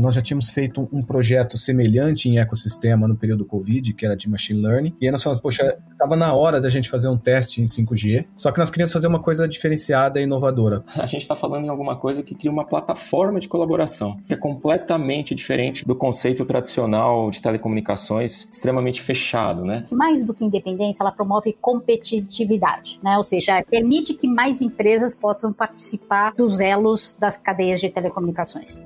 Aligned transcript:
nós 0.00 0.14
já 0.14 0.22
tínhamos 0.22 0.50
feito 0.50 0.88
um 0.92 1.02
projeto 1.02 1.56
semelhante 1.56 2.28
em 2.28 2.38
ecossistema 2.38 3.06
no 3.06 3.16
período 3.16 3.44
Covid, 3.44 3.92
que 3.92 4.04
era 4.04 4.16
de 4.16 4.28
machine 4.28 4.60
learning, 4.60 4.94
e 5.00 5.06
aí 5.06 5.12
nós 5.12 5.22
falamos, 5.22 5.42
poxa, 5.42 5.78
estava 5.92 6.16
na 6.16 6.34
hora 6.34 6.60
da 6.60 6.68
gente 6.68 6.88
fazer 6.88 7.08
um 7.08 7.18
teste 7.18 7.60
em 7.60 7.66
5G, 7.66 8.26
só 8.34 8.50
que 8.50 8.58
nós 8.58 8.70
queríamos 8.70 8.92
fazer 8.92 9.06
uma 9.06 9.20
coisa 9.20 9.46
diferenciada 9.46 10.20
e 10.20 10.24
inovadora. 10.24 10.82
A 10.96 11.06
gente 11.06 11.22
está 11.22 11.36
falando 11.36 11.64
em 11.66 11.68
alguma 11.68 11.96
coisa 11.96 12.22
que 12.22 12.34
cria 12.34 12.50
uma 12.50 12.64
plataforma 12.64 13.38
de 13.38 13.48
colaboração, 13.48 14.18
que 14.26 14.34
é 14.34 14.36
completamente 14.36 15.34
diferente 15.34 15.86
do 15.86 15.94
conceito 15.94 16.44
tradicional 16.44 17.30
de 17.30 17.42
telecomunicações 17.42 18.48
extremamente 18.50 19.02
fechado, 19.02 19.64
né? 19.64 19.86
Mais 19.92 20.24
do 20.24 20.32
que 20.32 20.44
independência, 20.44 21.02
ela 21.02 21.12
promove 21.12 21.52
competitividade, 21.60 22.98
né? 23.02 23.16
Ou 23.16 23.22
seja, 23.22 23.62
permite 23.68 24.14
que 24.14 24.26
mais 24.26 24.60
empresas 24.62 25.14
possam 25.14 25.52
participar 25.52 26.32
dos 26.34 26.60
elos 26.60 27.16
das 27.18 27.36
cadeias 27.36 27.80
de 27.80 27.90
telecomunicações. 27.90 28.80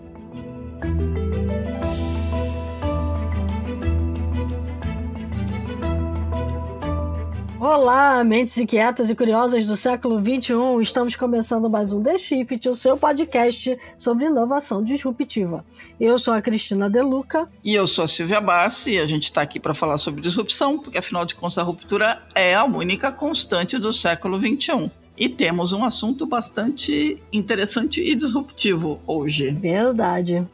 Olá, 7.66 8.22
mentes 8.22 8.58
inquietas 8.58 9.08
e 9.08 9.14
curiosas 9.14 9.64
do 9.64 9.74
século 9.74 10.18
XXI. 10.18 10.82
Estamos 10.82 11.16
começando 11.16 11.70
mais 11.70 11.94
um 11.94 12.02
The 12.02 12.18
Shift, 12.18 12.68
o 12.68 12.74
seu 12.74 12.94
podcast 12.96 13.74
sobre 13.96 14.26
inovação 14.26 14.82
disruptiva. 14.82 15.64
Eu 15.98 16.18
sou 16.18 16.34
a 16.34 16.42
Cristina 16.42 16.90
Deluca. 16.90 17.48
E 17.64 17.74
eu 17.74 17.86
sou 17.86 18.04
a 18.04 18.08
Silvia 18.08 18.38
Bassi 18.38 18.92
e 18.92 18.98
a 18.98 19.06
gente 19.06 19.24
está 19.24 19.40
aqui 19.40 19.58
para 19.58 19.72
falar 19.72 19.96
sobre 19.96 20.20
disrupção, 20.20 20.78
porque 20.78 20.98
afinal 20.98 21.24
de 21.24 21.34
contas 21.34 21.56
a 21.56 21.62
ruptura 21.62 22.22
é 22.34 22.54
a 22.54 22.64
única 22.64 23.10
constante 23.10 23.78
do 23.78 23.94
século 23.94 24.38
XXI. 24.38 24.90
E 25.16 25.28
temos 25.28 25.72
um 25.72 25.84
assunto 25.84 26.26
bastante 26.26 27.18
interessante 27.32 28.02
e 28.02 28.14
disruptivo 28.14 29.00
hoje. 29.06 29.50
Verdade. 29.52 30.46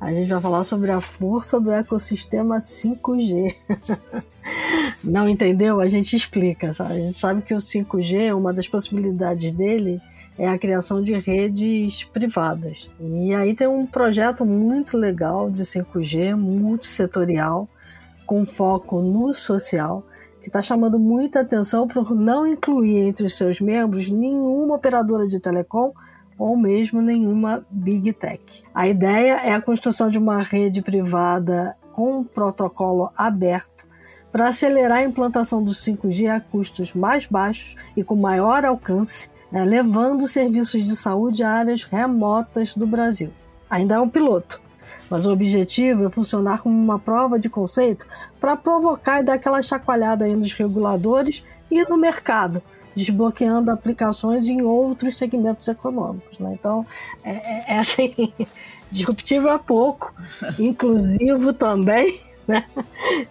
A 0.00 0.12
gente 0.12 0.28
vai 0.28 0.40
falar 0.40 0.64
sobre 0.64 0.90
a 0.90 1.00
força 1.00 1.60
do 1.60 1.70
ecossistema 1.70 2.58
5G. 2.58 3.54
Não 5.02 5.28
entendeu? 5.28 5.80
A 5.80 5.88
gente 5.88 6.16
explica. 6.16 6.74
Sabe? 6.74 6.92
A 6.92 6.96
gente 6.96 7.18
sabe 7.18 7.42
que 7.42 7.54
o 7.54 7.58
5G, 7.58 8.36
uma 8.36 8.52
das 8.52 8.68
possibilidades 8.68 9.52
dele 9.52 10.00
é 10.38 10.48
a 10.48 10.58
criação 10.58 11.02
de 11.02 11.12
redes 11.14 12.04
privadas. 12.04 12.90
E 13.00 13.34
aí 13.34 13.54
tem 13.54 13.68
um 13.68 13.86
projeto 13.86 14.44
muito 14.44 14.96
legal 14.96 15.50
de 15.50 15.62
5G, 15.62 16.34
multissetorial, 16.34 17.68
com 18.26 18.44
foco 18.44 19.00
no 19.00 19.32
social, 19.32 20.04
que 20.40 20.48
está 20.48 20.60
chamando 20.60 20.98
muita 20.98 21.40
atenção 21.40 21.86
por 21.86 22.14
não 22.14 22.46
incluir 22.46 22.98
entre 22.98 23.26
os 23.26 23.34
seus 23.34 23.60
membros 23.60 24.10
nenhuma 24.10 24.74
operadora 24.74 25.26
de 25.26 25.40
telecom 25.40 25.92
ou 26.38 26.56
mesmo 26.56 27.00
nenhuma 27.00 27.64
big 27.70 28.12
tech. 28.12 28.40
A 28.74 28.88
ideia 28.88 29.34
é 29.44 29.52
a 29.52 29.60
construção 29.60 30.10
de 30.10 30.18
uma 30.18 30.42
rede 30.42 30.82
privada 30.82 31.76
com 31.92 32.18
um 32.18 32.24
protocolo 32.24 33.10
aberto 33.16 33.86
para 34.32 34.48
acelerar 34.48 34.98
a 34.98 35.04
implantação 35.04 35.62
do 35.62 35.70
5G 35.70 36.28
a 36.28 36.40
custos 36.40 36.92
mais 36.92 37.24
baixos 37.24 37.76
e 37.96 38.02
com 38.02 38.16
maior 38.16 38.64
alcance, 38.64 39.30
né, 39.50 39.64
levando 39.64 40.26
serviços 40.26 40.82
de 40.84 40.96
saúde 40.96 41.44
a 41.44 41.50
áreas 41.50 41.84
remotas 41.84 42.74
do 42.74 42.84
Brasil. 42.84 43.30
Ainda 43.70 43.94
é 43.94 44.00
um 44.00 44.10
piloto, 44.10 44.60
mas 45.08 45.24
o 45.24 45.32
objetivo 45.32 46.06
é 46.06 46.10
funcionar 46.10 46.62
como 46.62 46.76
uma 46.76 46.98
prova 46.98 47.38
de 47.38 47.48
conceito 47.48 48.06
para 48.40 48.56
provocar 48.56 49.20
e 49.20 49.22
dar 49.22 49.34
aquela 49.34 49.62
chacoalhada 49.62 50.24
aí 50.24 50.34
nos 50.34 50.52
reguladores 50.52 51.44
e 51.70 51.84
no 51.84 51.96
mercado, 51.96 52.60
desbloqueando 52.96 53.70
aplicações 53.70 54.48
em 54.48 54.62
outros 54.62 55.16
segmentos 55.16 55.66
econômicos. 55.68 56.38
Né? 56.38 56.56
Então, 56.58 56.86
é, 57.24 57.30
é, 57.30 57.74
é 57.74 57.78
assim, 57.78 58.32
disruptivo 58.90 59.48
é 59.48 59.58
pouco, 59.58 60.14
inclusivo 60.58 61.52
também, 61.52 62.20
né? 62.46 62.64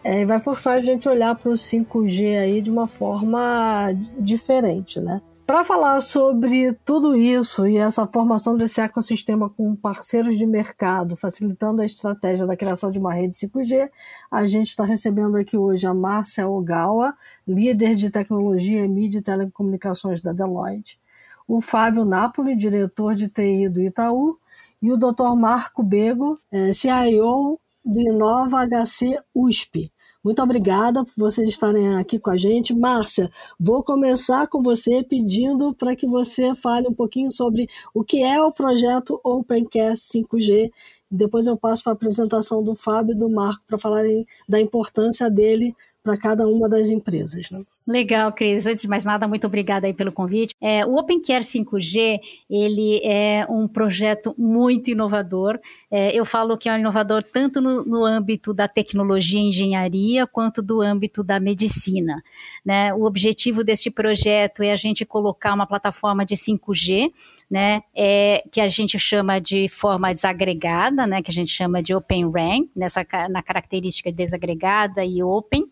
É, 0.03 0.25
vai 0.25 0.39
forçar 0.39 0.77
a 0.77 0.81
gente 0.81 1.07
a 1.07 1.11
olhar 1.11 1.35
para 1.35 1.51
o 1.51 1.55
5G 1.55 2.39
aí 2.39 2.61
de 2.61 2.71
uma 2.71 2.87
forma 2.87 3.93
diferente, 4.19 4.99
né? 4.99 5.21
Para 5.45 5.65
falar 5.65 5.99
sobre 5.99 6.71
tudo 6.85 7.17
isso 7.17 7.67
e 7.67 7.77
essa 7.77 8.07
formação 8.07 8.55
desse 8.55 8.79
ecossistema 8.79 9.49
com 9.49 9.75
parceiros 9.75 10.37
de 10.37 10.45
mercado, 10.45 11.17
facilitando 11.17 11.81
a 11.81 11.85
estratégia 11.85 12.47
da 12.47 12.55
criação 12.55 12.89
de 12.89 12.97
uma 12.97 13.13
rede 13.13 13.35
5G, 13.37 13.89
a 14.31 14.45
gente 14.45 14.69
está 14.69 14.85
recebendo 14.85 15.35
aqui 15.35 15.57
hoje 15.57 15.85
a 15.85 15.93
Márcia 15.93 16.47
Ogawa, 16.47 17.13
líder 17.45 17.95
de 17.95 18.09
tecnologia, 18.09 18.87
mídia 18.87 19.19
e 19.19 19.21
telecomunicações 19.21 20.21
da 20.21 20.31
Deloitte, 20.31 20.97
o 21.45 21.59
Fábio 21.59 22.05
Napoli, 22.05 22.55
diretor 22.55 23.13
de 23.13 23.27
TI 23.27 23.67
do 23.67 23.81
Itaú, 23.81 24.39
e 24.81 24.93
o 24.93 24.97
Dr. 24.97 25.35
Marco 25.37 25.83
Bego, 25.83 26.37
é, 26.51 26.71
CIO 26.71 27.59
do 27.83 27.99
Inova 27.99 28.65
HC 28.65 29.19
USP. 29.35 29.91
Muito 30.23 30.41
obrigada 30.41 31.03
por 31.03 31.13
vocês 31.17 31.49
estarem 31.49 31.97
aqui 31.97 32.17
com 32.17 32.29
a 32.29 32.37
gente. 32.37 32.73
Márcia, 32.73 33.29
vou 33.59 33.83
começar 33.83 34.47
com 34.47 34.61
você 34.61 35.03
pedindo 35.03 35.73
para 35.73 35.95
que 35.97 36.07
você 36.07 36.55
fale 36.55 36.87
um 36.87 36.93
pouquinho 36.93 37.29
sobre 37.29 37.67
o 37.93 38.05
que 38.05 38.23
é 38.23 38.41
o 38.41 38.51
projeto 38.51 39.19
Opencast 39.21 40.17
5G. 40.17 40.71
Depois 41.15 41.45
eu 41.47 41.55
passo 41.55 41.83
para 41.83 41.93
a 41.93 41.95
apresentação 41.95 42.63
do 42.63 42.75
Fábio 42.75 43.13
e 43.13 43.17
do 43.17 43.29
Marco 43.29 43.63
para 43.67 43.77
falarem 43.77 44.25
da 44.47 44.59
importância 44.59 45.29
dele 45.29 45.75
para 46.03 46.17
cada 46.17 46.45
uma 46.45 46.67
das 46.67 46.89
empresas. 46.89 47.49
Né? 47.49 47.61
Legal, 47.87 48.33
Cris. 48.33 48.65
Antes 48.65 48.81
de 48.81 48.89
mais 48.89 49.05
nada, 49.05 49.25
muito 49.25 49.47
obrigada 49.47 49.87
aí 49.87 49.93
pelo 49.93 50.11
convite. 50.11 50.53
É, 50.59 50.85
o 50.85 50.95
OpenCare 50.97 51.43
5G, 51.43 52.19
ele 52.49 52.99
é 53.05 53.47
um 53.49 53.67
projeto 53.67 54.35
muito 54.37 54.91
inovador. 54.91 55.57
É, 55.89 56.13
eu 56.13 56.25
falo 56.25 56.57
que 56.57 56.67
é 56.67 56.73
um 56.73 56.77
inovador 56.79 57.23
tanto 57.23 57.61
no, 57.61 57.85
no, 57.85 58.03
âmbito 58.03 58.53
da 58.53 58.67
tecnologia 58.67 59.39
e 59.39 59.47
engenharia, 59.47 60.27
quanto 60.27 60.61
do 60.61 60.81
âmbito 60.81 61.23
da 61.23 61.39
medicina. 61.39 62.21
Né? 62.65 62.93
O 62.93 63.03
objetivo 63.03 63.63
deste 63.63 63.89
projeto 63.89 64.61
é 64.61 64.73
a 64.73 64.77
gente 64.77 65.05
colocar 65.05 65.53
uma 65.53 65.65
plataforma 65.65 66.25
de 66.25 66.35
5G 66.35 67.13
né, 67.53 67.83
é, 67.95 68.43
que 68.51 68.59
a 68.59 68.67
gente 68.67 68.97
chama 68.97 69.39
de 69.39 69.69
forma 69.69 70.11
desagregada, 70.11 71.05
né, 71.05 71.21
que 71.21 71.29
a 71.29 71.33
gente 71.33 71.51
chama 71.51 71.83
de 71.83 71.93
Open 71.93 72.31
RAN, 72.31 72.65
nessa, 72.75 73.05
na 73.29 73.43
característica 73.43 74.11
desagregada 74.11 75.05
e 75.05 75.21
open, 75.21 75.63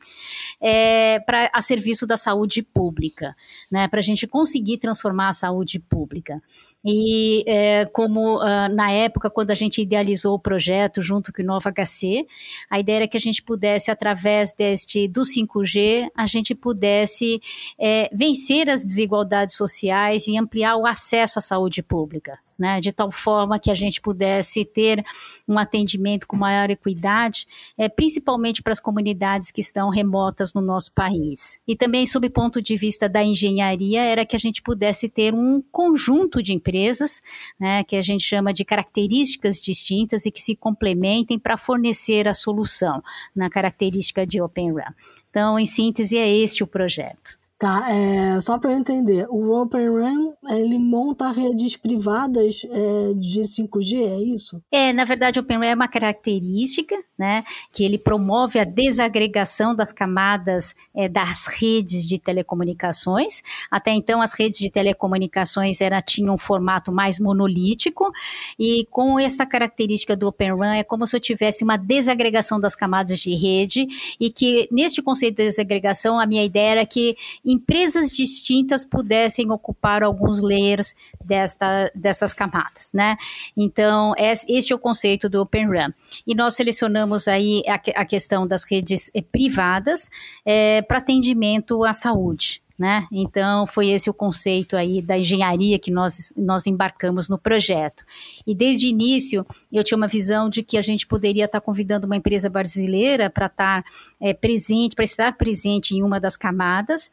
é, 0.61 1.19
para 1.21 1.49
a 1.51 1.59
serviço 1.59 2.05
da 2.05 2.15
saúde 2.15 2.61
pública, 2.61 3.35
né, 3.71 3.87
para 3.87 3.97
a 3.97 4.03
gente 4.03 4.27
conseguir 4.27 4.77
transformar 4.77 5.29
a 5.29 5.33
saúde 5.33 5.79
pública. 5.79 6.39
E 6.83 7.43
é, 7.47 7.85
como 7.85 8.37
uh, 8.37 8.67
na 8.73 8.91
época, 8.91 9.29
quando 9.29 9.51
a 9.51 9.55
gente 9.55 9.81
idealizou 9.81 10.33
o 10.33 10.39
projeto 10.39 11.01
junto 11.01 11.31
com 11.31 11.41
o 11.41 11.45
Nova 11.45 11.71
HC, 11.71 12.25
a 12.69 12.79
ideia 12.79 12.97
era 12.97 13.07
que 13.07 13.17
a 13.17 13.19
gente 13.19 13.43
pudesse, 13.43 13.91
através 13.91 14.53
deste 14.53 15.07
do 15.07 15.21
5G, 15.21 16.09
a 16.15 16.25
gente 16.25 16.55
pudesse 16.55 17.39
é, 17.79 18.09
vencer 18.13 18.69
as 18.69 18.83
desigualdades 18.83 19.55
sociais 19.55 20.27
e 20.27 20.37
ampliar 20.37 20.75
o 20.77 20.87
acesso 20.87 21.37
à 21.37 21.41
saúde 21.41 21.83
pública 21.83 22.39
né, 22.57 22.79
de 22.79 22.91
tal 22.91 23.11
forma 23.11 23.59
que 23.59 23.71
a 23.71 23.73
gente 23.73 24.01
pudesse 24.01 24.63
ter 24.63 25.03
um 25.47 25.57
atendimento 25.57 26.27
com 26.27 26.35
maior 26.35 26.69
equidade, 26.69 27.47
é, 27.77 27.89
principalmente 27.89 28.61
para 28.61 28.73
as 28.73 28.79
comunidades 28.79 29.51
que 29.51 29.61
estão 29.61 29.89
remotas 29.89 30.53
no 30.53 30.61
nosso 30.61 30.93
país. 30.93 31.59
E 31.67 31.75
também, 31.75 32.05
sob 32.05 32.27
o 32.27 32.31
ponto 32.31 32.61
de 32.61 32.77
vista 32.77 33.09
da 33.09 33.23
engenharia, 33.23 34.01
era 34.01 34.25
que 34.25 34.35
a 34.35 34.39
gente 34.39 34.61
pudesse 34.61 35.09
ter 35.09 35.33
um 35.33 35.61
conjunto 35.71 36.41
de 36.41 36.53
empresas, 36.53 37.21
né, 37.59 37.83
que 37.83 37.95
a 37.95 38.01
gente 38.01 38.23
chama 38.23 38.53
de 38.53 38.63
características 38.63 39.59
distintas 39.59 40.25
e 40.25 40.31
que 40.31 40.41
se 40.41 40.55
complementem 40.55 41.37
para 41.37 41.57
fornecer 41.57 42.27
a 42.27 42.33
solução 42.33 43.03
na 43.35 43.49
característica 43.49 44.25
de 44.25 44.41
Open 44.41 44.71
Run. 44.71 44.93
Então, 45.29 45.57
em 45.57 45.65
síntese, 45.65 46.17
é 46.17 46.29
este 46.29 46.63
o 46.63 46.67
projeto. 46.67 47.40
Tá, 47.61 47.85
é, 47.91 48.41
só 48.41 48.57
para 48.57 48.71
eu 48.71 48.79
entender, 48.79 49.27
o 49.29 49.51
Open 49.61 49.87
RAN, 49.87 50.33
ele 50.49 50.79
monta 50.79 51.29
redes 51.29 51.77
privadas 51.77 52.65
é, 52.65 53.13
de 53.13 53.41
5G, 53.41 54.01
é 54.01 54.17
isso? 54.19 54.59
É, 54.71 54.91
na 54.91 55.05
verdade, 55.05 55.37
o 55.37 55.43
Open 55.43 55.59
RAN 55.59 55.65
é 55.67 55.75
uma 55.75 55.87
característica, 55.87 56.95
né, 57.15 57.43
que 57.71 57.83
ele 57.83 57.99
promove 57.99 58.57
a 58.57 58.63
desagregação 58.63 59.75
das 59.75 59.91
camadas 59.91 60.73
é, 60.95 61.07
das 61.07 61.45
redes 61.45 62.07
de 62.07 62.17
telecomunicações. 62.17 63.43
Até 63.69 63.91
então, 63.91 64.23
as 64.23 64.33
redes 64.33 64.57
de 64.57 64.71
telecomunicações 64.71 65.81
era, 65.81 66.01
tinham 66.01 66.33
um 66.33 66.39
formato 66.39 66.91
mais 66.91 67.19
monolítico, 67.19 68.11
e 68.57 68.87
com 68.89 69.19
essa 69.19 69.45
característica 69.45 70.15
do 70.17 70.27
Open 70.27 70.55
RAN, 70.55 70.77
é 70.77 70.83
como 70.83 71.05
se 71.05 71.15
eu 71.15 71.19
tivesse 71.19 71.63
uma 71.63 71.77
desagregação 71.77 72.59
das 72.59 72.73
camadas 72.73 73.19
de 73.19 73.35
rede, 73.35 73.85
e 74.19 74.31
que, 74.31 74.67
neste 74.71 74.99
conceito 74.99 75.37
de 75.37 75.43
desagregação, 75.43 76.19
a 76.19 76.25
minha 76.25 76.43
ideia 76.43 76.71
era 76.71 76.85
que 76.87 77.15
empresas 77.51 78.11
distintas 78.11 78.85
pudessem 78.85 79.51
ocupar 79.51 80.03
alguns 80.03 80.41
layers 80.41 80.95
desta, 81.25 81.91
dessas 81.93 82.33
camadas, 82.33 82.91
né? 82.93 83.17
Então, 83.55 84.13
este 84.17 84.73
é 84.73 84.75
o 84.75 84.79
conceito 84.79 85.29
do 85.29 85.41
Open 85.41 85.67
RAN. 85.67 85.93
E 86.25 86.33
nós 86.33 86.55
selecionamos 86.55 87.27
aí 87.27 87.63
a, 87.67 88.01
a 88.01 88.05
questão 88.05 88.47
das 88.47 88.63
redes 88.63 89.11
eh, 89.13 89.21
privadas 89.21 90.09
é, 90.45 90.81
para 90.81 90.99
atendimento 90.99 91.83
à 91.83 91.93
saúde. 91.93 92.61
né? 92.81 93.05
Então, 93.11 93.67
foi 93.67 93.89
esse 93.89 94.09
o 94.09 94.13
conceito 94.13 94.75
aí 94.75 95.03
da 95.03 95.15
engenharia 95.15 95.77
que 95.77 95.91
nós, 95.91 96.33
nós 96.35 96.65
embarcamos 96.65 97.29
no 97.29 97.37
projeto. 97.37 98.03
E 98.45 98.55
desde 98.55 98.87
o 98.87 98.89
início, 98.89 99.45
eu 99.71 99.83
tinha 99.83 99.95
uma 99.95 100.07
visão 100.07 100.49
de 100.49 100.63
que 100.63 100.79
a 100.79 100.81
gente 100.81 101.05
poderia 101.05 101.45
estar 101.45 101.61
convidando 101.61 102.07
uma 102.07 102.15
empresa 102.15 102.49
brasileira 102.49 103.29
para 103.29 103.45
estar 103.45 103.85
é, 104.19 104.33
presente, 104.33 104.95
para 104.95 105.05
estar 105.05 105.37
presente 105.37 105.95
em 105.95 106.01
uma 106.01 106.19
das 106.19 106.35
camadas, 106.35 107.11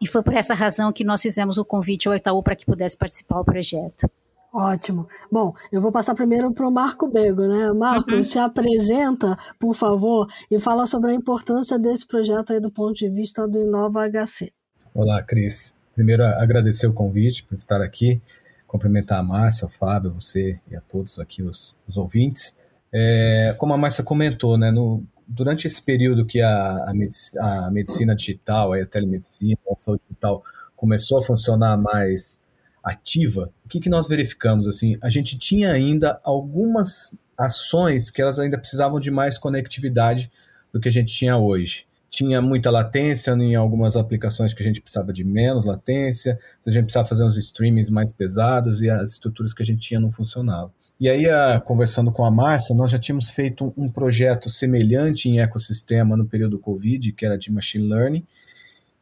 e 0.00 0.06
foi 0.06 0.22
por 0.22 0.34
essa 0.34 0.54
razão 0.54 0.92
que 0.92 1.04
nós 1.04 1.20
fizemos 1.20 1.58
o 1.58 1.64
convite 1.64 2.08
ao 2.08 2.14
Itaú 2.14 2.42
para 2.42 2.56
que 2.56 2.64
pudesse 2.64 2.96
participar 2.96 3.38
do 3.38 3.44
projeto. 3.44 4.10
Ótimo. 4.52 5.06
Bom, 5.30 5.54
eu 5.70 5.80
vou 5.80 5.92
passar 5.92 6.14
primeiro 6.14 6.52
para 6.52 6.66
o 6.66 6.72
Marco 6.72 7.06
Bego, 7.06 7.46
né? 7.46 7.72
Marco, 7.72 8.10
uhum. 8.10 8.22
se 8.22 8.38
apresenta, 8.38 9.38
por 9.58 9.74
favor, 9.74 10.26
e 10.50 10.58
fala 10.58 10.86
sobre 10.86 11.12
a 11.12 11.14
importância 11.14 11.78
desse 11.78 12.06
projeto 12.06 12.52
aí 12.52 12.60
do 12.60 12.70
ponto 12.70 12.94
de 12.94 13.08
vista 13.08 13.46
do 13.46 13.60
Inova 13.60 14.08
HC. 14.08 14.52
Olá, 14.92 15.22
Cris. 15.22 15.72
Primeiro, 15.94 16.24
agradecer 16.24 16.88
o 16.88 16.92
convite 16.92 17.44
por 17.44 17.54
estar 17.54 17.80
aqui, 17.80 18.20
cumprimentar 18.66 19.20
a 19.20 19.22
Márcia, 19.22 19.66
o 19.66 19.68
Fábio, 19.68 20.12
você 20.12 20.58
e 20.68 20.74
a 20.74 20.80
todos 20.80 21.20
aqui, 21.20 21.42
os, 21.42 21.76
os 21.86 21.96
ouvintes. 21.96 22.56
É, 22.92 23.54
como 23.56 23.72
a 23.72 23.78
Márcia 23.78 24.02
comentou, 24.02 24.58
né, 24.58 24.72
no, 24.72 25.04
durante 25.30 25.66
esse 25.66 25.80
período 25.80 26.26
que 26.26 26.40
a, 26.40 26.90
a, 26.90 26.92
medicina, 26.92 27.66
a 27.66 27.70
medicina 27.70 28.16
digital, 28.16 28.72
a 28.72 28.84
telemedicina, 28.84 29.56
a 29.70 29.78
saúde 29.78 30.02
digital 30.02 30.42
começou 30.74 31.18
a 31.18 31.22
funcionar 31.22 31.76
mais 31.76 32.40
ativa, 32.82 33.52
o 33.64 33.68
que, 33.68 33.78
que 33.78 33.88
nós 33.88 34.08
verificamos? 34.08 34.66
Assim, 34.66 34.96
a 35.00 35.08
gente 35.08 35.38
tinha 35.38 35.70
ainda 35.70 36.20
algumas 36.24 37.14
ações 37.38 38.10
que 38.10 38.20
elas 38.20 38.38
ainda 38.38 38.58
precisavam 38.58 38.98
de 38.98 39.10
mais 39.10 39.38
conectividade 39.38 40.30
do 40.72 40.80
que 40.80 40.88
a 40.88 40.92
gente 40.92 41.14
tinha 41.14 41.36
hoje. 41.36 41.86
Tinha 42.10 42.42
muita 42.42 42.70
latência 42.70 43.30
em 43.32 43.54
algumas 43.54 43.96
aplicações 43.96 44.52
que 44.52 44.62
a 44.62 44.66
gente 44.66 44.80
precisava 44.80 45.12
de 45.12 45.22
menos 45.22 45.64
latência, 45.64 46.38
a 46.66 46.70
gente 46.70 46.84
precisava 46.84 47.08
fazer 47.08 47.24
uns 47.24 47.36
streamings 47.36 47.88
mais 47.88 48.10
pesados 48.10 48.82
e 48.82 48.90
as 48.90 49.12
estruturas 49.12 49.54
que 49.54 49.62
a 49.62 49.66
gente 49.66 49.80
tinha 49.80 50.00
não 50.00 50.10
funcionavam. 50.10 50.72
E 51.00 51.08
aí, 51.08 51.26
a, 51.30 51.58
conversando 51.58 52.12
com 52.12 52.26
a 52.26 52.30
Márcia, 52.30 52.74
nós 52.74 52.90
já 52.90 52.98
tínhamos 52.98 53.30
feito 53.30 53.72
um, 53.74 53.88
projeto 53.88 54.50
semelhante 54.50 55.30
em 55.30 55.40
ecossistema 55.40 56.14
no 56.14 56.26
período 56.26 56.58
Covid, 56.58 57.12
que 57.12 57.24
era 57.24 57.38
de 57.38 57.50
machine 57.50 57.88
learning, 57.88 58.26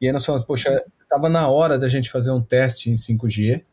e 0.00 0.06
aí 0.06 0.12
nós 0.12 0.24
falamos, 0.24 0.46
poxa, 0.46 0.80
estava 1.02 1.28
na 1.28 1.48
hora 1.48 1.76
da 1.76 1.88
gente 1.88 2.08
fazer 2.08 2.30
um 2.30 2.40
teste 2.40 2.88
em 2.88 2.94
5G, 2.94 3.64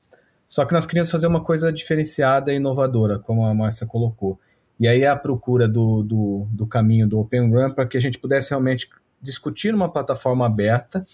só 0.48 0.66
que 0.66 0.74
nós 0.74 0.88
queríamos 0.88 1.12
fazer 1.12 1.28
uma 1.28 1.44
coisa 1.44 1.72
diferenciada 1.72 2.52
e 2.52 2.56
inovadora, 2.56 3.20
como 3.20 3.46
a 3.46 3.54
Márcia 3.54 3.86
colocou. 3.86 4.40
E 4.80 4.88
aí 4.88 5.06
a 5.06 5.16
procura 5.16 5.68
do, 5.68 6.02
do, 6.02 6.48
do 6.50 6.66
caminho 6.66 7.08
do 7.08 7.20
Open 7.20 7.52
Run 7.52 7.72
para 7.72 7.86
que 7.86 7.96
a 7.96 8.02
gente 8.02 8.18
pudesse 8.18 8.50
realmente 8.50 8.90
discutir 9.22 9.72
numa 9.72 9.92
plataforma 9.92 10.48
aberta 10.48 11.06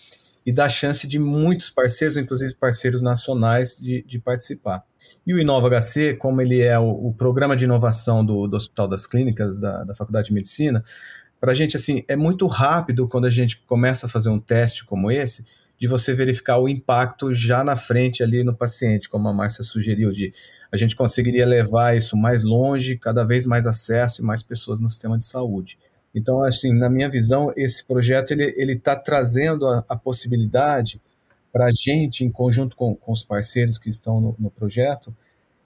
e 0.46 0.52
dar 0.52 0.70
chance 0.70 1.06
de 1.06 1.20
muitos 1.20 1.70
parceiros, 1.70 2.16
inclusive 2.16 2.56
parceiros 2.56 3.02
nacionais, 3.02 3.78
de, 3.80 4.02
de 4.04 4.18
participar. 4.18 4.84
E 5.26 5.34
o 5.34 5.40
Inova 5.40 5.70
HC, 5.70 6.16
como 6.16 6.42
ele 6.42 6.62
é 6.62 6.78
o, 6.80 6.90
o 6.90 7.14
programa 7.14 7.56
de 7.56 7.66
inovação 7.66 8.26
do, 8.26 8.48
do 8.48 8.58
Hospital 8.58 8.88
das 8.88 9.06
Clínicas, 9.06 9.60
da, 9.60 9.84
da 9.84 9.94
Faculdade 9.94 10.28
de 10.28 10.34
Medicina, 10.34 10.84
para 11.40 11.52
a 11.52 11.56
gente, 11.56 11.76
assim, 11.76 12.04
é 12.08 12.16
muito 12.16 12.46
rápido 12.46 13.08
quando 13.08 13.26
a 13.26 13.30
gente 13.30 13.58
começa 13.66 14.06
a 14.06 14.10
fazer 14.10 14.30
um 14.30 14.40
teste 14.40 14.86
como 14.86 15.12
esse, 15.12 15.46
de 15.80 15.88
você 15.88 16.14
verificar 16.14 16.60
o 16.60 16.70
impacto 16.70 17.34
já 17.34 17.64
na 17.64 17.76
frente 17.76 18.22
ali 18.22 18.44
no 18.44 18.54
paciente, 18.54 19.10
como 19.10 19.28
a 19.28 19.34
Márcia 19.34 19.64
sugeriu, 19.64 20.12
de 20.12 20.32
a 20.72 20.78
gente 20.78 20.96
conseguiria 20.96 21.46
levar 21.46 21.98
isso 21.98 22.16
mais 22.16 22.44
longe, 22.44 22.96
cada 22.96 23.24
vez 23.24 23.48
mais 23.48 23.66
acesso 23.66 24.22
e 24.22 24.24
mais 24.24 24.44
pessoas 24.44 24.80
no 24.80 24.88
sistema 24.88 25.18
de 25.18 25.26
saúde. 25.26 25.80
Então, 26.14 26.44
assim, 26.44 26.72
na 26.72 26.88
minha 26.88 27.10
visão, 27.10 27.52
esse 27.58 27.84
projeto 27.86 28.32
ele 28.32 28.74
está 28.74 28.96
trazendo 28.96 29.66
a, 29.66 29.84
a 29.90 29.96
possibilidade 29.96 31.02
para 31.52 31.66
a 31.66 31.72
gente, 31.74 32.24
em 32.24 32.32
conjunto 32.32 32.76
com, 32.76 32.96
com, 32.96 33.12
os 33.12 33.24
parceiros 33.24 33.78
que 33.78 33.90
estão 33.90 34.22
no, 34.22 34.36
no 34.40 34.50
projeto, 34.50 35.16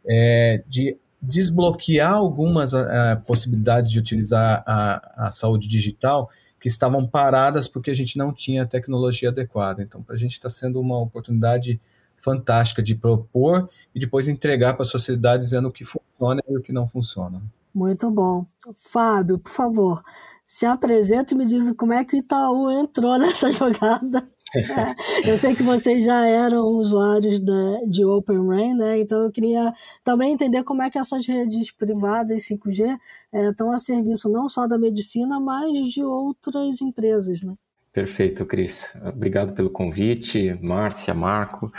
é, 0.07 0.63
de 0.67 0.97
desbloquear 1.21 2.13
algumas 2.13 2.73
a, 2.73 3.15
possibilidades 3.15 3.89
de 3.89 3.99
utilizar 3.99 4.63
a, 4.65 5.27
a 5.27 5.31
saúde 5.31 5.67
digital 5.67 6.29
que 6.59 6.67
estavam 6.67 7.05
paradas 7.05 7.67
porque 7.67 7.91
a 7.91 7.95
gente 7.95 8.17
não 8.17 8.33
tinha 8.33 8.63
a 8.63 8.65
tecnologia 8.65 9.29
adequada. 9.29 9.83
Então, 9.83 10.01
para 10.01 10.15
a 10.15 10.17
gente 10.17 10.33
está 10.33 10.49
sendo 10.49 10.79
uma 10.79 10.99
oportunidade 10.99 11.79
fantástica 12.17 12.81
de 12.81 12.95
propor 12.95 13.69
e 13.93 13.99
depois 13.99 14.27
entregar 14.27 14.73
para 14.73 14.83
a 14.83 14.87
sociedade 14.87 15.43
dizendo 15.43 15.67
o 15.67 15.71
que 15.71 15.85
funciona 15.85 16.41
e 16.47 16.57
o 16.57 16.61
que 16.61 16.71
não 16.71 16.87
funciona. 16.87 17.41
Muito 17.73 18.09
bom. 18.09 18.45
Fábio, 18.77 19.37
por 19.37 19.51
favor, 19.51 20.03
se 20.45 20.65
apresenta 20.65 21.33
e 21.33 21.37
me 21.37 21.45
diz 21.45 21.69
como 21.71 21.93
é 21.93 22.03
que 22.05 22.15
o 22.15 22.19
Itaú 22.19 22.71
entrou 22.71 23.17
nessa 23.19 23.51
jogada. 23.51 24.27
Eu 25.25 25.37
sei 25.37 25.55
que 25.55 25.63
vocês 25.63 26.03
já 26.03 26.25
eram 26.25 26.65
usuários 26.65 27.39
da, 27.39 27.79
de 27.87 28.05
Open 28.05 28.47
Rain, 28.47 28.73
né? 28.75 28.99
Então 28.99 29.23
eu 29.23 29.31
queria 29.31 29.73
também 30.03 30.33
entender 30.33 30.63
como 30.63 30.81
é 30.81 30.89
que 30.89 30.97
essas 30.97 31.25
redes 31.27 31.71
privadas 31.71 32.43
5G 32.43 32.97
é, 33.33 33.49
estão 33.49 33.71
a 33.71 33.79
serviço 33.79 34.29
não 34.29 34.47
só 34.47 34.67
da 34.67 34.77
medicina, 34.77 35.39
mas 35.39 35.93
de 35.93 36.03
outras 36.03 36.81
empresas, 36.81 37.41
né? 37.41 37.53
Perfeito, 37.91 38.45
Cris. 38.45 38.93
Obrigado 39.05 39.53
pelo 39.53 39.69
convite, 39.69 40.57
Márcia, 40.61 41.13
Marco, 41.13 41.71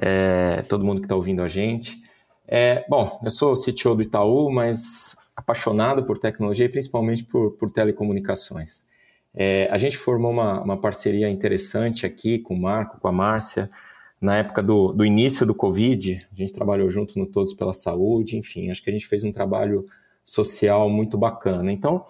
é, 0.00 0.62
todo 0.62 0.84
mundo 0.84 1.00
que 1.00 1.04
está 1.04 1.14
ouvindo 1.14 1.42
a 1.42 1.48
gente. 1.48 2.02
É, 2.46 2.86
bom, 2.88 3.20
eu 3.22 3.30
sou 3.30 3.54
CTO 3.54 3.94
do 3.94 4.02
Itaú, 4.02 4.50
mas 4.50 5.14
apaixonado 5.36 6.04
por 6.04 6.18
tecnologia 6.18 6.64
e 6.64 6.70
principalmente 6.70 7.22
por, 7.22 7.52
por 7.52 7.70
telecomunicações. 7.70 8.82
É, 9.34 9.68
a 9.70 9.78
gente 9.78 9.96
formou 9.96 10.30
uma, 10.30 10.60
uma, 10.62 10.80
parceria 10.80 11.28
interessante 11.28 12.06
aqui 12.06 12.38
com 12.38 12.54
o 12.54 12.60
Marco, 12.60 12.98
com 13.00 13.08
a 13.08 13.12
Márcia, 13.12 13.68
na 14.20 14.36
época 14.36 14.62
do, 14.62 14.92
do, 14.92 15.04
início 15.04 15.46
do 15.46 15.54
Covid. 15.54 16.26
A 16.32 16.34
gente 16.34 16.52
trabalhou 16.52 16.90
junto 16.90 17.18
no 17.18 17.26
Todos 17.26 17.54
pela 17.54 17.72
Saúde, 17.72 18.36
enfim, 18.36 18.70
acho 18.70 18.82
que 18.82 18.90
a 18.90 18.92
gente 18.92 19.06
fez 19.06 19.22
um 19.24 19.32
trabalho 19.32 19.84
social 20.24 20.90
muito 20.90 21.16
bacana. 21.16 21.70
Então, 21.72 22.04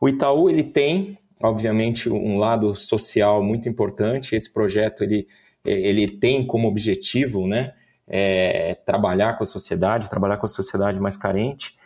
o 0.00 0.08
Itaú 0.08 0.48
ele 0.48 0.64
tem, 0.64 1.18
obviamente, 1.42 2.08
um 2.08 2.38
lado 2.38 2.74
social 2.74 3.42
muito 3.42 3.68
importante. 3.68 4.34
Esse 4.34 4.52
projeto 4.52 5.04
ele, 5.04 5.28
ele 5.64 6.08
tem 6.08 6.46
como 6.46 6.66
objetivo, 6.66 7.46
né, 7.46 7.74
é, 8.08 8.74
trabalhar 8.74 9.36
com 9.36 9.44
a 9.44 9.46
sociedade, 9.46 10.10
trabalhar 10.10 10.38
com 10.38 10.46
a 10.46 10.48
sociedade 10.48 10.98
mais 10.98 11.16
carente. 11.16 11.78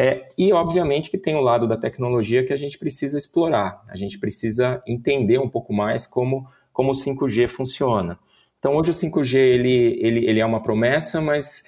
É, 0.00 0.28
e, 0.38 0.52
obviamente, 0.52 1.10
que 1.10 1.18
tem 1.18 1.34
o 1.34 1.40
lado 1.40 1.66
da 1.66 1.76
tecnologia 1.76 2.44
que 2.44 2.52
a 2.52 2.56
gente 2.56 2.78
precisa 2.78 3.18
explorar, 3.18 3.82
a 3.88 3.96
gente 3.96 4.16
precisa 4.16 4.80
entender 4.86 5.40
um 5.40 5.48
pouco 5.48 5.72
mais 5.72 6.06
como, 6.06 6.46
como 6.72 6.92
o 6.92 6.94
5G 6.94 7.48
funciona. 7.48 8.16
Então, 8.60 8.76
hoje 8.76 8.92
o 8.92 8.94
5G 8.94 9.36
ele, 9.36 9.98
ele, 10.00 10.24
ele 10.24 10.38
é 10.38 10.46
uma 10.46 10.62
promessa, 10.62 11.20
mas 11.20 11.64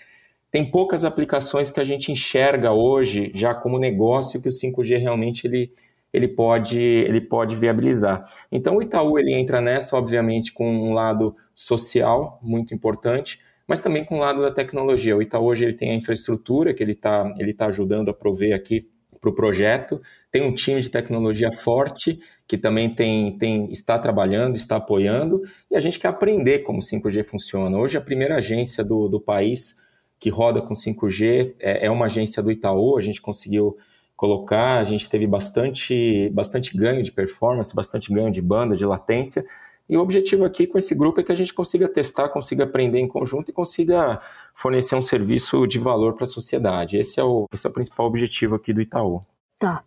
tem 0.49 0.65
poucas 0.65 1.05
aplicações 1.05 1.73
que 1.73 1.81
a 1.81 1.85
gente 1.85 2.13
enxerga 2.13 2.71
hoje 2.71 3.33
já 3.35 3.53
como 3.53 3.81
negócio 3.81 4.41
que 4.41 4.49
o 4.49 4.53
5G 4.53 4.97
realmente 4.99 5.49
ele, 5.49 5.73
ele, 6.13 6.29
pode, 6.29 6.81
ele 6.81 7.21
pode 7.21 7.57
viabilizar. 7.57 8.31
Então, 8.51 8.77
o 8.77 8.83
Itaú 8.83 9.19
ele 9.19 9.33
entra 9.33 9.61
nessa, 9.61 9.97
obviamente, 9.97 10.53
com 10.53 10.71
um 10.73 10.93
lado 10.93 11.35
social 11.53 12.39
muito 12.41 12.73
importante, 12.73 13.41
mas 13.71 13.81
também 13.81 14.05
com 14.05 14.17
o 14.17 14.19
lado 14.19 14.43
da 14.43 14.51
tecnologia. 14.51 15.17
O 15.17 15.23
Itaú 15.23 15.45
hoje 15.45 15.65
ele 15.65 15.75
tem 15.75 15.93
a 15.93 15.95
infraestrutura 15.95 16.75
que 16.75 16.83
ele 16.83 16.91
está 16.91 17.33
ele 17.39 17.55
tá 17.55 17.67
ajudando 17.67 18.09
a 18.09 18.13
prover 18.13 18.53
aqui 18.53 18.91
para 19.21 19.31
o 19.31 19.35
projeto, 19.35 20.03
tem 20.33 20.43
um 20.43 20.53
time 20.53 20.81
de 20.81 20.91
tecnologia 20.91 21.53
forte 21.53 22.19
que 22.49 22.59
também 22.59 22.93
tem, 22.93 23.39
tem, 23.39 23.71
está 23.71 23.97
trabalhando, 23.97 24.57
está 24.57 24.75
apoiando, 24.75 25.43
e 25.71 25.77
a 25.77 25.81
gente 25.81 26.01
quer 26.01 26.09
aprender 26.09 26.61
como 26.61 26.81
o 26.81 26.83
5G 26.83 27.23
funciona. 27.23 27.79
Hoje, 27.79 27.97
a 27.97 28.01
primeira 28.01 28.37
agência 28.37 28.83
do, 28.83 29.09
do 29.09 29.21
país 29.21 29.77
que 30.19 30.31
roda 30.31 30.61
com 30.61 30.75
5G 30.75 31.55
é, 31.61 31.87
é 31.87 31.91
uma 31.91 32.07
agência 32.07 32.43
do 32.43 32.51
Itaú, 32.51 32.99
a 32.99 33.01
gente 33.01 33.21
conseguiu 33.21 33.77
colocar, 34.17 34.79
a 34.79 34.85
gente 34.85 35.09
teve 35.09 35.27
bastante, 35.27 36.29
bastante 36.31 36.77
ganho 36.77 37.03
de 37.03 37.13
performance, 37.13 37.77
bastante 37.77 38.13
ganho 38.13 38.33
de 38.33 38.43
banda, 38.43 38.75
de 38.75 38.85
latência, 38.85 39.45
e 39.91 39.97
o 39.97 40.01
objetivo 40.01 40.45
aqui 40.45 40.69
com 40.69 40.79
esse 40.79 40.95
grupo 40.95 41.21
é 41.21 41.25
que 41.25 41.33
a 41.33 41.35
gente 41.35 41.53
consiga 41.53 41.89
testar, 41.89 42.29
consiga 42.29 42.63
aprender 42.63 43.01
em 43.01 43.09
conjunto 43.09 43.49
e 43.49 43.53
consiga 43.53 44.21
fornecer 44.55 44.95
um 44.95 45.03
serviço 45.03 45.67
de 45.67 45.81
valor 45.81 46.15
para 46.15 46.23
a 46.23 46.29
sociedade. 46.29 46.97
Esse 46.97 47.19
é, 47.19 47.25
o, 47.25 47.47
esse 47.53 47.67
é 47.67 47.71
o 47.71 47.73
principal 47.73 48.07
objetivo 48.07 48.55
aqui 48.55 48.73
do 48.73 48.81
Itaú. 48.81 49.21
Tá. 49.59 49.83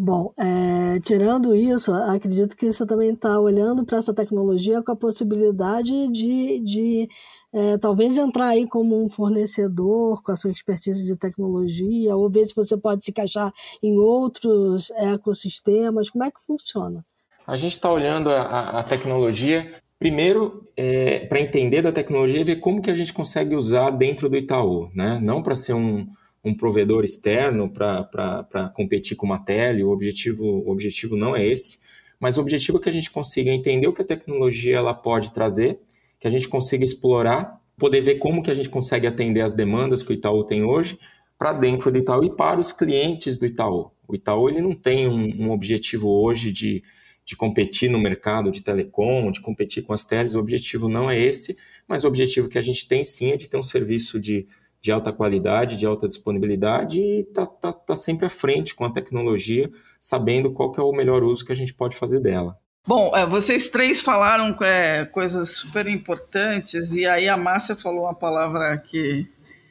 Bom, 0.00 0.32
é, 0.38 1.00
tirando 1.00 1.56
isso, 1.56 1.92
acredito 1.92 2.56
que 2.56 2.72
você 2.72 2.86
também 2.86 3.10
está 3.10 3.40
olhando 3.40 3.84
para 3.84 3.98
essa 3.98 4.14
tecnologia 4.14 4.80
com 4.80 4.92
a 4.92 4.96
possibilidade 4.96 6.06
de, 6.12 6.60
de 6.60 7.08
é, 7.52 7.76
talvez 7.78 8.16
entrar 8.16 8.50
aí 8.50 8.64
como 8.64 9.04
um 9.04 9.08
fornecedor 9.08 10.22
com 10.22 10.30
a 10.30 10.36
sua 10.36 10.52
expertise 10.52 11.04
de 11.04 11.16
tecnologia, 11.16 12.14
ou 12.14 12.30
ver 12.30 12.46
se 12.46 12.54
você 12.54 12.76
pode 12.76 13.04
se 13.04 13.10
encaixar 13.10 13.52
em 13.82 13.98
outros 13.98 14.88
ecossistemas. 14.90 16.10
Como 16.10 16.22
é 16.22 16.30
que 16.30 16.40
funciona? 16.46 17.04
A 17.48 17.56
gente 17.56 17.72
está 17.72 17.90
olhando 17.90 18.28
a, 18.28 18.80
a, 18.80 18.82
tecnologia, 18.82 19.74
primeiro, 19.98 20.68
é, 20.76 21.20
para 21.20 21.40
entender 21.40 21.80
da 21.80 21.90
tecnologia 21.90 22.38
e 22.38 22.44
ver 22.44 22.56
como 22.56 22.82
que 22.82 22.90
a 22.90 22.94
gente 22.94 23.10
consegue 23.10 23.56
usar 23.56 23.88
dentro 23.88 24.28
do 24.28 24.36
Itaú, 24.36 24.90
né? 24.94 25.18
Não 25.22 25.42
para 25.42 25.56
ser 25.56 25.72
um, 25.72 26.06
um 26.44 26.54
provedor 26.54 27.04
externo 27.04 27.70
para 27.70 28.70
competir 28.74 29.16
com 29.16 29.24
uma 29.24 29.42
tele, 29.42 29.82
o 29.82 29.88
objetivo, 29.88 30.44
o 30.44 30.70
objetivo 30.70 31.16
não 31.16 31.34
é 31.34 31.46
esse, 31.46 31.78
mas 32.20 32.36
o 32.36 32.42
objetivo 32.42 32.76
é 32.76 32.82
que 32.82 32.88
a 32.90 32.92
gente 32.92 33.10
consiga 33.10 33.50
entender 33.50 33.88
o 33.88 33.94
que 33.94 34.02
a 34.02 34.06
tecnologia 34.06 34.76
ela 34.76 34.92
pode 34.92 35.32
trazer 35.32 35.80
que 36.20 36.26
a 36.26 36.30
gente 36.30 36.48
consiga 36.48 36.84
explorar, 36.84 37.58
poder 37.78 38.02
ver 38.02 38.16
como 38.16 38.42
que 38.42 38.50
a 38.50 38.54
gente 38.54 38.68
consegue 38.68 39.06
atender 39.06 39.40
as 39.40 39.54
demandas 39.54 40.02
que 40.02 40.10
o 40.10 40.14
Itaú 40.14 40.44
tem 40.44 40.64
hoje 40.64 40.98
para 41.38 41.54
dentro 41.54 41.90
do 41.90 41.96
Itaú 41.96 42.24
e 42.24 42.30
para 42.30 42.60
os 42.60 42.72
clientes 42.72 43.38
do 43.38 43.46
Itaú. 43.46 43.90
O 44.06 44.14
Itaú 44.14 44.50
ele 44.50 44.60
não 44.60 44.72
tem 44.72 45.08
um, 45.08 45.46
um 45.46 45.50
objetivo 45.50 46.10
hoje 46.10 46.50
de, 46.50 46.82
de 47.28 47.36
competir 47.36 47.90
no 47.90 47.98
mercado 47.98 48.50
de 48.50 48.62
telecom, 48.62 49.30
de 49.30 49.42
competir 49.42 49.82
com 49.82 49.92
as 49.92 50.02
teles, 50.02 50.34
o 50.34 50.38
objetivo 50.38 50.88
não 50.88 51.10
é 51.10 51.20
esse, 51.20 51.58
mas 51.86 52.02
o 52.02 52.08
objetivo 52.08 52.48
que 52.48 52.56
a 52.56 52.62
gente 52.62 52.88
tem 52.88 53.04
sim 53.04 53.32
é 53.32 53.36
de 53.36 53.50
ter 53.50 53.58
um 53.58 53.62
serviço 53.62 54.18
de, 54.18 54.46
de 54.80 54.90
alta 54.90 55.12
qualidade, 55.12 55.76
de 55.76 55.84
alta 55.84 56.08
disponibilidade 56.08 56.98
e 56.98 57.24
tá, 57.24 57.44
tá, 57.44 57.70
tá 57.70 57.94
sempre 57.94 58.24
à 58.24 58.30
frente 58.30 58.74
com 58.74 58.82
a 58.82 58.90
tecnologia, 58.90 59.68
sabendo 60.00 60.52
qual 60.52 60.72
que 60.72 60.80
é 60.80 60.82
o 60.82 60.90
melhor 60.90 61.22
uso 61.22 61.44
que 61.44 61.52
a 61.52 61.54
gente 61.54 61.74
pode 61.74 61.94
fazer 61.98 62.18
dela. 62.18 62.56
Bom, 62.86 63.14
é, 63.14 63.26
vocês 63.26 63.68
três 63.68 64.00
falaram 64.00 64.56
é, 64.62 65.04
coisas 65.04 65.50
super 65.50 65.86
importantes 65.86 66.94
e 66.94 67.04
aí 67.04 67.28
a 67.28 67.36
Márcia 67.36 67.76
falou 67.76 68.04
uma 68.04 68.14
palavra 68.14 68.78
que 68.78 69.28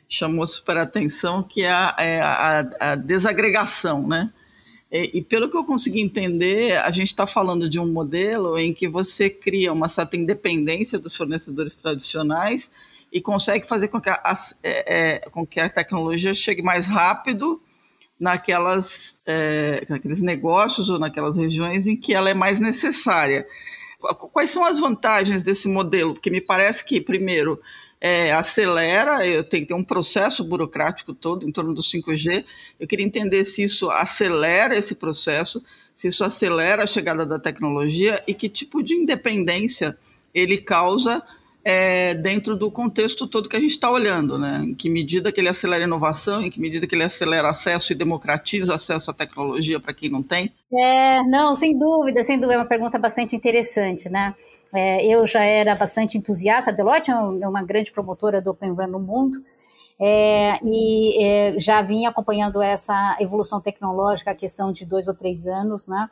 chamou 0.07 0.45
super 0.45 0.77
atenção, 0.77 1.41
que 1.41 1.63
é 1.63 1.71
a, 1.71 1.95
é 1.97 2.21
a, 2.21 2.69
a 2.79 2.95
desagregação, 2.95 4.07
né? 4.07 4.31
E, 4.91 5.17
e, 5.17 5.21
pelo 5.21 5.49
que 5.49 5.57
eu 5.57 5.65
consegui 5.65 6.01
entender, 6.01 6.77
a 6.77 6.91
gente 6.91 7.07
está 7.07 7.27
falando 7.27 7.69
de 7.69 7.79
um 7.79 7.91
modelo 7.91 8.57
em 8.57 8.73
que 8.73 8.87
você 8.87 9.29
cria 9.29 9.73
uma 9.73 9.89
certa 9.89 10.15
independência 10.15 10.97
dos 10.97 11.15
fornecedores 11.15 11.75
tradicionais 11.75 12.71
e 13.11 13.21
consegue 13.21 13.67
fazer 13.67 13.89
com 13.89 13.99
que 13.99 14.09
a, 14.09 14.35
é, 14.63 14.95
é, 14.95 15.29
com 15.29 15.45
que 15.45 15.59
a 15.59 15.69
tecnologia 15.69 16.33
chegue 16.33 16.61
mais 16.61 16.85
rápido 16.85 17.61
naquelas, 18.19 19.17
é, 19.25 19.85
naqueles 19.89 20.21
negócios 20.21 20.89
ou 20.89 20.97
naquelas 20.97 21.35
regiões 21.35 21.85
em 21.85 21.95
que 21.95 22.13
ela 22.13 22.29
é 22.29 22.33
mais 22.33 22.59
necessária. 22.59 23.45
Quais 24.31 24.51
são 24.51 24.63
as 24.63 24.79
vantagens 24.79 25.41
desse 25.41 25.67
modelo? 25.67 26.13
Porque 26.13 26.29
me 26.29 26.41
parece 26.41 26.83
que, 26.85 27.01
primeiro, 27.01 27.59
é, 27.99 28.31
acelera, 28.31 29.25
eu 29.25 29.43
tenho 29.43 29.63
que 29.63 29.69
ter 29.69 29.73
um 29.73 29.83
processo 29.83 30.43
burocrático 30.43 31.13
todo 31.13 31.47
em 31.47 31.51
torno 31.51 31.73
do 31.73 31.81
5G. 31.81 32.45
Eu 32.79 32.87
queria 32.87 33.05
entender 33.05 33.43
se 33.43 33.63
isso 33.63 33.89
acelera 33.89 34.75
esse 34.75 34.95
processo, 34.95 35.63
se 35.95 36.07
isso 36.07 36.23
acelera 36.23 36.83
a 36.83 36.87
chegada 36.87 37.25
da 37.25 37.39
tecnologia 37.39 38.23
e 38.27 38.33
que 38.33 38.47
tipo 38.47 38.83
de 38.83 38.93
independência 38.93 39.97
ele 40.33 40.57
causa 40.57 41.23
é, 41.69 42.13
dentro 42.13 42.55
do 42.55 42.71
contexto 42.71 43.27
todo 43.27 43.49
que 43.49 43.55
a 43.57 43.59
gente 43.59 43.71
está 43.71 43.91
olhando, 43.91 44.37
né? 44.37 44.63
Em 44.63 44.73
que 44.73 44.89
medida 44.89 45.33
que 45.33 45.41
ele 45.41 45.49
acelera 45.49 45.83
inovação, 45.83 46.41
em 46.41 46.49
que 46.49 46.61
medida 46.61 46.87
que 46.87 46.95
ele 46.95 47.03
acelera 47.03 47.49
acesso 47.49 47.91
e 47.91 47.95
democratiza 47.95 48.75
acesso 48.75 49.11
à 49.11 49.13
tecnologia 49.13 49.77
para 49.77 49.93
quem 49.93 50.09
não 50.09 50.23
tem? 50.23 50.53
É, 50.71 51.23
não, 51.23 51.55
sem 51.55 51.77
dúvida, 51.77 52.23
sem 52.23 52.37
dúvida, 52.37 52.53
é 52.53 52.57
uma 52.59 52.65
pergunta 52.65 52.97
bastante 52.97 53.35
interessante, 53.35 54.07
né? 54.07 54.33
É, 54.73 55.05
eu 55.05 55.25
já 55.25 55.43
era 55.43 55.75
bastante 55.75 56.17
entusiasta, 56.17 56.71
a 56.71 56.73
Deloitte 56.73 57.11
é, 57.11 57.13
é 57.13 57.47
uma 57.47 57.63
grande 57.63 57.91
promotora 57.91 58.41
do 58.41 58.51
Open 58.51 58.71
Run 58.71 58.87
no 58.87 58.99
mundo, 58.99 59.43
é, 59.99 60.59
e 60.63 61.23
é, 61.23 61.59
já 61.59 61.81
vinha 61.81 62.09
acompanhando 62.09 62.61
essa 62.61 63.17
evolução 63.19 63.59
tecnológica, 63.59 64.31
a 64.31 64.35
questão 64.35 64.71
de 64.71 64.85
dois 64.85 65.07
ou 65.07 65.15
três 65.15 65.47
anos, 65.47 65.87
né? 65.87 66.09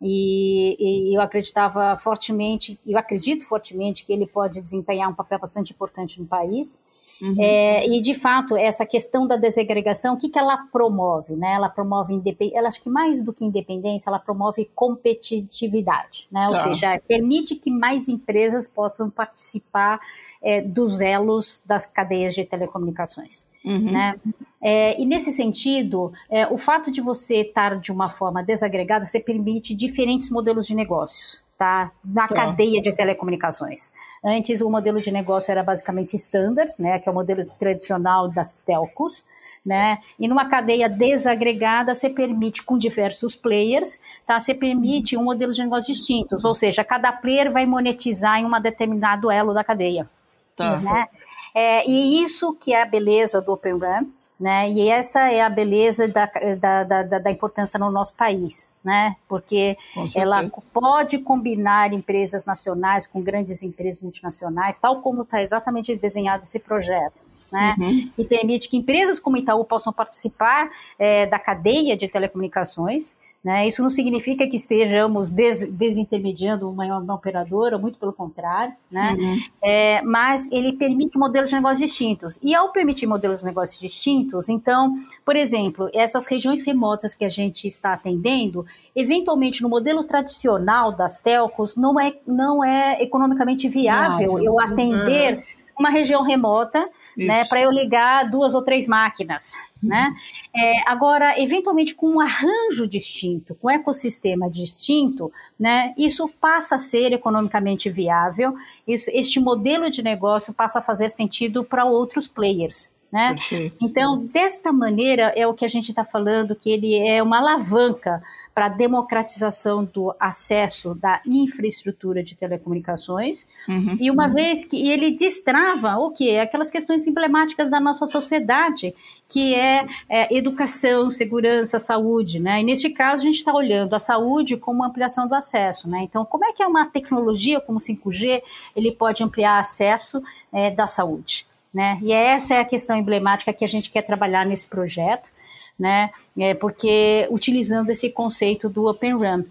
E, 0.00 0.76
e, 0.78 1.16
eu 1.16 1.20
acreditava 1.20 1.96
fortemente, 1.96 2.78
eu 2.86 2.96
acredito 2.96 3.44
fortemente 3.44 4.04
que 4.04 4.12
ele 4.12 4.26
pode 4.26 4.60
desempenhar 4.60 5.10
um 5.10 5.14
papel 5.14 5.40
bastante 5.40 5.72
importante 5.72 6.20
no 6.20 6.26
país. 6.26 6.82
Uhum. 7.20 7.34
É, 7.40 7.84
e 7.84 8.00
de 8.00 8.14
fato, 8.14 8.56
essa 8.56 8.86
questão 8.86 9.26
da 9.26 9.36
desagregação, 9.36 10.14
o 10.14 10.16
que, 10.16 10.28
que 10.28 10.38
ela 10.38 10.56
promove? 10.72 11.34
Né? 11.34 11.54
Ela 11.54 11.68
promove 11.68 12.14
independência, 12.14 12.58
ela 12.58 12.68
acho 12.68 12.80
que 12.80 12.88
mais 12.88 13.22
do 13.22 13.32
que 13.32 13.44
independência, 13.44 14.08
ela 14.08 14.20
promove 14.20 14.70
competitividade, 14.72 16.28
né? 16.30 16.46
Tá. 16.48 16.56
ou 16.56 16.62
seja, 16.62 17.02
permite 17.08 17.56
que 17.56 17.70
mais 17.70 18.08
empresas 18.08 18.68
possam 18.68 19.10
participar 19.10 19.98
é, 20.42 20.60
dos 20.60 21.00
elos 21.00 21.62
das 21.66 21.86
cadeias 21.86 22.34
de 22.34 22.44
telecomunicações. 22.44 23.46
Uhum. 23.64 23.92
Né? 23.92 24.14
É, 24.60 25.00
e 25.00 25.04
nesse 25.04 25.32
sentido, 25.32 26.12
é, 26.30 26.46
o 26.46 26.58
fato 26.58 26.90
de 26.90 27.00
você 27.00 27.42
estar 27.42 27.78
de 27.78 27.92
uma 27.92 28.08
forma 28.08 28.42
desagregada, 28.42 29.04
você 29.04 29.20
permite 29.20 29.74
diferentes 29.74 30.30
modelos 30.30 30.66
de 30.66 30.74
negócios. 30.74 31.42
Tá? 31.56 31.90
Na 32.04 32.28
tá. 32.28 32.36
cadeia 32.36 32.80
de 32.80 32.92
telecomunicações. 32.92 33.92
Antes, 34.24 34.60
o 34.60 34.70
modelo 34.70 35.00
de 35.00 35.10
negócio 35.10 35.50
era 35.50 35.60
basicamente 35.60 36.14
standard, 36.14 36.72
né, 36.78 37.00
que 37.00 37.08
é 37.08 37.12
o 37.12 37.14
modelo 37.14 37.44
tradicional 37.58 38.28
das 38.28 38.56
telcos, 38.58 39.24
né? 39.66 39.98
E 40.20 40.28
numa 40.28 40.48
cadeia 40.48 40.88
desagregada, 40.88 41.96
você 41.96 42.08
permite 42.08 42.62
com 42.62 42.78
diversos 42.78 43.34
players, 43.34 43.98
tá? 44.24 44.38
Você 44.38 44.54
permite 44.54 45.16
um 45.16 45.24
modelo 45.24 45.52
de 45.52 45.60
negócio 45.60 45.92
distintos, 45.92 46.44
ou 46.44 46.54
seja, 46.54 46.84
cada 46.84 47.10
player 47.10 47.50
vai 47.50 47.66
monetizar 47.66 48.38
em 48.38 48.44
um 48.44 48.60
determinado 48.60 49.28
elo 49.28 49.52
da 49.52 49.64
cadeia. 49.64 50.08
Tá. 50.58 50.76
Né? 50.78 51.06
É, 51.54 51.88
e 51.88 52.22
isso 52.22 52.54
que 52.54 52.74
é 52.74 52.82
a 52.82 52.86
beleza 52.86 53.40
do 53.40 53.52
Open 53.52 53.74
Run, 53.74 54.06
né? 54.38 54.70
E 54.70 54.88
essa 54.88 55.32
é 55.32 55.40
a 55.40 55.50
beleza 55.50 56.06
da, 56.06 56.30
da, 56.58 56.84
da, 56.84 57.18
da 57.18 57.30
importância 57.30 57.78
no 57.78 57.90
nosso 57.90 58.14
país, 58.14 58.70
né? 58.84 59.16
Porque 59.28 59.76
ela 60.14 60.48
pode 60.72 61.18
combinar 61.18 61.92
empresas 61.92 62.44
nacionais 62.44 63.06
com 63.06 63.20
grandes 63.20 63.62
empresas 63.62 64.00
multinacionais, 64.00 64.78
tal 64.78 65.00
como 65.00 65.22
está 65.22 65.42
exatamente 65.42 65.96
desenhado 65.96 66.44
esse 66.44 66.60
projeto. 66.60 67.26
Né? 67.50 67.74
Uhum. 67.78 68.10
E 68.18 68.24
permite 68.24 68.68
que 68.68 68.76
empresas 68.76 69.18
como 69.18 69.36
Itaú 69.38 69.64
possam 69.64 69.92
participar 69.92 70.70
é, 70.98 71.26
da 71.26 71.38
cadeia 71.38 71.96
de 71.96 72.06
telecomunicações, 72.06 73.14
né? 73.48 73.66
Isso 73.66 73.80
não 73.80 73.88
significa 73.88 74.46
que 74.46 74.56
estejamos 74.56 75.30
des 75.30 75.66
desintermediando 75.70 76.68
uma, 76.68 76.84
uma, 76.98 77.14
operadora, 77.14 77.78
muito 77.78 77.98
pelo 77.98 78.12
contrário, 78.12 78.74
né? 78.90 79.16
Uhum. 79.18 79.38
É, 79.62 80.02
mas 80.02 80.52
ele 80.52 80.74
permite 80.74 81.18
modelos 81.18 81.48
de 81.48 81.54
negócios 81.54 81.78
distintos. 81.78 82.38
E 82.42 82.54
ao 82.54 82.72
permitir 82.72 83.06
modelos 83.06 83.38
de 83.38 83.46
negócios 83.46 83.80
distintos, 83.80 84.50
então, 84.50 85.02
por 85.24 85.34
exemplo, 85.34 85.88
essas 85.94 86.26
regiões 86.26 86.60
remotas 86.60 87.14
que 87.14 87.24
a 87.24 87.30
gente 87.30 87.66
está 87.66 87.94
atendendo, 87.94 88.66
eventualmente 88.94 89.62
no 89.62 89.70
modelo 89.70 90.04
tradicional 90.04 90.92
das 90.92 91.16
telcos, 91.16 91.74
não 91.74 91.98
é, 91.98 92.16
não 92.26 92.62
é 92.62 93.02
economicamente 93.02 93.66
viável 93.66 94.34
não. 94.34 94.44
eu 94.44 94.60
atender. 94.60 95.38
Uhum 95.38 95.58
uma 95.78 95.90
região 95.90 96.24
remota, 96.24 96.88
né, 97.16 97.44
para 97.44 97.60
eu 97.60 97.70
ligar 97.70 98.28
duas 98.28 98.52
ou 98.52 98.62
três 98.62 98.88
máquinas, 98.88 99.52
né? 99.80 100.12
É, 100.60 100.82
agora, 100.90 101.40
eventualmente, 101.40 101.94
com 101.94 102.14
um 102.14 102.20
arranjo 102.20 102.88
distinto, 102.88 103.54
com 103.54 103.68
um 103.68 103.70
ecossistema 103.70 104.50
distinto, 104.50 105.30
né, 105.56 105.94
isso 105.96 106.28
passa 106.40 106.74
a 106.74 106.78
ser 106.80 107.12
economicamente 107.12 107.88
viável, 107.88 108.56
isso, 108.84 109.08
este 109.14 109.38
modelo 109.38 109.88
de 109.88 110.02
negócio 110.02 110.52
passa 110.52 110.80
a 110.80 110.82
fazer 110.82 111.10
sentido 111.10 111.62
para 111.62 111.84
outros 111.84 112.26
players. 112.26 112.92
Né? 113.10 113.34
Então, 113.80 114.26
desta 114.26 114.70
maneira, 114.70 115.32
é 115.34 115.46
o 115.46 115.54
que 115.54 115.64
a 115.64 115.68
gente 115.68 115.88
está 115.88 116.04
falando, 116.04 116.54
que 116.54 116.68
ele 116.68 116.94
é 116.94 117.22
uma 117.22 117.38
alavanca 117.38 118.22
para 118.54 118.66
a 118.66 118.68
democratização 118.68 119.84
do 119.84 120.14
acesso 120.20 120.94
da 120.94 121.22
infraestrutura 121.24 122.22
de 122.22 122.34
telecomunicações. 122.34 123.46
Uhum, 123.68 123.96
e 123.98 124.10
uma 124.10 124.26
uhum. 124.26 124.34
vez 124.34 124.64
que 124.64 124.90
ele 124.90 125.12
destrava 125.12 125.96
o 125.96 126.10
que? 126.10 126.36
Aquelas 126.38 126.70
questões 126.70 127.06
emblemáticas 127.06 127.70
da 127.70 127.80
nossa 127.80 128.04
sociedade, 128.04 128.94
que 129.28 129.54
é, 129.54 129.86
é 130.08 130.36
educação, 130.36 131.10
segurança, 131.10 131.78
saúde. 131.78 132.40
Né? 132.40 132.60
E 132.60 132.64
neste 132.64 132.90
caso, 132.90 133.22
a 133.22 133.26
gente 133.26 133.36
está 133.36 133.54
olhando 133.54 133.94
a 133.94 133.98
saúde 133.98 134.56
como 134.56 134.84
ampliação 134.84 135.26
do 135.26 135.34
acesso. 135.34 135.88
Né? 135.88 136.00
Então, 136.02 136.26
como 136.26 136.44
é 136.44 136.52
que 136.52 136.62
é 136.62 136.66
uma 136.66 136.84
tecnologia 136.84 137.60
como 137.60 137.78
5G 137.78 138.42
ele 138.76 138.92
pode 138.92 139.22
ampliar 139.22 139.58
acesso 139.60 140.22
é, 140.52 140.68
da 140.70 140.86
saúde? 140.86 141.46
Né? 141.72 141.98
E 142.02 142.12
essa 142.12 142.54
é 142.54 142.60
a 142.60 142.64
questão 142.64 142.96
emblemática 142.96 143.52
que 143.52 143.64
a 143.64 143.68
gente 143.68 143.90
quer 143.90 144.02
trabalhar 144.02 144.46
nesse 144.46 144.66
projeto 144.66 145.30
né? 145.78 146.10
É, 146.36 146.54
porque 146.54 147.28
utilizando 147.30 147.90
esse 147.90 148.10
conceito 148.10 148.68
do 148.68 148.86
Open 148.88 149.14
Run. 149.14 149.44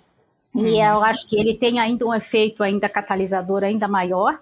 E 0.54 0.60
uhum. 0.60 0.84
eu 0.84 1.04
acho 1.04 1.28
que 1.28 1.40
ele 1.40 1.56
tem 1.56 1.80
ainda 1.80 2.06
um 2.06 2.14
efeito 2.14 2.64
ainda 2.64 2.90
catalisador 2.90 3.64
ainda 3.64 3.88
maior, 3.88 4.40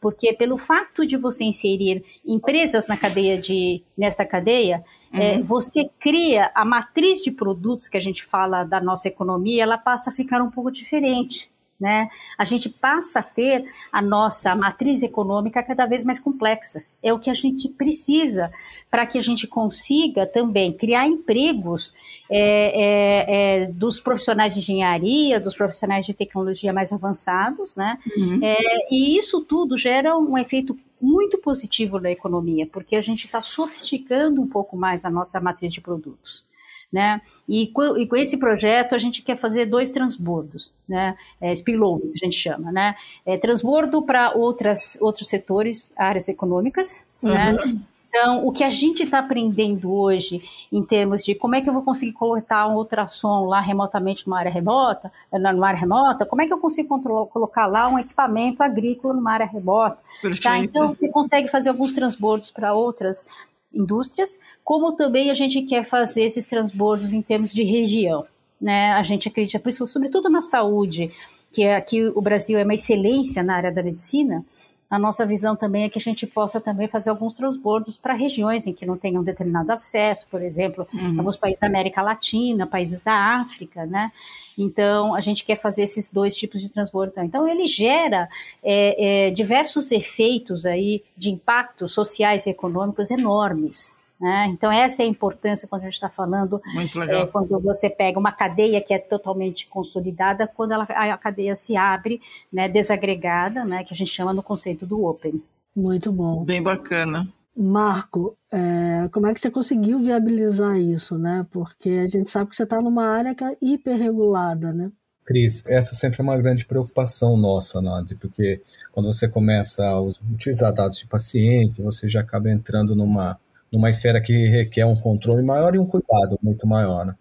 porque 0.00 0.32
pelo 0.32 0.56
fato 0.56 1.06
de 1.06 1.16
você 1.16 1.44
inserir 1.44 2.04
empresas 2.24 2.86
na 2.86 2.96
cadeia 2.96 3.38
de 3.38 3.82
nesta 3.96 4.24
cadeia, 4.24 4.82
é, 5.12 5.16
uhum. 5.16 5.22
é, 5.22 5.42
você 5.42 5.90
cria 6.00 6.50
a 6.54 6.64
matriz 6.64 7.20
de 7.22 7.30
produtos 7.30 7.88
que 7.88 7.96
a 7.96 8.00
gente 8.00 8.24
fala 8.24 8.64
da 8.64 8.80
nossa 8.80 9.08
economia, 9.08 9.62
ela 9.62 9.78
passa 9.78 10.10
a 10.10 10.12
ficar 10.12 10.40
um 10.42 10.50
pouco 10.50 10.70
diferente 10.70 11.50
né? 11.80 12.08
A 12.36 12.44
gente 12.44 12.68
passa 12.68 13.20
a 13.20 13.22
ter 13.22 13.64
a 13.92 14.02
nossa 14.02 14.54
matriz 14.54 15.02
econômica 15.02 15.62
cada 15.62 15.86
vez 15.86 16.02
mais 16.02 16.18
complexa. 16.18 16.82
É 17.02 17.12
o 17.12 17.18
que 17.18 17.30
a 17.30 17.34
gente 17.34 17.68
precisa 17.68 18.50
para 18.90 19.06
que 19.06 19.16
a 19.16 19.20
gente 19.20 19.46
consiga 19.46 20.26
também 20.26 20.72
criar 20.72 21.06
empregos 21.06 21.92
é, 22.28 22.40
é, 22.40 23.62
é, 23.62 23.66
dos 23.66 24.00
profissionais 24.00 24.54
de 24.54 24.60
engenharia, 24.60 25.38
dos 25.38 25.54
profissionais 25.54 26.04
de 26.04 26.14
tecnologia 26.14 26.72
mais 26.72 26.92
avançados, 26.92 27.76
né? 27.76 27.98
Uhum. 28.16 28.40
É, 28.42 28.56
e 28.90 29.16
isso 29.16 29.40
tudo 29.42 29.76
gera 29.76 30.18
um 30.18 30.36
efeito 30.36 30.76
muito 31.00 31.38
positivo 31.38 32.00
na 32.00 32.10
economia, 32.10 32.66
porque 32.66 32.96
a 32.96 33.00
gente 33.00 33.24
está 33.24 33.40
sofisticando 33.40 34.42
um 34.42 34.48
pouco 34.48 34.76
mais 34.76 35.04
a 35.04 35.10
nossa 35.10 35.40
matriz 35.40 35.72
de 35.72 35.80
produtos, 35.80 36.44
né? 36.92 37.20
E 37.48 37.68
com, 37.68 37.96
e 37.96 38.06
com, 38.06 38.16
esse 38.16 38.36
projeto 38.36 38.94
a 38.94 38.98
gente 38.98 39.22
quer 39.22 39.36
fazer 39.36 39.66
dois 39.66 39.90
transbordos, 39.90 40.72
né? 40.86 41.16
É, 41.40 41.54
spillover, 41.54 42.10
que 42.10 42.18
a 42.22 42.26
gente 42.26 42.36
chama, 42.36 42.70
né? 42.70 42.94
É, 43.24 43.38
transbordo 43.38 44.02
para 44.02 44.32
outros 44.34 45.28
setores, 45.28 45.92
áreas 45.96 46.28
econômicas, 46.28 47.00
né? 47.22 47.52
uhum. 47.52 47.72
né? 47.74 47.80
Então, 48.08 48.46
o 48.46 48.52
que 48.52 48.64
a 48.64 48.70
gente 48.70 49.02
está 49.02 49.18
aprendendo 49.18 49.92
hoje 49.92 50.42
em 50.72 50.82
termos 50.82 51.24
de 51.24 51.34
como 51.34 51.54
é 51.54 51.60
que 51.60 51.68
eu 51.68 51.74
vou 51.74 51.82
conseguir 51.82 52.12
coletar 52.12 52.66
um 52.66 52.74
ultrassom 52.74 53.46
lá 53.46 53.60
remotamente 53.60 54.26
numa 54.26 54.38
área 54.38 54.50
remota, 54.50 55.12
numa 55.30 55.68
área 55.68 55.78
remota, 55.78 56.24
como 56.24 56.40
é 56.40 56.46
que 56.46 56.52
eu 56.52 56.58
consigo 56.58 56.88
controlar, 56.88 57.26
colocar 57.26 57.66
lá 57.66 57.88
um 57.88 57.98
equipamento 57.98 58.62
agrícola 58.62 59.12
numa 59.12 59.32
área 59.32 59.46
remota. 59.46 59.98
Tá? 60.42 60.58
Então, 60.58 60.94
você 60.94 61.08
consegue 61.08 61.48
fazer 61.48 61.68
alguns 61.68 61.92
transbordos 61.92 62.50
para 62.50 62.72
outras 62.72 63.26
indústrias, 63.72 64.38
como 64.64 64.92
também 64.92 65.30
a 65.30 65.34
gente 65.34 65.62
quer 65.62 65.84
fazer 65.84 66.22
esses 66.22 66.46
transbordos 66.46 67.12
em 67.12 67.22
termos 67.22 67.52
de 67.52 67.62
região. 67.62 68.26
Né? 68.60 68.92
A 68.92 69.02
gente 69.02 69.28
acredita, 69.28 69.70
sobretudo 69.70 70.28
na 70.28 70.40
saúde, 70.40 71.10
que 71.52 71.62
é, 71.62 71.76
aqui 71.76 72.04
o 72.04 72.20
Brasil 72.20 72.58
é 72.58 72.64
uma 72.64 72.74
excelência 72.74 73.42
na 73.42 73.56
área 73.56 73.72
da 73.72 73.82
medicina, 73.82 74.44
a 74.90 74.98
nossa 74.98 75.26
visão 75.26 75.54
também 75.54 75.84
é 75.84 75.88
que 75.88 75.98
a 75.98 76.00
gente 76.00 76.26
possa 76.26 76.60
também 76.60 76.88
fazer 76.88 77.10
alguns 77.10 77.34
transbordos 77.34 77.96
para 77.96 78.14
regiões 78.14 78.66
em 78.66 78.72
que 78.72 78.86
não 78.86 78.96
tenham 78.96 79.22
determinado 79.22 79.70
acesso, 79.70 80.26
por 80.30 80.40
exemplo, 80.40 80.88
uhum. 80.94 81.18
alguns 81.18 81.36
países 81.36 81.60
da 81.60 81.66
América 81.66 82.00
Latina, 82.00 82.66
países 82.66 83.00
da 83.02 83.12
África, 83.12 83.84
né? 83.84 84.10
Então, 84.56 85.14
a 85.14 85.20
gente 85.20 85.44
quer 85.44 85.56
fazer 85.56 85.82
esses 85.82 86.10
dois 86.10 86.34
tipos 86.34 86.62
de 86.62 86.70
transbordo. 86.70 87.12
Então, 87.18 87.46
ele 87.46 87.68
gera 87.68 88.28
é, 88.62 89.26
é, 89.26 89.30
diversos 89.30 89.92
efeitos 89.92 90.64
aí 90.64 91.04
de 91.16 91.30
impactos 91.30 91.92
sociais 91.92 92.46
e 92.46 92.50
econômicos 92.50 93.10
enormes. 93.10 93.92
Né? 94.20 94.46
Então, 94.48 94.72
essa 94.72 95.02
é 95.02 95.04
a 95.04 95.08
importância 95.08 95.68
quando 95.68 95.82
a 95.82 95.84
gente 95.84 95.94
está 95.94 96.08
falando, 96.08 96.60
é, 97.08 97.26
quando 97.26 97.60
você 97.60 97.88
pega 97.88 98.18
uma 98.18 98.32
cadeia 98.32 98.80
que 98.80 98.92
é 98.92 98.98
totalmente 98.98 99.68
consolidada, 99.68 100.46
quando 100.46 100.72
ela, 100.72 100.84
a 100.84 101.16
cadeia 101.16 101.54
se 101.54 101.76
abre, 101.76 102.20
né, 102.52 102.68
desagregada, 102.68 103.64
né, 103.64 103.84
que 103.84 103.94
a 103.94 103.96
gente 103.96 104.10
chama 104.10 104.32
no 104.32 104.42
conceito 104.42 104.84
do 104.84 105.04
Open. 105.04 105.40
Muito 105.74 106.10
bom. 106.10 106.44
Bem 106.44 106.60
bacana. 106.60 107.28
Marco, 107.56 108.36
é, 108.52 109.08
como 109.12 109.26
é 109.26 109.34
que 109.34 109.40
você 109.40 109.50
conseguiu 109.50 109.98
viabilizar 109.98 110.78
isso, 110.78 111.18
né? 111.18 111.44
Porque 111.50 111.90
a 111.90 112.06
gente 112.06 112.30
sabe 112.30 112.50
que 112.50 112.56
você 112.56 112.62
está 112.62 112.80
numa 112.80 113.04
área 113.04 113.34
que 113.34 113.42
é 113.42 113.56
hiperregulada, 113.60 114.72
né? 114.72 114.92
Cris, 115.24 115.64
essa 115.66 115.94
sempre 115.94 116.20
é 116.20 116.22
uma 116.22 116.36
grande 116.36 116.64
preocupação 116.64 117.36
nossa, 117.36 117.82
Nadi, 117.82 118.14
porque 118.14 118.62
quando 118.92 119.12
você 119.12 119.28
começa 119.28 119.84
a 119.84 120.00
utilizar 120.00 120.72
dados 120.72 120.98
de 120.98 121.06
paciente, 121.06 121.82
você 121.82 122.08
já 122.08 122.20
acaba 122.20 122.48
entrando 122.48 122.94
numa 122.94 123.38
numa 123.72 123.90
esfera 123.90 124.20
que 124.20 124.32
requer 124.48 124.84
um 124.84 124.96
controle 124.96 125.42
maior 125.42 125.74
e 125.74 125.78
um 125.78 125.86
cuidado 125.86 126.38
muito 126.42 126.66
maior. 126.66 127.06
Né? 127.06 127.14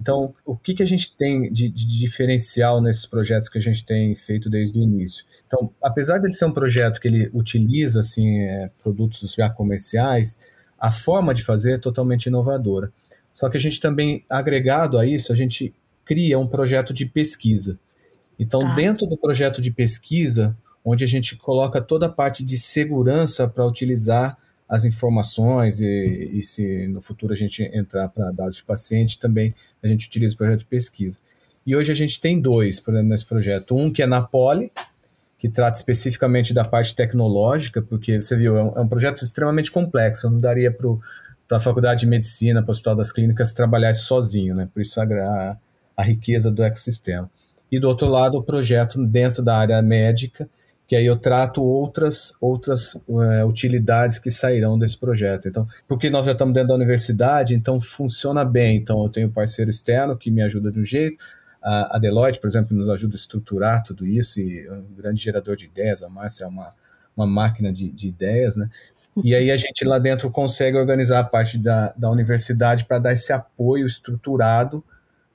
Então, 0.00 0.34
o 0.44 0.56
que, 0.56 0.74
que 0.74 0.82
a 0.82 0.86
gente 0.86 1.16
tem 1.16 1.52
de, 1.52 1.68
de, 1.68 1.86
diferencial 1.98 2.80
nesses 2.82 3.06
projetos 3.06 3.48
que 3.48 3.58
a 3.58 3.60
gente 3.60 3.84
tem 3.84 4.14
feito 4.14 4.50
desde 4.50 4.78
o 4.78 4.82
início? 4.82 5.24
Então, 5.46 5.70
apesar 5.80 6.18
de 6.18 6.26
ele 6.26 6.34
ser 6.34 6.44
um 6.44 6.52
projeto 6.52 7.00
que 7.00 7.06
ele 7.06 7.30
utiliza 7.32 8.00
assim, 8.00 8.40
é, 8.40 8.70
produtos 8.82 9.32
já 9.32 9.48
comerciais, 9.48 10.36
a 10.78 10.90
forma 10.90 11.32
de 11.32 11.44
fazer 11.44 11.74
é 11.74 11.78
totalmente 11.78 12.26
inovadora. 12.26 12.92
Só 13.32 13.48
que 13.48 13.56
a 13.56 13.60
gente 13.60 13.80
também, 13.80 14.24
agregado 14.28 14.98
a 14.98 15.06
isso, 15.06 15.32
a 15.32 15.36
gente 15.36 15.72
cria 16.04 16.38
um 16.38 16.48
projeto 16.48 16.92
de 16.92 17.06
pesquisa. 17.06 17.78
Então, 18.38 18.60
tá. 18.60 18.74
dentro 18.74 19.06
do 19.06 19.16
projeto 19.16 19.62
de 19.62 19.70
pesquisa, 19.70 20.56
onde 20.84 21.04
a 21.04 21.06
gente 21.06 21.36
coloca 21.36 21.80
toda 21.80 22.06
a 22.06 22.12
parte 22.12 22.44
de 22.44 22.58
segurança 22.58 23.46
para 23.46 23.64
utilizar 23.64 24.36
as 24.72 24.86
informações 24.86 25.80
e, 25.80 26.30
e 26.32 26.42
se 26.42 26.88
no 26.88 27.02
futuro 27.02 27.34
a 27.34 27.36
gente 27.36 27.62
entrar 27.74 28.08
para 28.08 28.32
dados 28.32 28.56
de 28.56 28.64
paciente, 28.64 29.18
também 29.18 29.54
a 29.82 29.86
gente 29.86 30.08
utiliza 30.08 30.34
o 30.34 30.38
projeto 30.38 30.60
de 30.60 30.64
pesquisa. 30.64 31.18
E 31.66 31.76
hoje 31.76 31.92
a 31.92 31.94
gente 31.94 32.18
tem 32.18 32.40
dois 32.40 32.82
nesse 33.04 33.26
projeto. 33.26 33.76
Um 33.76 33.92
que 33.92 34.02
é 34.02 34.06
na 34.06 34.22
Poli, 34.22 34.72
que 35.38 35.46
trata 35.46 35.76
especificamente 35.76 36.54
da 36.54 36.64
parte 36.64 36.96
tecnológica, 36.96 37.82
porque 37.82 38.22
você 38.22 38.34
viu, 38.34 38.56
é 38.56 38.64
um, 38.64 38.78
é 38.78 38.80
um 38.80 38.88
projeto 38.88 39.22
extremamente 39.22 39.70
complexo, 39.70 40.30
não 40.30 40.40
daria 40.40 40.74
para 41.46 41.58
a 41.58 41.60
Faculdade 41.60 42.00
de 42.00 42.06
Medicina, 42.06 42.62
para 42.62 42.70
o 42.70 42.72
Hospital 42.72 42.96
das 42.96 43.12
Clínicas, 43.12 43.52
trabalhar 43.52 43.90
isso 43.90 44.06
sozinho, 44.06 44.54
né? 44.54 44.70
por 44.72 44.80
isso 44.80 44.98
a, 44.98 45.58
a 45.94 46.02
riqueza 46.02 46.50
do 46.50 46.62
ecossistema. 46.62 47.30
E 47.70 47.78
do 47.78 47.88
outro 47.88 48.08
lado, 48.08 48.38
o 48.38 48.42
projeto 48.42 49.04
dentro 49.04 49.42
da 49.42 49.54
área 49.54 49.82
médica, 49.82 50.48
que 50.86 50.96
aí 50.96 51.06
eu 51.06 51.16
trato 51.16 51.62
outras, 51.62 52.34
outras 52.40 52.94
é, 53.08 53.44
utilidades 53.44 54.18
que 54.18 54.30
sairão 54.30 54.78
desse 54.78 54.98
projeto. 54.98 55.48
Então, 55.48 55.66
porque 55.88 56.10
nós 56.10 56.26
já 56.26 56.32
estamos 56.32 56.52
dentro 56.52 56.68
da 56.68 56.74
universidade, 56.74 57.54
então 57.54 57.80
funciona 57.80 58.44
bem. 58.44 58.76
Então, 58.76 59.02
eu 59.02 59.08
tenho 59.08 59.30
parceiro 59.30 59.70
externo 59.70 60.16
que 60.16 60.30
me 60.30 60.42
ajuda 60.42 60.70
de 60.70 60.80
um 60.80 60.84
jeito, 60.84 61.16
a, 61.62 61.96
a 61.96 61.98
Deloitte, 61.98 62.40
por 62.40 62.48
exemplo, 62.48 62.76
nos 62.76 62.88
ajuda 62.88 63.14
a 63.14 63.16
estruturar 63.16 63.82
tudo 63.84 64.04
isso, 64.06 64.40
e 64.40 64.66
é 64.66 64.72
um 64.72 64.84
grande 64.96 65.22
gerador 65.22 65.54
de 65.54 65.66
ideias, 65.66 66.02
a 66.02 66.08
Márcia 66.08 66.44
é 66.44 66.48
uma, 66.48 66.70
uma 67.16 67.26
máquina 67.26 67.72
de, 67.72 67.88
de 67.88 68.08
ideias, 68.08 68.56
né? 68.56 68.68
E 69.22 69.34
aí 69.34 69.50
a 69.50 69.56
gente 69.56 69.84
lá 69.84 69.98
dentro 69.98 70.30
consegue 70.30 70.76
organizar 70.76 71.20
a 71.20 71.24
parte 71.24 71.58
da, 71.58 71.92
da 71.96 72.10
universidade 72.10 72.86
para 72.86 72.98
dar 72.98 73.12
esse 73.12 73.32
apoio 73.32 73.86
estruturado 73.86 74.82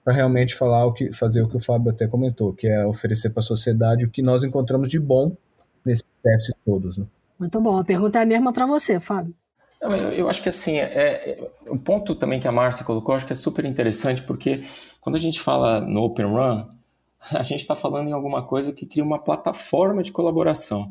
para 0.08 0.16
realmente 0.16 0.56
falar 0.56 0.86
o 0.86 0.94
que 0.94 1.12
fazer 1.12 1.42
o 1.42 1.50
que 1.50 1.58
o 1.58 1.60
Fábio 1.60 1.92
até 1.92 2.08
comentou, 2.08 2.54
que 2.54 2.66
é 2.66 2.86
oferecer 2.86 3.32
para 3.32 3.42
a 3.42 3.44
sociedade 3.44 4.06
o 4.06 4.10
que 4.10 4.22
nós 4.22 4.42
encontramos 4.42 4.90
de 4.90 4.98
bom 4.98 5.36
nesses 5.84 6.06
testes 6.24 6.56
todos. 6.66 6.98
Né? 6.98 7.06
Muito 7.38 7.60
bom. 7.60 7.78
A 7.78 7.84
pergunta 7.84 8.18
é 8.18 8.22
a 8.22 8.26
mesma 8.26 8.54
para 8.54 8.66
você, 8.66 9.02
Fábio. 9.02 9.36
Eu, 9.82 9.90
eu, 10.14 10.30
acho 10.30 10.42
que 10.42 10.48
assim, 10.48 10.78
é, 10.78 10.86
é, 10.86 11.52
o 11.68 11.78
ponto 11.78 12.16
também 12.16 12.40
que 12.40 12.48
a 12.48 12.54
Márcia 12.54 12.86
colocou, 12.86 13.16
acho 13.16 13.26
que 13.26 13.34
é 13.34 13.36
super 13.36 13.66
interessante, 13.66 14.24
porque 14.24 14.64
quando 15.02 15.18
a 15.18 15.20
gente 15.20 15.42
fala 15.42 15.82
no 15.82 16.04
Open 16.04 16.28
Run, 16.28 16.70
a 17.30 17.44
gente 17.44 17.60
está 17.60 17.76
falando 17.76 18.08
em 18.08 18.14
alguma 18.14 18.48
coisa 18.48 18.72
que 18.72 18.86
cria 18.86 19.04
uma 19.04 19.20
plataforma 19.20 20.02
de 20.02 20.14
colaboração. 20.14 20.84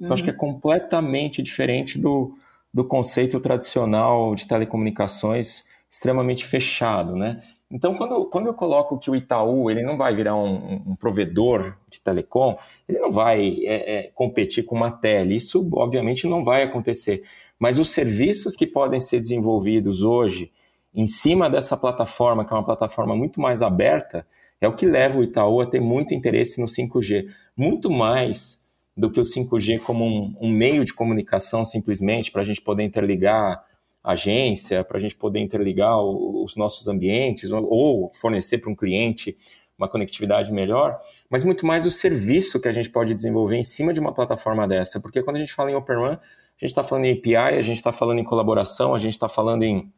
Uhum. 0.00 0.08
Eu 0.08 0.12
acho 0.14 0.24
que 0.24 0.30
é 0.30 0.32
uhum. 0.32 0.38
completamente 0.38 1.40
diferente 1.40 1.96
do, 1.96 2.36
do 2.72 2.84
conceito 2.84 3.38
tradicional 3.38 4.34
de 4.34 4.48
telecomunicações 4.48 5.62
extremamente 5.88 6.44
fechado, 6.44 7.14
né? 7.14 7.40
Então, 7.70 7.94
quando, 7.94 8.26
quando 8.26 8.46
eu 8.46 8.54
coloco 8.54 8.98
que 8.98 9.10
o 9.10 9.16
Itaú 9.16 9.70
ele 9.70 9.82
não 9.82 9.96
vai 9.96 10.14
virar 10.14 10.36
um, 10.36 10.82
um 10.86 10.96
provedor 10.96 11.76
de 11.88 12.00
telecom, 12.00 12.56
ele 12.88 12.98
não 12.98 13.10
vai 13.10 13.58
é, 13.64 13.96
é, 13.96 14.02
competir 14.14 14.64
com 14.64 14.76
uma 14.76 14.90
tele. 14.90 15.34
Isso, 15.36 15.68
obviamente, 15.72 16.26
não 16.26 16.44
vai 16.44 16.62
acontecer. 16.62 17.22
Mas 17.58 17.78
os 17.78 17.88
serviços 17.88 18.54
que 18.54 18.66
podem 18.66 19.00
ser 19.00 19.20
desenvolvidos 19.20 20.02
hoje 20.02 20.52
em 20.94 21.06
cima 21.06 21.50
dessa 21.50 21.76
plataforma, 21.76 22.44
que 22.44 22.52
é 22.52 22.56
uma 22.56 22.64
plataforma 22.64 23.16
muito 23.16 23.40
mais 23.40 23.62
aberta, 23.62 24.26
é 24.60 24.68
o 24.68 24.74
que 24.74 24.86
leva 24.86 25.18
o 25.18 25.24
Itaú 25.24 25.60
a 25.60 25.66
ter 25.66 25.80
muito 25.80 26.14
interesse 26.14 26.60
no 26.60 26.66
5G. 26.66 27.28
Muito 27.56 27.90
mais 27.90 28.64
do 28.96 29.10
que 29.10 29.18
o 29.18 29.24
5G 29.24 29.80
como 29.80 30.04
um, 30.04 30.36
um 30.40 30.48
meio 30.48 30.84
de 30.84 30.94
comunicação, 30.94 31.64
simplesmente, 31.64 32.30
para 32.30 32.42
a 32.42 32.44
gente 32.44 32.60
poder 32.60 32.84
interligar 32.84 33.64
agência, 34.04 34.84
para 34.84 34.98
a 34.98 35.00
gente 35.00 35.16
poder 35.16 35.40
interligar 35.40 35.98
os 36.02 36.54
nossos 36.54 36.86
ambientes 36.86 37.50
ou 37.50 38.12
fornecer 38.12 38.58
para 38.58 38.70
um 38.70 38.76
cliente 38.76 39.34
uma 39.76 39.88
conectividade 39.88 40.52
melhor, 40.52 41.00
mas 41.28 41.42
muito 41.42 41.66
mais 41.66 41.84
o 41.84 41.90
serviço 41.90 42.60
que 42.60 42.68
a 42.68 42.72
gente 42.72 42.88
pode 42.90 43.12
desenvolver 43.12 43.56
em 43.56 43.64
cima 43.64 43.92
de 43.92 43.98
uma 43.98 44.12
plataforma 44.12 44.68
dessa, 44.68 45.00
porque 45.00 45.22
quando 45.22 45.36
a 45.36 45.38
gente 45.40 45.52
fala 45.52 45.70
em 45.70 45.74
Open 45.74 45.96
Run, 45.96 46.12
a 46.12 46.60
gente 46.60 46.70
está 46.70 46.84
falando 46.84 47.06
em 47.06 47.12
API, 47.12 47.58
a 47.58 47.62
gente 47.62 47.76
está 47.76 47.92
falando 47.92 48.20
em 48.20 48.24
colaboração, 48.24 48.94
a 48.94 48.98
gente 48.98 49.14
está 49.14 49.28
falando 49.28 49.64
em, 49.64 49.92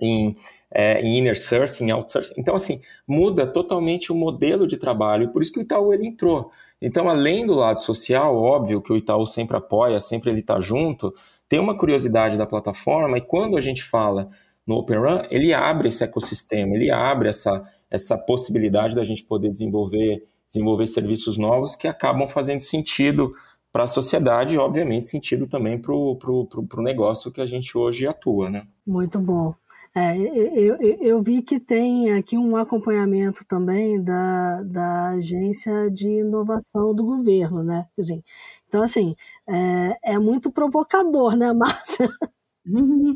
em, 0.00 0.34
é, 0.70 1.00
em 1.02 1.18
inner 1.18 1.38
source, 1.38 1.84
em 1.84 1.90
outsourcing. 1.90 2.34
Então, 2.38 2.54
assim, 2.54 2.80
muda 3.06 3.46
totalmente 3.46 4.10
o 4.10 4.14
modelo 4.14 4.66
de 4.66 4.78
trabalho, 4.78 5.28
por 5.28 5.42
isso 5.42 5.52
que 5.52 5.58
o 5.58 5.62
Itaú 5.62 5.92
ele 5.92 6.06
entrou. 6.06 6.50
Então, 6.80 7.08
além 7.08 7.46
do 7.46 7.52
lado 7.52 7.80
social, 7.80 8.34
óbvio 8.34 8.80
que 8.80 8.92
o 8.92 8.96
Itaú 8.96 9.26
sempre 9.26 9.56
apoia, 9.56 10.00
sempre 10.00 10.30
ele 10.30 10.40
está 10.40 10.58
junto, 10.58 11.14
tem 11.52 11.60
uma 11.60 11.76
curiosidade 11.76 12.38
da 12.38 12.46
plataforma 12.46 13.18
e 13.18 13.20
quando 13.20 13.58
a 13.58 13.60
gente 13.60 13.84
fala 13.84 14.30
no 14.66 14.76
Open 14.76 14.96
Run, 14.96 15.22
ele 15.28 15.52
abre 15.52 15.88
esse 15.88 16.02
ecossistema, 16.02 16.74
ele 16.74 16.90
abre 16.90 17.28
essa, 17.28 17.62
essa 17.90 18.16
possibilidade 18.16 18.94
da 18.94 19.04
gente 19.04 19.22
poder 19.22 19.50
desenvolver, 19.50 20.24
desenvolver 20.48 20.86
serviços 20.86 21.36
novos 21.36 21.76
que 21.76 21.86
acabam 21.86 22.26
fazendo 22.26 22.62
sentido 22.62 23.34
para 23.70 23.84
a 23.84 23.86
sociedade 23.86 24.54
e, 24.54 24.58
obviamente, 24.58 25.08
sentido 25.08 25.46
também 25.46 25.78
para 25.78 25.92
o 25.92 26.66
negócio 26.78 27.30
que 27.30 27.42
a 27.42 27.46
gente 27.46 27.76
hoje 27.76 28.06
atua. 28.06 28.48
Né? 28.48 28.66
Muito 28.86 29.18
bom. 29.18 29.54
É, 29.94 30.16
eu, 30.16 30.76
eu, 31.02 31.22
vi 31.22 31.42
que 31.42 31.60
tem 31.60 32.14
aqui 32.14 32.34
um 32.34 32.56
acompanhamento 32.56 33.44
também 33.44 34.02
da, 34.02 34.62
da 34.62 35.08
agência 35.10 35.90
de 35.90 36.08
inovação 36.08 36.94
do 36.94 37.04
governo, 37.04 37.62
né? 37.62 37.86
Então, 38.66 38.82
assim, 38.82 39.14
é, 39.48 40.14
é 40.14 40.18
muito 40.18 40.50
provocador, 40.52 41.36
né, 41.36 41.52
Márcia? 41.52 42.08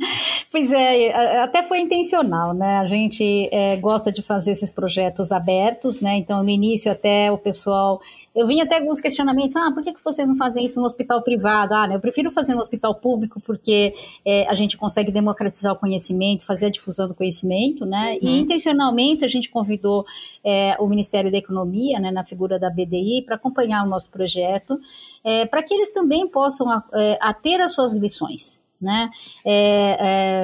Pois 0.51 0.73
é, 0.73 1.43
até 1.43 1.63
foi 1.63 1.81
intencional, 1.81 2.55
né? 2.55 2.79
A 2.79 2.87
gente 2.87 3.49
é, 3.53 3.77
gosta 3.77 4.11
de 4.11 4.23
fazer 4.23 4.53
esses 4.53 4.71
projetos 4.71 5.31
abertos, 5.31 6.01
né? 6.01 6.17
Então, 6.17 6.43
no 6.43 6.49
início, 6.49 6.91
até 6.91 7.31
o 7.31 7.37
pessoal. 7.37 8.01
Eu 8.35 8.47
vinha 8.47 8.65
até 8.65 8.79
alguns 8.79 9.01
questionamentos: 9.01 9.55
ah, 9.57 9.71
por 9.73 9.83
que, 9.83 9.93
que 9.93 10.03
vocês 10.03 10.27
não 10.29 10.37
fazem 10.37 10.65
isso 10.65 10.81
no 10.81 10.87
hospital 10.87 11.23
privado? 11.23 11.75
Ah, 11.75 11.87
né, 11.87 11.97
eu 11.97 12.01
prefiro 12.01 12.31
fazer 12.31 12.55
no 12.55 12.61
hospital 12.61 12.95
público 12.95 13.41
porque 13.41 13.95
é, 14.25 14.49
a 14.49 14.55
gente 14.55 14.77
consegue 14.77 15.13
democratizar 15.13 15.73
o 15.73 15.77
conhecimento, 15.77 16.45
fazer 16.45 16.67
a 16.67 16.71
difusão 16.71 17.07
do 17.07 17.15
conhecimento, 17.15 17.85
né? 17.85 18.19
Uhum. 18.23 18.29
E 18.29 18.39
intencionalmente 18.41 19.25
a 19.25 19.29
gente 19.29 19.51
convidou 19.51 20.07
é, 20.43 20.77
o 20.81 20.87
Ministério 20.87 21.31
da 21.31 21.39
Economia, 21.39 22.01
né, 22.01 22.11
na 22.11 22.25
figura 22.25 22.59
da 22.59 22.71
BDI, 22.71 23.23
para 23.27 23.37
acompanhar 23.37 23.85
o 23.85 23.89
nosso 23.89 24.11
projeto, 24.11 24.81
é, 25.23 25.45
para 25.45 25.63
que 25.63 25.75
eles 25.75 25.93
também 25.93 26.27
possam 26.27 26.83
é, 26.95 27.19
a 27.21 27.35
ter 27.35 27.61
as 27.61 27.75
suas 27.75 27.99
lições 27.99 28.65
né? 28.81 29.11
É, 29.45 29.97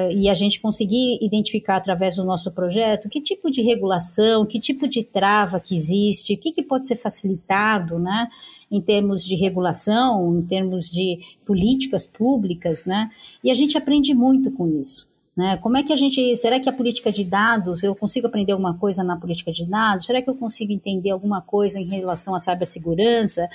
é, 0.09 0.13
e 0.13 0.29
a 0.29 0.33
gente 0.33 0.59
conseguir 0.59 1.19
identificar 1.21 1.77
através 1.77 2.15
do 2.15 2.23
nosso 2.23 2.51
projeto 2.51 3.09
que 3.09 3.21
tipo 3.21 3.49
de 3.49 3.61
regulação, 3.61 4.45
que 4.45 4.59
tipo 4.59 4.87
de 4.87 5.03
trava 5.03 5.59
que 5.59 5.75
existe, 5.75 6.33
o 6.33 6.37
que, 6.37 6.51
que 6.51 6.63
pode 6.63 6.87
ser 6.87 6.95
facilitado, 6.95 7.99
né? 7.99 8.27
Em 8.71 8.81
termos 8.81 9.23
de 9.23 9.35
regulação, 9.35 10.35
em 10.37 10.41
termos 10.41 10.89
de 10.89 11.19
políticas 11.45 12.05
públicas, 12.05 12.85
né? 12.85 13.09
E 13.43 13.51
a 13.51 13.53
gente 13.53 13.77
aprende 13.77 14.13
muito 14.13 14.51
com 14.51 14.67
isso. 14.79 15.07
Né? 15.35 15.57
Como 15.57 15.77
é 15.77 15.83
que 15.83 15.91
a 15.91 15.95
gente. 15.95 16.37
Será 16.37 16.59
que 16.59 16.69
a 16.69 16.73
política 16.73 17.11
de 17.11 17.23
dados, 17.23 17.81
eu 17.81 17.95
consigo 17.95 18.27
aprender 18.27 18.51
alguma 18.51 18.77
coisa 18.77 19.03
na 19.03 19.17
política 19.17 19.51
de 19.51 19.65
dados? 19.65 20.05
Será 20.05 20.21
que 20.21 20.29
eu 20.29 20.35
consigo 20.35 20.71
entender 20.71 21.09
alguma 21.09 21.41
coisa 21.41 21.79
em 21.79 21.85
relação 21.85 22.35
à 22.35 22.39
cibersegurança? 22.39 23.49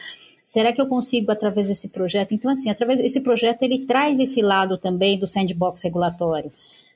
Será 0.49 0.73
que 0.73 0.81
eu 0.81 0.87
consigo 0.87 1.31
através 1.31 1.69
desse 1.69 1.91
projeto? 1.91 2.33
Então, 2.33 2.51
assim, 2.51 2.71
através 2.71 3.03
desse 3.03 3.21
projeto 3.21 3.65
ele 3.65 3.81
traz 3.81 4.19
esse 4.19 4.41
lado 4.41 4.79
também 4.79 5.19
do 5.19 5.27
sandbox 5.27 5.83
regulatório. 5.83 6.51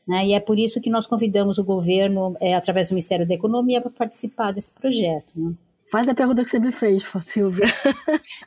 Né? 0.08 0.28
E 0.28 0.32
é 0.32 0.40
por 0.40 0.58
isso 0.58 0.80
que 0.80 0.88
nós 0.88 1.06
convidamos 1.06 1.58
o 1.58 1.64
governo, 1.64 2.34
é, 2.40 2.54
através 2.54 2.88
do 2.88 2.92
Ministério 2.92 3.28
da 3.28 3.34
Economia, 3.34 3.78
para 3.78 3.90
participar 3.90 4.52
desse 4.52 4.72
projeto. 4.72 5.30
Né? 5.36 5.52
Faz 5.90 6.08
a 6.08 6.14
pergunta 6.14 6.42
que 6.42 6.48
você 6.48 6.58
me 6.58 6.72
fez, 6.72 7.04
Silvia. 7.20 7.66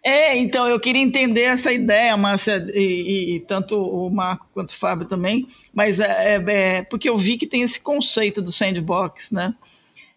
É, 0.03 0.35
então, 0.39 0.67
eu 0.67 0.79
queria 0.79 1.03
entender 1.03 1.43
essa 1.43 1.71
ideia, 1.71 2.17
Márcia, 2.17 2.65
e, 2.73 2.79
e, 2.79 3.35
e 3.35 3.39
tanto 3.41 3.79
o 3.79 4.09
Marco 4.09 4.47
quanto 4.55 4.71
o 4.71 4.75
Fábio 4.75 5.05
também, 5.05 5.47
mas 5.71 5.99
é, 5.99 6.35
é, 6.35 6.43
é, 6.47 6.81
porque 6.81 7.07
eu 7.07 7.15
vi 7.15 7.37
que 7.37 7.45
tem 7.45 7.61
esse 7.61 7.79
conceito 7.79 8.41
do 8.41 8.51
sandbox, 8.51 9.29
né? 9.29 9.53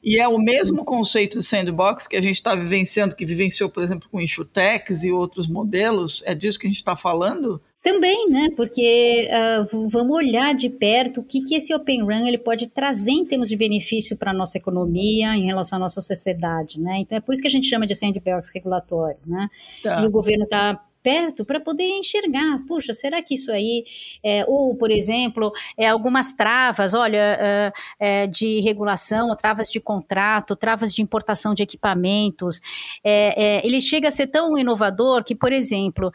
E 0.03 0.21
é 0.21 0.29
o 0.29 0.39
mesmo 0.39 0.85
conceito 0.85 1.39
de 1.39 1.45
sandbox 1.45 2.07
que 2.07 2.17
a 2.17 2.23
gente 2.23 2.37
está 2.37 2.55
vivenciando, 2.55 3.17
que 3.17 3.27
vivenciou, 3.27 3.69
por 3.69 3.83
exemplo, 3.83 4.09
com 4.11 4.21
Enxutex 4.21 5.03
e 5.03 5.13
outros 5.13 5.49
modelos. 5.49 6.23
É 6.25 6.35
disso 6.35 6.59
que 6.59 6.67
a 6.67 6.71
gente 6.71 6.79
está 6.79 6.97
falando? 6.97 7.61
Também, 7.83 8.29
né? 8.29 8.49
Porque 8.57 9.29
uh, 9.31 9.89
vamos 9.89 10.17
olhar 10.17 10.55
de 10.55 10.69
perto 10.69 11.21
o 11.21 11.25
que, 11.25 11.43
que 11.43 11.55
esse 11.55 11.73
Open 11.75 12.03
Run 12.03 12.27
ele 12.27 12.39
pode 12.39 12.69
trazer 12.69 13.13
em 13.13 13.25
termos 13.25 13.49
de 13.49 13.57
benefício 13.57 14.17
para 14.17 14.33
a 14.33 14.35
nossa 14.35 14.59
economia, 14.59 15.35
em 15.35 15.47
relação 15.47 15.77
à 15.77 15.81
nossa 15.81 16.01
sociedade, 16.01 16.81
né? 16.81 16.99
Então 17.01 17.17
é 17.17 17.21
por 17.21 17.33
isso 17.33 17.43
que 17.43 17.49
a 17.49 17.51
gente 17.51 17.69
chama 17.69 17.87
de 17.87 17.95
sandbox 17.95 18.51
regulatório, 18.53 19.21
né? 19.25 19.49
Tá. 19.83 20.03
E 20.03 20.07
o 20.07 20.11
governo 20.11 20.45
está 20.45 20.85
perto 21.03 21.45
para 21.45 21.61
poder 21.61 21.89
enxergar. 21.99 22.59
Puxa, 22.67 22.93
será 22.93 23.23
que 23.23 23.35
isso 23.35 23.51
aí, 23.53 23.85
é, 24.23 24.45
ou 24.47 24.77
por 24.77 24.91
exemplo, 24.91 25.53
é, 25.77 25.89
algumas 25.89 26.33
travas, 26.33 26.95
olha, 26.95 27.73
é, 27.99 28.27
de 28.27 28.61
regulação, 28.61 29.35
travas 29.37 29.71
de 29.71 29.81
contrato, 29.81 30.57
travas 30.57 30.95
de 30.95 31.03
importação 31.03 31.55
de 31.55 31.63
equipamentos. 31.63 32.61
É, 33.05 33.67
ele 33.67 33.81
chega 33.81 34.09
a 34.09 34.13
ser 34.13 34.29
tão 34.29 34.57
inovador 34.57 35.25
que, 35.25 35.35
por 35.35 35.53
exemplo, 35.53 36.13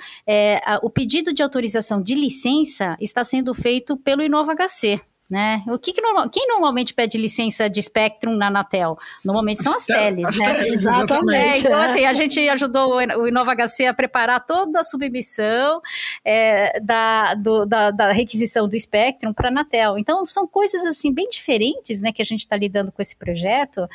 a, 0.66 0.80
o 0.84 0.90
pedido 0.90 1.34
de 1.34 1.44
autorização 1.44 2.02
de 2.02 2.16
licença 2.16 2.98
está 3.00 3.24
sendo 3.24 3.54
feito 3.54 3.98
pelo 3.98 4.24
InovaHC 4.24 5.02
né? 5.34 5.64
O 5.68 5.80
que, 5.80 5.92
que 5.94 6.02
normal, 6.02 6.30
quem 6.30 6.48
normalmente 6.48 6.94
pede 6.94 7.18
licença 7.18 7.68
de 7.68 7.82
Spectrum 7.82 8.36
na 8.36 8.48
Anatel? 8.48 8.98
Normalmente 9.26 9.64
são 9.64 9.76
as, 9.76 9.86
teles, 9.86 10.28
as 10.28 10.38
né? 10.38 10.54
Teles, 10.54 10.74
exatamente. 10.74 11.36
É, 11.36 11.58
então, 11.58 11.82
assim, 11.82 12.06
a 12.06 12.14
gente 12.14 12.50
ajudou 12.50 12.98
o 12.98 13.28
InovaHC 13.28 13.88
a 13.88 13.94
preparar 13.96 14.46
toda 14.46 14.82
a 14.82 14.84
submissão 14.84 15.82
é, 16.24 16.80
da, 16.80 17.34
do, 17.34 17.66
da, 17.66 17.90
da, 17.90 18.12
requisição 18.12 18.68
do 18.68 18.80
Spectrum 18.80 19.34
para 19.34 19.48
a 19.48 19.52
Anatel. 19.52 19.98
Então, 19.98 20.24
são 20.24 20.48
coisas, 20.48 20.86
assim, 20.86 21.12
bem 21.12 21.28
diferentes, 21.28 22.00
né, 22.00 22.12
que 22.12 22.22
a 22.22 22.26
gente 22.26 22.42
está 22.42 22.56
lidando 22.56 22.92
com 22.92 23.02
esse 23.02 23.16
projeto. 23.16 23.88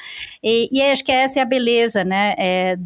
E, 0.43 0.69
e 0.73 0.83
acho 0.83 1.05
que 1.05 1.13
essa 1.13 1.39
é 1.39 1.43
a 1.43 1.47
beleza, 1.47 2.03
né, 2.03 2.35
é, 2.37 2.77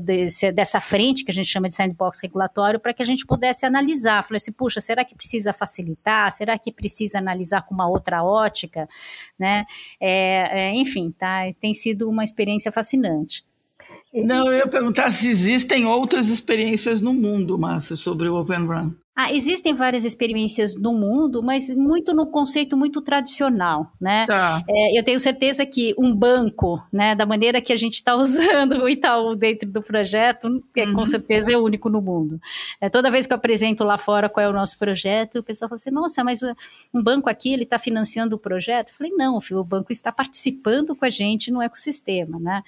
desse, 0.00 0.50
dessa 0.50 0.80
frente 0.80 1.24
que 1.24 1.30
a 1.30 1.34
gente 1.34 1.48
chama 1.48 1.68
de 1.68 1.76
sandbox 1.76 2.18
regulatório, 2.20 2.80
para 2.80 2.92
que 2.92 3.02
a 3.02 3.06
gente 3.06 3.24
pudesse 3.24 3.64
analisar. 3.64 4.24
Falei 4.24 4.38
assim, 4.38 4.50
puxa, 4.52 4.80
será 4.80 5.04
que 5.04 5.14
precisa 5.14 5.52
facilitar? 5.52 6.32
Será 6.32 6.58
que 6.58 6.72
precisa 6.72 7.18
analisar 7.18 7.62
com 7.62 7.72
uma 7.72 7.88
outra 7.88 7.99
outra 8.00 8.24
ótica, 8.24 8.88
né? 9.38 9.64
É, 10.00 10.68
é, 10.68 10.74
enfim, 10.74 11.14
tá? 11.16 11.42
Tem 11.60 11.72
sido 11.72 12.08
uma 12.08 12.24
experiência 12.24 12.72
fascinante. 12.72 13.44
Não, 14.12 14.48
eu 14.48 14.58
ia 14.58 14.66
perguntar 14.66 15.12
se 15.12 15.28
existem 15.28 15.86
outras 15.86 16.28
experiências 16.28 17.00
no 17.00 17.14
mundo, 17.14 17.56
Márcia, 17.56 17.94
sobre 17.94 18.28
o 18.28 18.34
Open 18.34 18.66
Run. 18.66 18.92
Ah, 19.22 19.30
existem 19.34 19.74
várias 19.74 20.06
experiências 20.06 20.80
no 20.80 20.94
mundo, 20.94 21.42
mas 21.42 21.68
muito 21.68 22.14
no 22.14 22.26
conceito 22.26 22.74
muito 22.74 23.02
tradicional, 23.02 23.92
né? 24.00 24.24
Tá. 24.24 24.64
É, 24.66 24.98
eu 24.98 25.04
tenho 25.04 25.20
certeza 25.20 25.66
que 25.66 25.94
um 25.98 26.14
banco, 26.14 26.82
né, 26.90 27.14
da 27.14 27.26
maneira 27.26 27.60
que 27.60 27.70
a 27.70 27.76
gente 27.76 27.96
está 27.96 28.16
usando 28.16 28.82
o 28.82 28.88
Itaú 28.88 29.36
dentro 29.36 29.68
do 29.68 29.82
projeto, 29.82 30.64
é, 30.74 30.86
uhum. 30.86 30.94
com 30.94 31.04
certeza 31.04 31.52
é 31.52 31.58
único 31.58 31.90
no 31.90 32.00
mundo. 32.00 32.40
É, 32.80 32.88
toda 32.88 33.10
vez 33.10 33.26
que 33.26 33.34
eu 33.34 33.36
apresento 33.36 33.84
lá 33.84 33.98
fora 33.98 34.26
qual 34.26 34.46
é 34.46 34.48
o 34.48 34.54
nosso 34.54 34.78
projeto, 34.78 35.40
o 35.40 35.42
pessoal 35.42 35.68
fala 35.68 35.76
assim, 35.76 35.90
nossa, 35.90 36.24
mas 36.24 36.40
uh, 36.40 36.56
um 36.94 37.02
banco 37.02 37.28
aqui, 37.28 37.52
ele 37.52 37.64
está 37.64 37.78
financiando 37.78 38.36
o 38.36 38.38
projeto? 38.38 38.88
Eu 38.88 38.94
falei, 38.94 39.12
não, 39.12 39.38
filho, 39.38 39.60
o 39.60 39.64
banco 39.64 39.92
está 39.92 40.10
participando 40.10 40.96
com 40.96 41.04
a 41.04 41.10
gente 41.10 41.50
no 41.50 41.60
ecossistema, 41.60 42.38
né? 42.40 42.62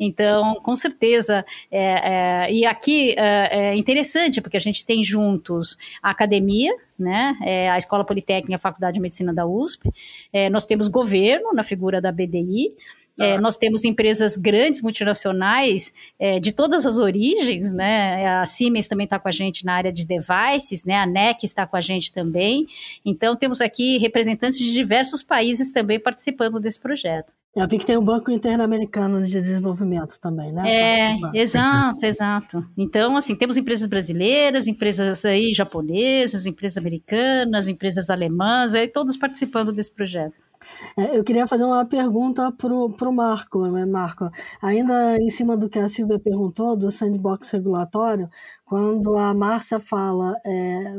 Então, 0.00 0.54
com 0.62 0.74
certeza, 0.74 1.44
é, 1.70 2.46
é, 2.46 2.50
e 2.50 2.64
aqui 2.64 3.14
é, 3.18 3.72
é 3.72 3.76
interessante, 3.76 4.40
porque 4.40 4.56
a 4.56 4.60
gente 4.60 4.86
tem 4.86 5.04
juntos 5.04 5.76
a 6.02 6.10
academia, 6.10 6.74
né, 6.98 7.36
é, 7.42 7.70
a 7.70 7.78
Escola 7.78 8.04
Politécnica, 8.04 8.56
a 8.56 8.58
Faculdade 8.58 8.94
de 8.94 9.00
Medicina 9.00 9.32
da 9.32 9.46
USP, 9.46 9.90
é, 10.32 10.50
nós 10.50 10.66
temos 10.66 10.88
governo 10.88 11.52
na 11.52 11.62
figura 11.62 12.00
da 12.00 12.10
BDI, 12.10 12.74
é, 13.18 13.36
nós 13.38 13.56
temos 13.56 13.84
empresas 13.84 14.36
grandes, 14.36 14.80
multinacionais, 14.80 15.92
é, 16.18 16.38
de 16.38 16.52
todas 16.52 16.86
as 16.86 16.98
origens, 16.98 17.72
né? 17.72 18.28
A 18.38 18.46
Siemens 18.46 18.86
também 18.86 19.04
está 19.04 19.18
com 19.18 19.28
a 19.28 19.32
gente 19.32 19.66
na 19.66 19.74
área 19.74 19.92
de 19.92 20.06
devices, 20.06 20.84
né? 20.84 20.94
A 20.94 21.04
NEC 21.04 21.44
está 21.44 21.66
com 21.66 21.76
a 21.76 21.80
gente 21.80 22.12
também. 22.12 22.68
Então, 23.04 23.34
temos 23.34 23.60
aqui 23.60 23.98
representantes 23.98 24.58
de 24.58 24.72
diversos 24.72 25.20
países 25.20 25.72
também 25.72 25.98
participando 25.98 26.60
desse 26.60 26.78
projeto. 26.78 27.32
Eu 27.58 27.66
vi 27.66 27.76
que 27.76 27.84
tem 27.84 27.96
o 27.96 28.02
Banco 28.02 28.30
Interamericano 28.30 29.24
de 29.26 29.32
Desenvolvimento 29.32 30.18
também, 30.20 30.52
né? 30.52 30.70
É, 30.70 31.18
exato, 31.34 32.06
exato. 32.06 32.64
Então, 32.76 33.16
assim, 33.16 33.34
temos 33.34 33.56
empresas 33.56 33.88
brasileiras, 33.88 34.68
empresas 34.68 35.24
aí 35.24 35.52
japonesas, 35.52 36.46
empresas 36.46 36.78
americanas, 36.78 37.66
empresas 37.66 38.10
alemãs, 38.10 38.74
aí 38.74 38.86
todos 38.86 39.16
participando 39.16 39.72
desse 39.72 39.92
projeto. 39.92 40.47
É, 40.96 41.16
eu 41.16 41.24
queria 41.24 41.46
fazer 41.46 41.64
uma 41.64 41.84
pergunta 41.84 42.50
para 42.52 42.72
o 42.74 43.12
Marco, 43.12 43.66
né, 43.68 43.84
Marco. 43.84 44.30
Ainda 44.60 45.16
em 45.16 45.30
cima 45.30 45.56
do 45.56 45.68
que 45.68 45.78
a 45.78 45.88
Silvia 45.88 46.18
perguntou, 46.18 46.76
do 46.76 46.90
sandbox 46.90 47.50
regulatório, 47.50 48.28
quando 48.64 49.16
a 49.16 49.32
Márcia 49.32 49.80
fala 49.80 50.36
é, 50.44 50.94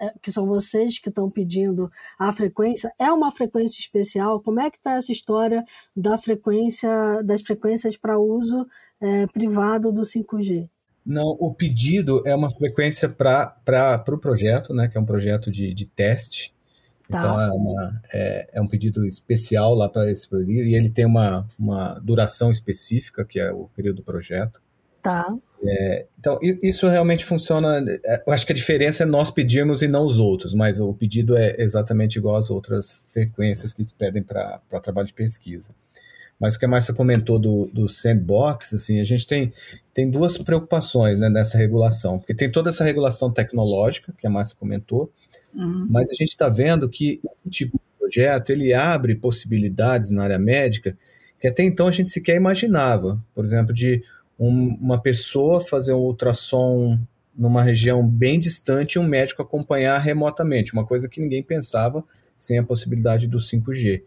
é, 0.00 0.12
que 0.22 0.30
são 0.30 0.46
vocês 0.46 0.98
que 0.98 1.08
estão 1.08 1.30
pedindo 1.30 1.90
a 2.18 2.32
frequência, 2.32 2.92
é 2.98 3.10
uma 3.12 3.32
frequência 3.32 3.80
especial? 3.80 4.40
Como 4.40 4.60
é 4.60 4.70
que 4.70 4.76
está 4.76 4.94
essa 4.94 5.12
história 5.12 5.64
da 5.96 6.16
frequência, 6.18 6.90
das 7.24 7.42
frequências 7.42 7.96
para 7.96 8.18
uso 8.18 8.66
é, 9.00 9.26
privado 9.26 9.90
do 9.90 10.02
5G? 10.02 10.68
Não, 11.04 11.36
o 11.40 11.52
pedido 11.52 12.22
é 12.24 12.34
uma 12.34 12.50
frequência 12.50 13.08
para 13.08 13.56
o 13.66 14.04
pro 14.04 14.20
projeto, 14.20 14.72
né, 14.72 14.86
que 14.86 14.96
é 14.96 15.00
um 15.00 15.04
projeto 15.04 15.50
de, 15.50 15.74
de 15.74 15.86
teste, 15.86 16.54
Tá. 17.08 17.18
Então 17.18 17.40
é, 17.40 17.50
uma, 17.50 18.02
é, 18.12 18.50
é, 18.54 18.60
um 18.60 18.66
pedido 18.66 19.06
especial 19.06 19.74
lá 19.74 19.88
para 19.88 20.10
esse 20.10 20.28
e 20.48 20.74
ele 20.74 20.90
tem 20.90 21.04
uma, 21.04 21.46
uma 21.58 21.98
duração 21.98 22.50
específica, 22.50 23.24
que 23.24 23.38
é 23.38 23.52
o 23.52 23.68
período 23.74 23.96
do 23.96 24.02
projeto. 24.02 24.62
Tá. 25.02 25.36
É, 25.64 26.06
então, 26.18 26.38
isso 26.42 26.88
realmente 26.88 27.24
funciona. 27.24 27.84
É, 28.04 28.22
eu 28.26 28.32
acho 28.32 28.46
que 28.46 28.52
a 28.52 28.54
diferença 28.54 29.02
é 29.02 29.06
nós 29.06 29.30
pedirmos 29.30 29.82
e 29.82 29.88
não 29.88 30.04
os 30.04 30.18
outros, 30.18 30.54
mas 30.54 30.80
o 30.80 30.92
pedido 30.92 31.36
é 31.36 31.54
exatamente 31.58 32.16
igual 32.16 32.36
às 32.36 32.50
outras 32.50 33.04
frequências 33.08 33.72
que 33.72 33.84
pedem 33.96 34.22
para 34.22 34.60
trabalho 34.82 35.06
de 35.06 35.14
pesquisa. 35.14 35.74
Mas 36.42 36.56
o 36.56 36.58
que 36.58 36.64
a 36.64 36.68
Márcia 36.68 36.92
comentou 36.92 37.38
do, 37.38 37.70
do 37.72 37.88
sandbox, 37.88 38.74
assim, 38.74 38.98
a 38.98 39.04
gente 39.04 39.24
tem, 39.28 39.52
tem 39.94 40.10
duas 40.10 40.36
preocupações 40.36 41.20
né, 41.20 41.30
nessa 41.30 41.56
regulação, 41.56 42.18
porque 42.18 42.34
tem 42.34 42.50
toda 42.50 42.68
essa 42.68 42.82
regulação 42.82 43.30
tecnológica, 43.30 44.12
que 44.18 44.26
a 44.26 44.30
Márcia 44.30 44.56
comentou, 44.58 45.08
uhum. 45.54 45.86
mas 45.88 46.10
a 46.10 46.14
gente 46.14 46.30
está 46.30 46.48
vendo 46.48 46.88
que 46.88 47.20
esse 47.32 47.48
tipo 47.48 47.78
de 47.78 47.96
projeto, 47.96 48.50
ele 48.50 48.74
abre 48.74 49.14
possibilidades 49.14 50.10
na 50.10 50.24
área 50.24 50.38
médica 50.38 50.98
que 51.38 51.46
até 51.46 51.62
então 51.62 51.86
a 51.86 51.92
gente 51.92 52.08
sequer 52.08 52.34
imaginava. 52.34 53.24
Por 53.32 53.44
exemplo, 53.44 53.72
de 53.72 54.02
um, 54.36 54.76
uma 54.80 55.00
pessoa 55.00 55.60
fazer 55.60 55.92
um 55.92 55.98
ultrassom 55.98 56.98
numa 57.36 57.62
região 57.62 58.04
bem 58.04 58.40
distante 58.40 58.98
um 58.98 59.06
médico 59.06 59.42
acompanhar 59.42 59.98
remotamente, 59.98 60.72
uma 60.72 60.84
coisa 60.84 61.08
que 61.08 61.20
ninguém 61.20 61.42
pensava 61.42 62.04
sem 62.36 62.58
a 62.58 62.64
possibilidade 62.64 63.28
do 63.28 63.38
5G. 63.38 64.02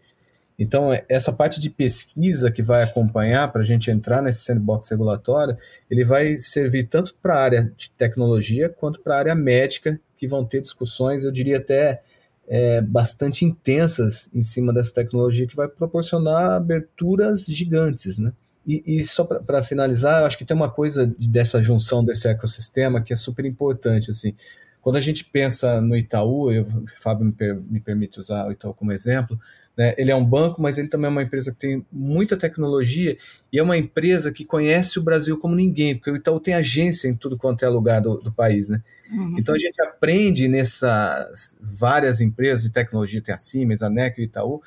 Então, 0.58 0.92
é, 0.92 1.04
essa 1.08 1.32
parte 1.32 1.60
de 1.60 1.68
pesquisa 1.68 2.50
que 2.50 2.62
vai 2.62 2.82
acompanhar 2.82 3.52
para 3.52 3.62
a 3.62 3.64
gente 3.64 3.90
entrar 3.90 4.22
nesse 4.22 4.40
sandbox 4.40 4.88
regulatório, 4.88 5.56
ele 5.90 6.04
vai 6.04 6.38
servir 6.38 6.88
tanto 6.88 7.14
para 7.22 7.34
a 7.34 7.42
área 7.42 7.72
de 7.76 7.90
tecnologia 7.90 8.68
quanto 8.68 9.00
para 9.00 9.16
a 9.16 9.18
área 9.18 9.34
médica, 9.34 10.00
que 10.16 10.26
vão 10.26 10.44
ter 10.44 10.62
discussões, 10.62 11.24
eu 11.24 11.30
diria 11.30 11.58
até 11.58 12.02
é, 12.48 12.80
bastante 12.80 13.44
intensas 13.44 14.30
em 14.34 14.42
cima 14.42 14.72
dessa 14.72 14.94
tecnologia, 14.94 15.46
que 15.46 15.56
vai 15.56 15.68
proporcionar 15.68 16.52
aberturas 16.52 17.44
gigantes, 17.44 18.16
né? 18.16 18.32
E, 18.66 18.82
e 18.84 19.04
só 19.04 19.24
para 19.24 19.62
finalizar, 19.62 20.20
eu 20.20 20.26
acho 20.26 20.36
que 20.36 20.44
tem 20.44 20.56
uma 20.56 20.70
coisa 20.70 21.14
dessa 21.18 21.62
junção 21.62 22.04
desse 22.04 22.26
ecossistema 22.26 23.00
que 23.00 23.12
é 23.12 23.16
super 23.16 23.44
importante, 23.44 24.10
assim. 24.10 24.34
Quando 24.82 24.96
a 24.96 25.00
gente 25.00 25.24
pensa 25.24 25.80
no 25.80 25.96
Itaú, 25.96 26.50
eu, 26.50 26.62
o 26.62 26.86
Fábio 26.88 27.26
me, 27.26 27.32
per, 27.32 27.56
me 27.56 27.80
permite 27.80 28.18
usar 28.18 28.46
o 28.46 28.52
Itaú 28.52 28.74
como 28.74 28.92
exemplo, 28.92 29.38
né? 29.76 29.94
Ele 29.98 30.10
é 30.10 30.16
um 30.16 30.24
banco, 30.24 30.62
mas 30.62 30.78
ele 30.78 30.88
também 30.88 31.06
é 31.06 31.10
uma 31.10 31.22
empresa 31.22 31.52
que 31.52 31.58
tem 31.58 31.84
muita 31.92 32.36
tecnologia 32.36 33.16
e 33.52 33.58
é 33.58 33.62
uma 33.62 33.76
empresa 33.76 34.32
que 34.32 34.44
conhece 34.44 34.98
o 34.98 35.02
Brasil 35.02 35.38
como 35.38 35.54
ninguém, 35.54 35.94
porque 35.94 36.10
o 36.10 36.16
Itaú 36.16 36.40
tem 36.40 36.54
agência 36.54 37.08
em 37.08 37.14
tudo 37.14 37.36
quanto 37.36 37.64
é 37.64 37.68
lugar 37.68 38.00
do, 38.00 38.18
do 38.18 38.32
país. 38.32 38.70
Né? 38.70 38.82
Uhum. 39.12 39.36
Então 39.38 39.54
a 39.54 39.58
gente 39.58 39.80
aprende 39.82 40.48
nessas 40.48 41.56
várias 41.60 42.20
empresas 42.20 42.64
de 42.64 42.72
tecnologia, 42.72 43.20
tem 43.20 43.34
a 43.34 43.38
Siemens, 43.38 43.82
a 43.82 43.90
NEC 43.90 44.18
o 44.18 44.22
Itaú, 44.22 44.62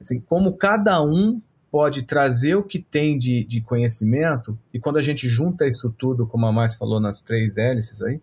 assim, 0.00 0.18
como 0.18 0.56
cada 0.56 1.02
um 1.02 1.40
pode 1.70 2.04
trazer 2.04 2.54
o 2.54 2.62
que 2.62 2.78
tem 2.78 3.18
de, 3.18 3.44
de 3.44 3.60
conhecimento, 3.60 4.56
e 4.72 4.78
quando 4.78 4.96
a 4.96 5.02
gente 5.02 5.28
junta 5.28 5.66
isso 5.66 5.92
tudo, 5.98 6.24
como 6.24 6.46
a 6.46 6.52
Mais 6.52 6.76
falou 6.76 7.00
nas 7.00 7.20
três 7.20 7.56
hélices 7.56 8.00
aí, 8.00 8.20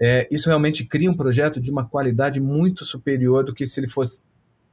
é, 0.00 0.26
isso 0.32 0.48
realmente 0.48 0.84
cria 0.84 1.08
um 1.08 1.14
projeto 1.14 1.60
de 1.60 1.70
uma 1.70 1.88
qualidade 1.88 2.40
muito 2.40 2.84
superior 2.84 3.44
do 3.44 3.54
que 3.54 3.64
se 3.64 3.78
ele 3.78 3.86
fosse 3.86 4.22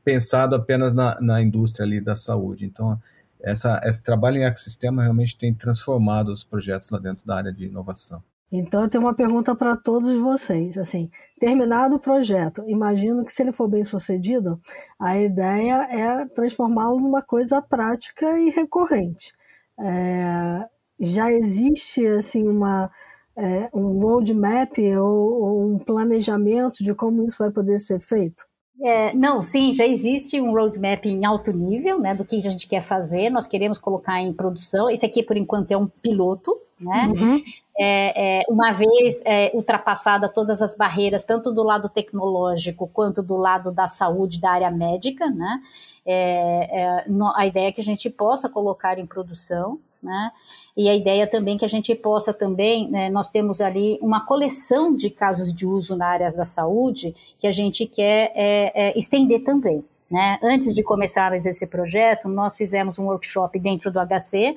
pensado 0.09 0.55
apenas 0.55 0.93
na, 0.93 1.19
na 1.21 1.41
indústria 1.41 1.85
ali 1.85 2.01
da 2.01 2.15
saúde. 2.15 2.65
Então, 2.65 2.99
essa, 3.41 3.79
esse 3.83 4.03
trabalho 4.03 4.37
em 4.37 4.43
ecossistema 4.43 5.03
realmente 5.03 5.37
tem 5.37 5.53
transformado 5.53 6.29
os 6.29 6.43
projetos 6.43 6.89
lá 6.89 6.97
dentro 6.97 7.25
da 7.25 7.35
área 7.35 7.53
de 7.53 7.65
inovação. 7.65 8.23
Então, 8.51 8.81
eu 8.81 8.89
tenho 8.89 9.03
uma 9.03 9.13
pergunta 9.13 9.55
para 9.55 9.77
todos 9.77 10.19
vocês. 10.19 10.77
Assim, 10.77 11.11
terminado 11.39 11.95
o 11.95 11.99
projeto, 11.99 12.63
imagino 12.67 13.23
que 13.23 13.31
se 13.31 13.43
ele 13.43 13.51
for 13.51 13.67
bem 13.67 13.83
sucedido, 13.83 14.59
a 14.99 15.19
ideia 15.19 15.87
é 15.91 16.25
transformá-lo 16.25 16.99
numa 16.99 17.21
coisa 17.21 17.61
prática 17.61 18.39
e 18.39 18.49
recorrente. 18.49 19.31
É, 19.79 20.65
já 20.99 21.31
existe 21.31 22.05
assim 22.07 22.47
uma 22.47 22.89
é, 23.37 23.69
um 23.73 23.99
roadmap 24.01 24.77
ou, 24.97 25.43
ou 25.43 25.73
um 25.73 25.79
planejamento 25.79 26.83
de 26.83 26.93
como 26.93 27.23
isso 27.23 27.37
vai 27.37 27.51
poder 27.51 27.79
ser 27.79 27.99
feito? 27.99 28.48
É, 28.81 29.13
não, 29.13 29.43
sim, 29.43 29.73
já 29.73 29.85
existe 29.85 30.39
um 30.39 30.53
roadmap 30.53 31.05
em 31.05 31.25
alto 31.25 31.51
nível, 31.51 31.99
né, 31.99 32.15
do 32.15 32.23
que 32.23 32.37
a 32.37 32.41
gente 32.41 32.67
quer 32.67 32.81
fazer, 32.81 33.29
nós 33.29 33.45
queremos 33.45 33.77
colocar 33.77 34.21
em 34.21 34.31
produção, 34.31 34.89
esse 34.89 35.05
aqui, 35.05 35.21
por 35.21 35.35
enquanto, 35.35 35.71
é 35.71 35.77
um 35.77 35.87
piloto, 35.87 36.57
né, 36.79 37.11
uhum. 37.13 37.43
é, 37.77 38.39
é, 38.39 38.43
uma 38.47 38.71
vez 38.71 39.21
é, 39.25 39.51
ultrapassada 39.53 40.29
todas 40.29 40.61
as 40.61 40.75
barreiras, 40.75 41.25
tanto 41.25 41.51
do 41.51 41.61
lado 41.61 41.89
tecnológico 41.89 42.87
quanto 42.87 43.21
do 43.21 43.35
lado 43.35 43.69
da 43.69 43.87
saúde, 43.87 44.39
da 44.39 44.51
área 44.51 44.71
médica, 44.71 45.29
né, 45.29 45.61
é, 46.05 46.81
é, 46.81 47.05
a 47.35 47.45
ideia 47.45 47.67
é 47.67 47.71
que 47.73 47.81
a 47.81 47.83
gente 47.83 48.09
possa 48.09 48.47
colocar 48.47 48.97
em 48.97 49.05
produção, 49.05 49.77
né? 50.01 50.31
E 50.75 50.89
a 50.89 50.95
ideia 50.95 51.27
também 51.27 51.57
que 51.57 51.65
a 51.65 51.69
gente 51.69 51.93
possa 51.93 52.33
também, 52.33 52.89
né, 52.89 53.09
nós 53.09 53.29
temos 53.29 53.59
ali 53.59 53.99
uma 54.01 54.25
coleção 54.25 54.95
de 54.95 55.09
casos 55.09 55.53
de 55.53 55.65
uso 55.65 55.95
na 55.95 56.07
área 56.07 56.31
da 56.31 56.45
saúde 56.45 57.13
que 57.37 57.45
a 57.45 57.51
gente 57.51 57.85
quer 57.85 58.31
é, 58.33 58.71
é, 58.73 58.97
estender 58.97 59.43
também. 59.43 59.83
Né? 60.09 60.39
Antes 60.41 60.73
de 60.73 60.81
começarmos 60.81 61.45
esse 61.45 61.67
projeto, 61.67 62.27
nós 62.27 62.55
fizemos 62.55 62.97
um 62.97 63.05
workshop 63.05 63.59
dentro 63.59 63.91
do 63.91 63.99
HC 63.99 64.55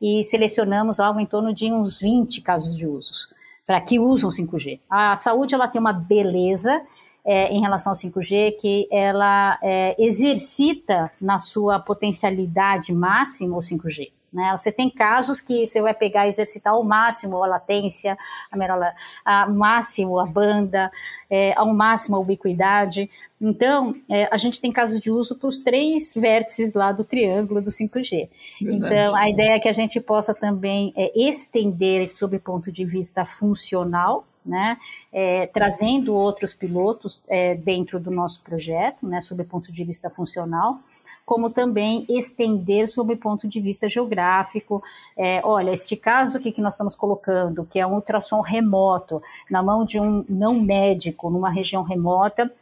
e 0.00 0.22
selecionamos 0.24 1.00
algo 1.00 1.18
em 1.18 1.26
torno 1.26 1.52
de 1.52 1.72
uns 1.72 1.98
20 1.98 2.40
casos 2.42 2.76
de 2.76 2.86
usos 2.86 3.28
para 3.66 3.80
que 3.80 3.98
usam 3.98 4.30
5G. 4.30 4.80
A 4.90 5.16
saúde 5.16 5.54
ela 5.54 5.68
tem 5.68 5.80
uma 5.80 5.92
beleza 5.92 6.82
é, 7.24 7.52
em 7.52 7.60
relação 7.60 7.92
ao 7.92 7.96
5G 7.96 8.56
que 8.60 8.88
ela 8.90 9.58
é, 9.62 9.96
exercita 9.98 11.10
na 11.20 11.38
sua 11.38 11.78
potencialidade 11.78 12.92
máxima 12.92 13.56
o 13.56 13.60
5G. 13.60 14.10
Né? 14.32 14.50
Você 14.56 14.72
tem 14.72 14.88
casos 14.88 15.40
que 15.40 15.66
você 15.66 15.82
vai 15.82 15.92
pegar 15.92 16.26
e 16.26 16.30
exercitar 16.30 16.72
ao 16.72 16.82
máximo 16.82 17.42
a 17.42 17.46
latência, 17.46 18.16
a 18.50 18.56
merola, 18.56 18.94
ao 19.24 19.52
máximo 19.52 20.18
a 20.18 20.24
banda, 20.24 20.90
é, 21.28 21.52
ao 21.54 21.72
máximo 21.74 22.16
a 22.16 22.20
ubiquidade. 22.20 23.10
Então, 23.40 23.94
é, 24.08 24.28
a 24.32 24.36
gente 24.36 24.60
tem 24.60 24.72
casos 24.72 25.00
de 25.00 25.10
uso 25.10 25.34
para 25.34 25.48
os 25.48 25.58
três 25.58 26.14
vértices 26.14 26.74
lá 26.74 26.92
do 26.92 27.04
triângulo 27.04 27.60
do 27.60 27.70
5G. 27.70 28.28
Verdade. 28.60 28.94
Então, 28.94 29.16
a 29.16 29.28
ideia 29.28 29.56
é 29.56 29.58
que 29.58 29.68
a 29.68 29.72
gente 29.72 30.00
possa 30.00 30.32
também 30.32 30.94
é, 30.96 31.12
estender 31.14 32.08
sob 32.08 32.38
ponto 32.38 32.72
de 32.72 32.84
vista 32.84 33.24
funcional, 33.24 34.24
né, 34.44 34.76
é, 35.12 35.46
trazendo 35.46 36.14
outros 36.14 36.52
pilotos 36.52 37.22
é, 37.28 37.54
dentro 37.54 38.00
do 38.00 38.10
nosso 38.10 38.42
projeto, 38.42 39.06
né, 39.06 39.20
sob 39.20 39.42
o 39.42 39.44
ponto 39.44 39.70
de 39.70 39.84
vista 39.84 40.10
funcional, 40.10 40.80
como 41.24 41.50
também 41.50 42.04
estender 42.08 42.88
sob 42.88 43.14
o 43.14 43.16
ponto 43.16 43.48
de 43.48 43.60
vista 43.60 43.88
geográfico. 43.88 44.82
É, 45.16 45.40
olha, 45.44 45.70
este 45.70 45.96
caso 45.96 46.38
aqui 46.38 46.52
que 46.52 46.60
nós 46.60 46.74
estamos 46.74 46.94
colocando, 46.94 47.64
que 47.64 47.78
é 47.78 47.86
um 47.86 47.94
ultrassom 47.94 48.40
remoto, 48.40 49.22
na 49.50 49.62
mão 49.62 49.84
de 49.84 49.98
um 50.00 50.24
não 50.28 50.60
médico, 50.60 51.30
numa 51.30 51.50
região 51.50 51.82
remota, 51.82 52.52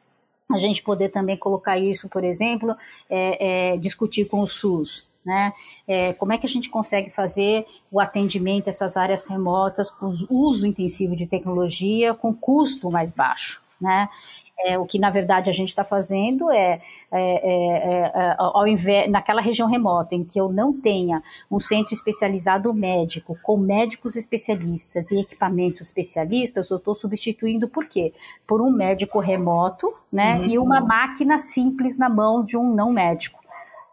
a 0.50 0.58
gente 0.58 0.82
poder 0.82 1.10
também 1.10 1.36
colocar 1.36 1.78
isso, 1.78 2.08
por 2.08 2.24
exemplo, 2.24 2.76
é, 3.08 3.72
é, 3.72 3.76
discutir 3.76 4.24
com 4.26 4.40
o 4.40 4.46
SUS. 4.46 5.08
Né? 5.24 5.52
É, 5.86 6.12
como 6.14 6.32
é 6.32 6.38
que 6.38 6.46
a 6.46 6.48
gente 6.48 6.70
consegue 6.70 7.10
fazer 7.10 7.66
o 7.90 8.00
atendimento 8.00 8.68
essas 8.68 8.96
áreas 8.96 9.22
remotas 9.22 9.90
com 9.90 10.12
uso 10.30 10.66
intensivo 10.66 11.14
de 11.14 11.26
tecnologia 11.26 12.14
com 12.14 12.34
custo 12.34 12.90
mais 12.90 13.12
baixo? 13.12 13.62
Né? 13.80 14.08
É, 14.66 14.78
o 14.78 14.84
que 14.84 14.98
na 14.98 15.10
verdade 15.10 15.50
a 15.50 15.52
gente 15.52 15.68
está 15.68 15.84
fazendo 15.84 16.50
é, 16.50 16.80
é, 17.10 17.20
é, 17.22 18.12
é 18.14 18.36
ao 18.38 18.66
invés, 18.66 19.10
naquela 19.10 19.40
região 19.40 19.68
remota 19.68 20.14
em 20.14 20.24
que 20.24 20.40
eu 20.40 20.50
não 20.50 20.72
tenha 20.72 21.22
um 21.50 21.58
centro 21.58 21.94
especializado 21.94 22.72
médico 22.72 23.38
com 23.42 23.56
médicos 23.56 24.16
especialistas 24.16 25.10
e 25.10 25.20
equipamentos 25.20 25.82
especialistas, 25.82 26.70
eu 26.70 26.76
estou 26.76 26.94
substituindo 26.94 27.68
por 27.68 27.86
quê? 27.86 28.12
Por 28.46 28.60
um 28.60 28.70
médico 28.70 29.18
remoto, 29.18 29.92
né, 30.12 30.38
uhum. 30.38 30.46
e 30.46 30.58
uma 30.58 30.80
máquina 30.80 31.38
simples 31.38 31.96
na 31.96 32.08
mão 32.08 32.44
de 32.44 32.56
um 32.56 32.74
não 32.74 32.92
médico 32.92 33.39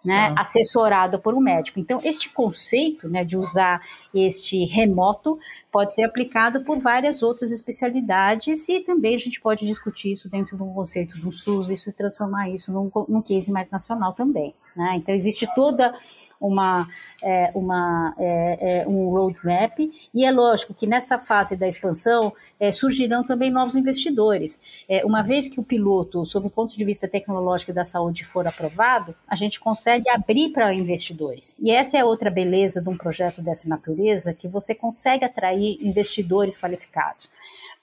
né, 0.05 0.33
tá. 0.33 0.41
assessorado 0.41 1.19
por 1.19 1.33
um 1.33 1.39
médico. 1.39 1.79
Então, 1.79 1.99
este 2.03 2.29
conceito 2.29 3.07
né, 3.10 3.23
de 3.23 3.38
usar 3.38 3.81
este 4.13 4.63
remoto 4.65 5.39
pode 5.71 5.93
ser 5.93 6.03
aplicado 6.03 6.63
por 6.63 6.79
várias 6.79 7.21
outras 7.21 7.51
especialidades 7.51 8.67
e 8.69 8.79
também 8.79 9.15
a 9.15 9.19
gente 9.19 9.39
pode 9.41 9.65
discutir 9.65 10.13
isso 10.13 10.29
dentro 10.29 10.57
do 10.57 10.65
conceito 10.65 11.17
do 11.19 11.31
SUS, 11.31 11.69
isso 11.69 11.89
e 11.89 11.93
transformar 11.93 12.49
isso 12.49 12.71
num, 12.71 12.89
num 13.07 13.21
case 13.21 13.51
mais 13.51 13.69
nacional 13.69 14.13
também. 14.13 14.53
Né? 14.75 14.95
Então, 14.97 15.13
existe 15.13 15.47
toda 15.53 15.93
uma, 16.39 16.88
é, 17.23 17.52
uma, 17.54 18.13
é, 18.17 18.82
é, 18.82 18.88
um 18.88 19.10
roadmap, 19.10 19.80
e 20.13 20.26
é 20.26 20.32
lógico 20.32 20.73
que 20.73 20.88
nessa 20.88 21.17
fase 21.17 21.56
da 21.56 21.67
expansão 21.67 22.34
é, 22.60 22.71
surgirão 22.71 23.23
também 23.23 23.52
novos 23.52 23.76
investidores. 23.76 24.60
É, 24.88 25.06
uma 25.06 25.21
vez 25.21 25.47
que 25.47 25.60
o 25.60 25.63
piloto, 25.63 26.26
sob 26.26 26.47
o 26.47 26.50
ponto 26.50 26.76
de 26.76 26.84
vista 26.84 27.08
tecnológico 27.08 27.73
da 27.73 27.86
saúde, 27.86 28.26
for 28.26 28.47
aprovado, 28.47 29.15
a 29.28 29.36
gente 29.36 29.60
consegue 29.60 30.10
abrir 30.10 30.50
para 30.50 30.73
investidores. 30.73 31.58
E 31.60 31.71
essa 31.71 31.97
é 31.97 32.04
outra 32.04 32.30
beleza 32.30 32.82
de 32.82 32.89
um 32.89 32.97
projeto 32.97 33.41
dessa 33.41 33.67
natureza, 33.67 34.34
que 34.34 34.47
você 34.47 34.73
consegue 34.73 35.26
atrair 35.26 35.78
investidores 35.82 36.58
qualificados. 36.58 37.30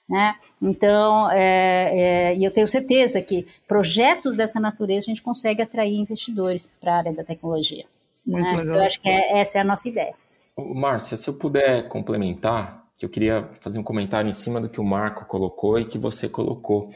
Né? 0.07 0.35
Então, 0.61 1.31
é, 1.31 2.29
é, 2.31 2.35
e 2.35 2.43
eu 2.43 2.51
tenho 2.51 2.67
certeza 2.67 3.21
que 3.21 3.47
projetos 3.67 4.35
dessa 4.35 4.59
natureza 4.59 5.05
a 5.05 5.09
gente 5.09 5.21
consegue 5.21 5.63
atrair 5.63 5.95
investidores 5.95 6.71
para 6.79 6.93
a 6.93 6.97
área 6.97 7.13
da 7.13 7.23
tecnologia. 7.23 7.85
Muito 8.25 8.51
né? 8.51 8.57
legal. 8.57 8.75
Eu 8.77 8.83
acho 8.83 9.01
que 9.01 9.09
é, 9.09 9.39
essa 9.39 9.57
é 9.57 9.61
a 9.61 9.63
nossa 9.63 9.87
ideia. 9.87 10.13
Márcia, 10.57 11.17
se 11.17 11.29
eu 11.29 11.33
puder 11.33 11.87
complementar, 11.87 12.85
que 12.97 13.05
eu 13.05 13.09
queria 13.09 13.49
fazer 13.59 13.77
um 13.77 13.83
comentário 13.83 14.29
em 14.29 14.33
cima 14.33 14.61
do 14.61 14.69
que 14.69 14.79
o 14.79 14.83
Marco 14.83 15.25
colocou 15.25 15.79
e 15.79 15.85
que 15.85 15.97
você 15.97 16.29
colocou. 16.29 16.91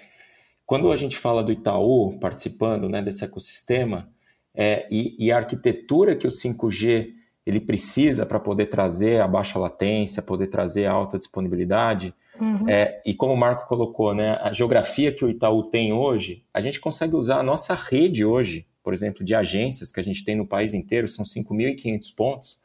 Quando 0.66 0.92
a 0.92 0.96
gente 0.96 1.18
fala 1.18 1.44
do 1.44 1.52
Itaú 1.52 2.18
participando 2.20 2.88
né, 2.88 3.02
desse 3.02 3.26
ecossistema 3.26 4.10
é, 4.56 4.88
e, 4.90 5.16
e, 5.20 5.32
a 5.32 5.38
arquitetura 5.38 6.16
que 6.16 6.28
o 6.28 6.32
5G 6.32 7.10
ele 7.46 7.60
precisa 7.60 8.26
para 8.26 8.40
poder 8.40 8.68
trazer 8.68 9.22
a 9.22 9.28
baixa 9.28 9.58
latência, 9.58 10.22
poder 10.22 10.48
trazer 10.48 10.86
a 10.86 10.92
alta 10.92 11.18
disponibilidade, 11.18 12.14
uhum. 12.40 12.70
é, 12.70 13.02
e 13.06 13.14
como 13.14 13.34
o 13.34 13.38
Marco 13.38 13.68
colocou, 13.68 14.14
né, 14.14 14.38
a 14.42 14.54
geografia 14.54 15.12
que 15.12 15.26
o 15.26 15.30
Itaú 15.30 15.64
tem 15.64 15.92
hoje, 15.92 16.44
a 16.54 16.62
gente 16.62 16.80
consegue 16.80 17.16
usar 17.16 17.40
a 17.40 17.44
nossa 17.44 17.74
rede 17.74 18.24
hoje 18.24 18.68
por 18.90 18.94
exemplo, 18.96 19.24
de 19.24 19.36
agências 19.36 19.92
que 19.92 20.00
a 20.00 20.04
gente 20.04 20.26
tem 20.26 20.36
no 20.36 20.48
país 20.48 20.74
inteiro, 20.74 21.08
são 21.08 21.24
5.500 21.24 22.16
pontos, 22.16 22.60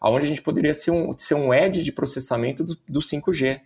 aonde 0.00 0.24
a 0.24 0.28
gente 0.30 0.40
poderia 0.40 0.72
ser 0.72 0.90
um, 0.90 1.14
ser 1.18 1.34
um 1.34 1.52
edge 1.52 1.82
de 1.82 1.92
processamento 1.92 2.64
do, 2.64 2.78
do 2.88 2.98
5G. 2.98 3.60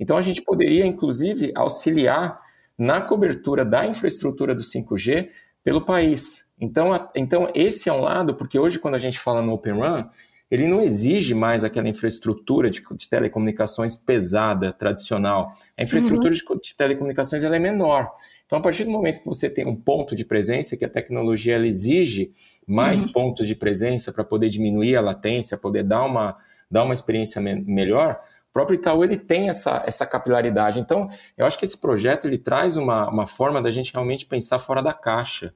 Então 0.00 0.16
a 0.16 0.22
gente 0.22 0.42
poderia, 0.42 0.84
inclusive, 0.84 1.52
auxiliar 1.54 2.40
na 2.76 3.00
cobertura 3.00 3.64
da 3.64 3.86
infraestrutura 3.86 4.52
do 4.52 4.64
5G 4.64 5.28
pelo 5.62 5.80
país. 5.80 6.50
Então, 6.60 6.92
a, 6.92 7.08
então 7.14 7.48
esse 7.54 7.88
é 7.88 7.92
um 7.92 8.00
lado, 8.00 8.34
porque 8.34 8.58
hoje 8.58 8.80
quando 8.80 8.96
a 8.96 8.98
gente 8.98 9.20
fala 9.20 9.40
no 9.40 9.52
Open 9.52 9.74
Run, 9.74 10.08
ele 10.54 10.68
não 10.68 10.80
exige 10.80 11.34
mais 11.34 11.64
aquela 11.64 11.88
infraestrutura 11.88 12.70
de, 12.70 12.80
de 12.94 13.08
telecomunicações 13.08 13.96
pesada, 13.96 14.72
tradicional. 14.72 15.52
A 15.76 15.82
infraestrutura 15.82 16.28
uhum. 16.32 16.56
de, 16.56 16.68
de, 16.68 16.76
telecomunicações 16.76 17.42
ela 17.42 17.56
é 17.56 17.58
menor. 17.58 18.12
Então, 18.46 18.60
a 18.60 18.62
partir 18.62 18.84
do 18.84 18.90
momento 18.90 19.18
que 19.18 19.26
você 19.26 19.50
tem 19.50 19.66
um 19.66 19.74
ponto 19.74 20.14
de 20.14 20.24
presença, 20.24 20.76
que 20.76 20.84
a 20.84 20.88
tecnologia 20.88 21.56
ela 21.56 21.66
exige 21.66 22.30
mais 22.64 23.02
uhum. 23.02 23.10
pontos 23.12 23.48
de 23.48 23.56
presença 23.56 24.12
para 24.12 24.22
poder 24.22 24.48
diminuir 24.48 24.94
a 24.94 25.00
latência, 25.00 25.58
poder 25.58 25.82
dar 25.82 26.04
uma, 26.04 26.36
dar 26.70 26.84
uma 26.84 26.94
experiência 26.94 27.40
me 27.40 27.56
melhor, 27.56 28.20
o 28.48 28.52
próprio 28.52 28.76
Itaú 28.76 29.02
ele 29.02 29.16
tem 29.16 29.48
essa, 29.48 29.82
essa 29.84 30.06
capilaridade. 30.06 30.78
Então, 30.78 31.08
eu 31.36 31.44
acho 31.46 31.58
que 31.58 31.64
esse 31.64 31.80
projeto 31.80 32.26
ele 32.28 32.38
traz 32.38 32.76
uma, 32.76 33.10
uma 33.10 33.26
forma 33.26 33.60
da 33.60 33.72
gente 33.72 33.92
realmente 33.92 34.24
pensar 34.24 34.60
fora 34.60 34.80
da 34.80 34.92
caixa 34.92 35.52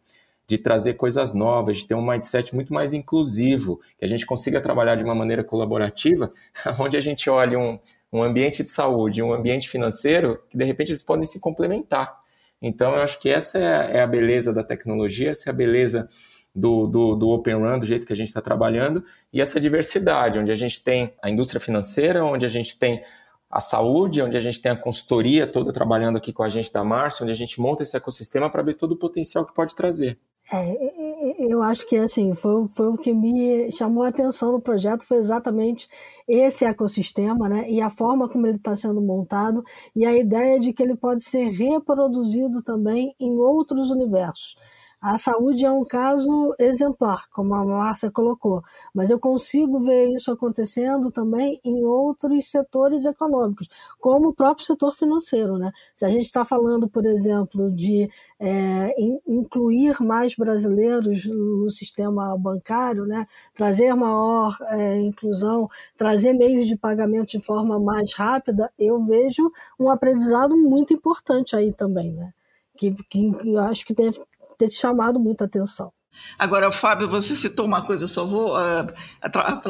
de 0.49 0.57
trazer 0.57 0.95
coisas 0.95 1.35
novas, 1.35 1.79
de 1.79 1.87
ter 1.87 1.95
um 1.95 2.05
mindset 2.05 2.55
muito 2.55 2.73
mais 2.73 2.95
inclusivo, 2.95 3.81
que 3.99 4.05
a 4.05 4.09
gente 4.09 4.25
consiga 4.25 4.63
trabalhar 4.63 4.97
de 4.97 5.05
uma 5.05 5.15
maneira 5.15 5.45
colaborativa, 5.45 6.33
onde 6.81 6.97
a 6.97 7.01
gente 7.03 7.29
olha 7.29 7.59
um, 7.59 7.79
um 8.11 8.23
ambiente 8.23 8.65
de 8.65 8.71
saúde, 8.71 9.23
um 9.23 9.35
ambiente 9.35 9.69
financeiro, 9.69 10.43
que 10.49 10.57
de 10.57 10.65
repente 10.65 10.91
eles 10.91 11.03
podem 11.03 11.27
se 11.27 11.39
complementar. 11.39 12.19
Então, 12.63 12.95
eu 12.95 13.03
acho 13.03 13.21
que 13.21 13.29
essa 13.29 13.59
é, 13.59 13.99
é 13.99 14.01
a 14.01 14.07
beleza 14.07 14.53
da 14.53 14.65
tecnologia, 14.65 15.31
essa 15.31 15.51
é 15.51 15.53
a 15.53 15.55
beleza 15.55 16.09
do, 16.55 16.87
do, 16.87 17.15
do 17.15 17.29
Open 17.29 17.55
Run, 17.55 17.79
do 17.79 17.87
jeito 17.87 18.07
que 18.07 18.13
a 18.13 18.17
gente 18.17 18.29
está 18.29 18.41
trabalhando, 18.41 19.05
e 19.31 19.43
essa 19.43 19.61
diversidade, 19.61 20.39
onde 20.39 20.51
a 20.51 20.57
gente 20.57 20.83
tem 20.83 21.13
a 21.23 21.29
indústria 21.29 21.61
financeira, 21.61 22.25
onde 22.25 22.47
a 22.47 22.49
gente 22.49 22.77
tem 22.79 23.03
a 23.51 23.61
saúde, 23.61 24.23
onde 24.23 24.37
a 24.37 24.41
gente 24.41 24.61
tem 24.61 24.73
a 24.73 24.77
consultoria 24.77 25.47
toda 25.47 25.73
trabalhando 25.73 26.17
aqui 26.17 26.33
com 26.33 26.43
a 26.43 26.49
gente 26.49 26.73
da 26.73 26.83
Márcia, 26.83 27.23
onde 27.23 27.33
a 27.33 27.37
gente 27.37 27.61
monta 27.61 27.83
esse 27.83 27.97
ecossistema 27.97 28.51
para 28.51 28.63
ver 28.63 28.75
todo 28.75 28.93
o 28.93 28.97
potencial 28.97 29.45
que 29.45 29.55
pode 29.55 29.75
trazer. 29.75 30.19
É, 30.51 31.45
eu 31.53 31.63
acho 31.63 31.87
que 31.87 31.95
assim 31.97 32.33
foi, 32.33 32.67
foi 32.73 32.89
o 32.89 32.97
que 32.97 33.13
me 33.13 33.71
chamou 33.71 34.03
a 34.03 34.09
atenção 34.09 34.53
no 34.53 34.61
projeto 34.61 35.05
foi 35.05 35.19
exatamente 35.19 35.87
esse 36.27 36.65
ecossistema, 36.65 37.51
né? 37.51 37.71
E 37.71 37.83
a 37.83 37.91
forma 37.91 38.29
como 38.31 38.47
ele 38.47 38.57
está 38.57 38.75
sendo 38.75 39.01
montado 39.03 39.63
e 39.95 40.07
a 40.07 40.17
ideia 40.17 40.59
de 40.59 40.73
que 40.73 40.83
ele 40.83 40.97
pode 40.97 41.23
ser 41.23 41.49
reproduzido 41.51 42.63
também 42.63 43.15
em 43.21 43.31
outros 43.39 43.91
universos. 43.91 44.57
A 45.01 45.17
saúde 45.17 45.65
é 45.65 45.71
um 45.71 45.85
caso 45.85 46.53
exemplar, 46.59 47.29
como 47.31 47.55
a 47.55 47.65
Márcia 47.65 48.11
colocou, 48.11 48.63
mas 48.93 49.11
eu 49.11 49.19
consigo 49.21 49.79
ver 49.79 50.13
isso 50.13 50.33
acontecendo 50.33 51.13
também 51.13 51.61
em 51.65 51.85
outros 51.85 52.51
setores 52.51 53.05
econômicos, 53.05 53.69
como 54.01 54.31
o 54.31 54.35
próprio 54.35 54.67
setor 54.67 54.97
financeiro. 54.97 55.57
Né? 55.57 55.71
Se 55.95 56.05
a 56.05 56.09
gente 56.09 56.25
está 56.25 56.45
falando, 56.45 56.89
por 56.89 57.07
exemplo, 57.07 57.71
de 57.71 58.11
é, 58.41 58.93
incluir 59.25 60.03
mais 60.03 60.35
brasileiros 60.35 61.27
no 61.27 61.71
sistema 61.71 62.37
bancário, 62.37 63.07
né? 63.07 63.25
trazer 63.55 63.95
maior 63.95 64.57
é, 64.63 65.01
inclusão, 65.01 65.69
trazer 65.97 66.33
meios 66.33 66.67
de 66.67 66.77
pagamento 66.77 67.39
de 67.39 67.41
forma 67.41 67.79
mais 67.79 68.13
rápida, 68.15 68.69
eu 68.77 69.05
vejo 69.05 69.49
um 69.79 69.91
aprendizado 69.91 70.57
muito 70.57 70.93
importante 70.93 71.55
aí 71.55 71.73
também. 71.73 72.13
Né? 72.13 72.33
Que, 72.77 72.93
que 73.09 73.33
eu 73.45 73.61
acho 73.61 73.87
que 73.87 73.95
deve 73.95 74.21
ter 74.59 74.71
chamado 74.71 75.19
muita 75.21 75.45
atenção. 75.45 75.93
Agora, 76.39 76.73
Fábio, 76.73 77.09
você 77.09 77.35
citou 77.37 77.65
uma 77.65 77.83
coisa, 77.83 78.05
eu 78.05 78.09
só 78.09 78.25
vou 78.25 78.57
uh, 78.57 78.93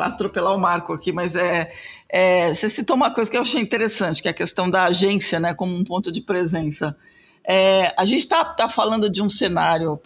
atropelar 0.00 0.54
o 0.54 0.58
Marco 0.60 0.92
aqui, 0.94 1.12
mas 1.12 1.36
é, 1.36 1.72
é, 2.08 2.54
você 2.54 2.68
citou 2.70 2.96
uma 2.96 3.12
coisa 3.12 3.30
que 3.30 3.36
eu 3.36 3.42
achei 3.42 3.60
interessante, 3.60 4.22
que 4.22 4.28
é 4.28 4.30
a 4.30 4.34
questão 4.34 4.68
da 4.68 4.84
agência 4.84 5.38
né, 5.38 5.52
como 5.52 5.74
um 5.74 5.84
ponto 5.84 6.10
de 6.10 6.22
presença. 6.22 6.96
É, 7.44 7.94
a 7.96 8.04
gente 8.04 8.20
está 8.20 8.44
tá 8.44 8.68
falando 8.68 9.10
de 9.10 9.22
um 9.22 9.28
cenário, 9.28 10.00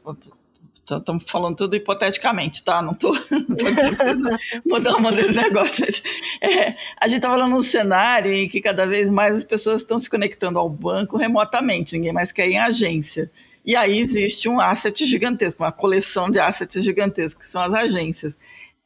estamos 0.84 1.24
falando 1.26 1.56
tudo 1.56 1.74
hipoteticamente, 1.74 2.62
tá? 2.64 2.82
Não 2.82 2.92
estou 2.94 3.14
mudar 4.66 4.96
o 4.96 5.00
modelo 5.00 5.32
de 5.32 5.40
negócio. 5.40 5.84
É, 6.40 6.76
a 7.00 7.06
gente 7.06 7.18
está 7.18 7.30
falando 7.30 7.52
de 7.52 7.58
um 7.58 7.62
cenário 7.62 8.32
em 8.32 8.48
que 8.48 8.60
cada 8.60 8.86
vez 8.86 9.10
mais 9.10 9.38
as 9.38 9.44
pessoas 9.44 9.78
estão 9.78 9.98
se 9.98 10.08
conectando 10.08 10.58
ao 10.58 10.68
banco 10.68 11.16
remotamente, 11.16 11.96
ninguém 11.96 12.12
mais 12.12 12.30
quer 12.30 12.48
ir 12.48 12.54
em 12.54 12.58
agência. 12.58 13.30
E 13.64 13.76
aí 13.76 13.98
existe 13.98 14.48
um 14.48 14.60
asset 14.60 15.06
gigantesco, 15.06 15.62
uma 15.62 15.70
coleção 15.70 16.30
de 16.30 16.40
assets 16.40 16.82
gigantescos, 16.82 17.46
que 17.46 17.50
são 17.50 17.60
as 17.60 17.72
agências. 17.72 18.36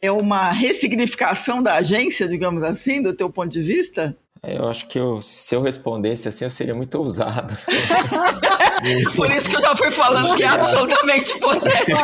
É 0.01 0.13
uma 0.13 0.51
ressignificação 0.51 1.63
da 1.63 1.77
agência, 1.77 2.29
digamos 2.29 2.63
assim, 2.63 3.01
do 3.01 3.15
teu 3.15 3.31
ponto 3.31 3.51
de 3.51 3.63
vista? 3.63 4.17
Eu 4.55 4.69
acho 4.69 4.87
que 4.87 4.99
eu, 4.99 5.21
se 5.21 5.55
eu 5.55 5.63
respondesse 5.63 6.29
assim, 6.29 6.45
eu 6.45 6.51
seria 6.51 6.75
muito 6.75 6.95
ousado. 6.99 7.57
Por 9.17 9.31
isso 9.31 9.49
que 9.49 9.57
eu 9.57 9.61
já 9.61 9.75
fui 9.75 9.91
falando 9.91 10.37
que 10.37 10.43
é 10.43 10.47
absolutamente 10.47 11.33
hipotético. 11.33 11.99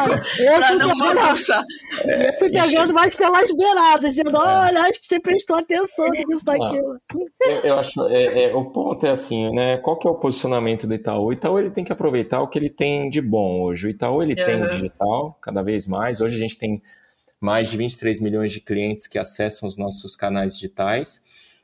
Para 0.57 0.74
não 0.74 0.96
bagunçar. 0.98 1.62
É, 2.05 2.28
eu 2.31 2.38
fui 2.38 2.50
pegando 2.50 2.92
mais 2.92 3.14
pelas 3.14 3.50
beiradas, 3.55 4.11
dizendo: 4.11 4.37
é. 4.37 4.40
olha, 4.40 4.81
acho 4.83 5.00
que 5.00 5.07
você 5.07 5.20
prestou 5.20 5.57
atenção 5.57 6.09
nisso 6.09 6.44
daquilo. 6.44 6.96
Eu, 7.40 7.50
eu 7.62 7.78
acho, 7.78 8.09
é, 8.09 8.44
é, 8.44 8.57
o 8.57 8.64
ponto 8.64 9.07
é 9.07 9.11
assim, 9.11 9.52
né? 9.55 9.76
Qual 9.78 9.96
que 9.98 10.07
é 10.07 10.11
o 10.11 10.14
posicionamento 10.14 10.87
do 10.87 10.94
Itaú? 10.94 11.26
O 11.26 11.33
Itaú 11.33 11.59
ele 11.59 11.70
tem 11.70 11.85
que 11.85 11.92
aproveitar 11.92 12.40
o 12.40 12.48
que 12.48 12.59
ele 12.59 12.70
tem 12.70 13.09
de 13.09 13.20
bom 13.20 13.62
hoje. 13.62 13.87
O 13.87 13.90
Itaú 13.90 14.22
ele 14.22 14.35
uhum. 14.40 14.46
tem 14.46 14.62
o 14.62 14.68
digital 14.68 15.38
cada 15.40 15.62
vez 15.62 15.87
mais. 15.87 16.20
Hoje 16.20 16.37
a 16.37 16.40
gente 16.40 16.59
tem 16.59 16.83
mais 17.40 17.70
de 17.70 17.76
23 17.76 18.20
milhões 18.20 18.52
de 18.52 18.61
clientes 18.61 19.07
que 19.07 19.18
acessam 19.18 19.68
os 19.68 19.76
nossos 19.76 20.16
canais 20.16 20.55
digitais. 20.55 21.20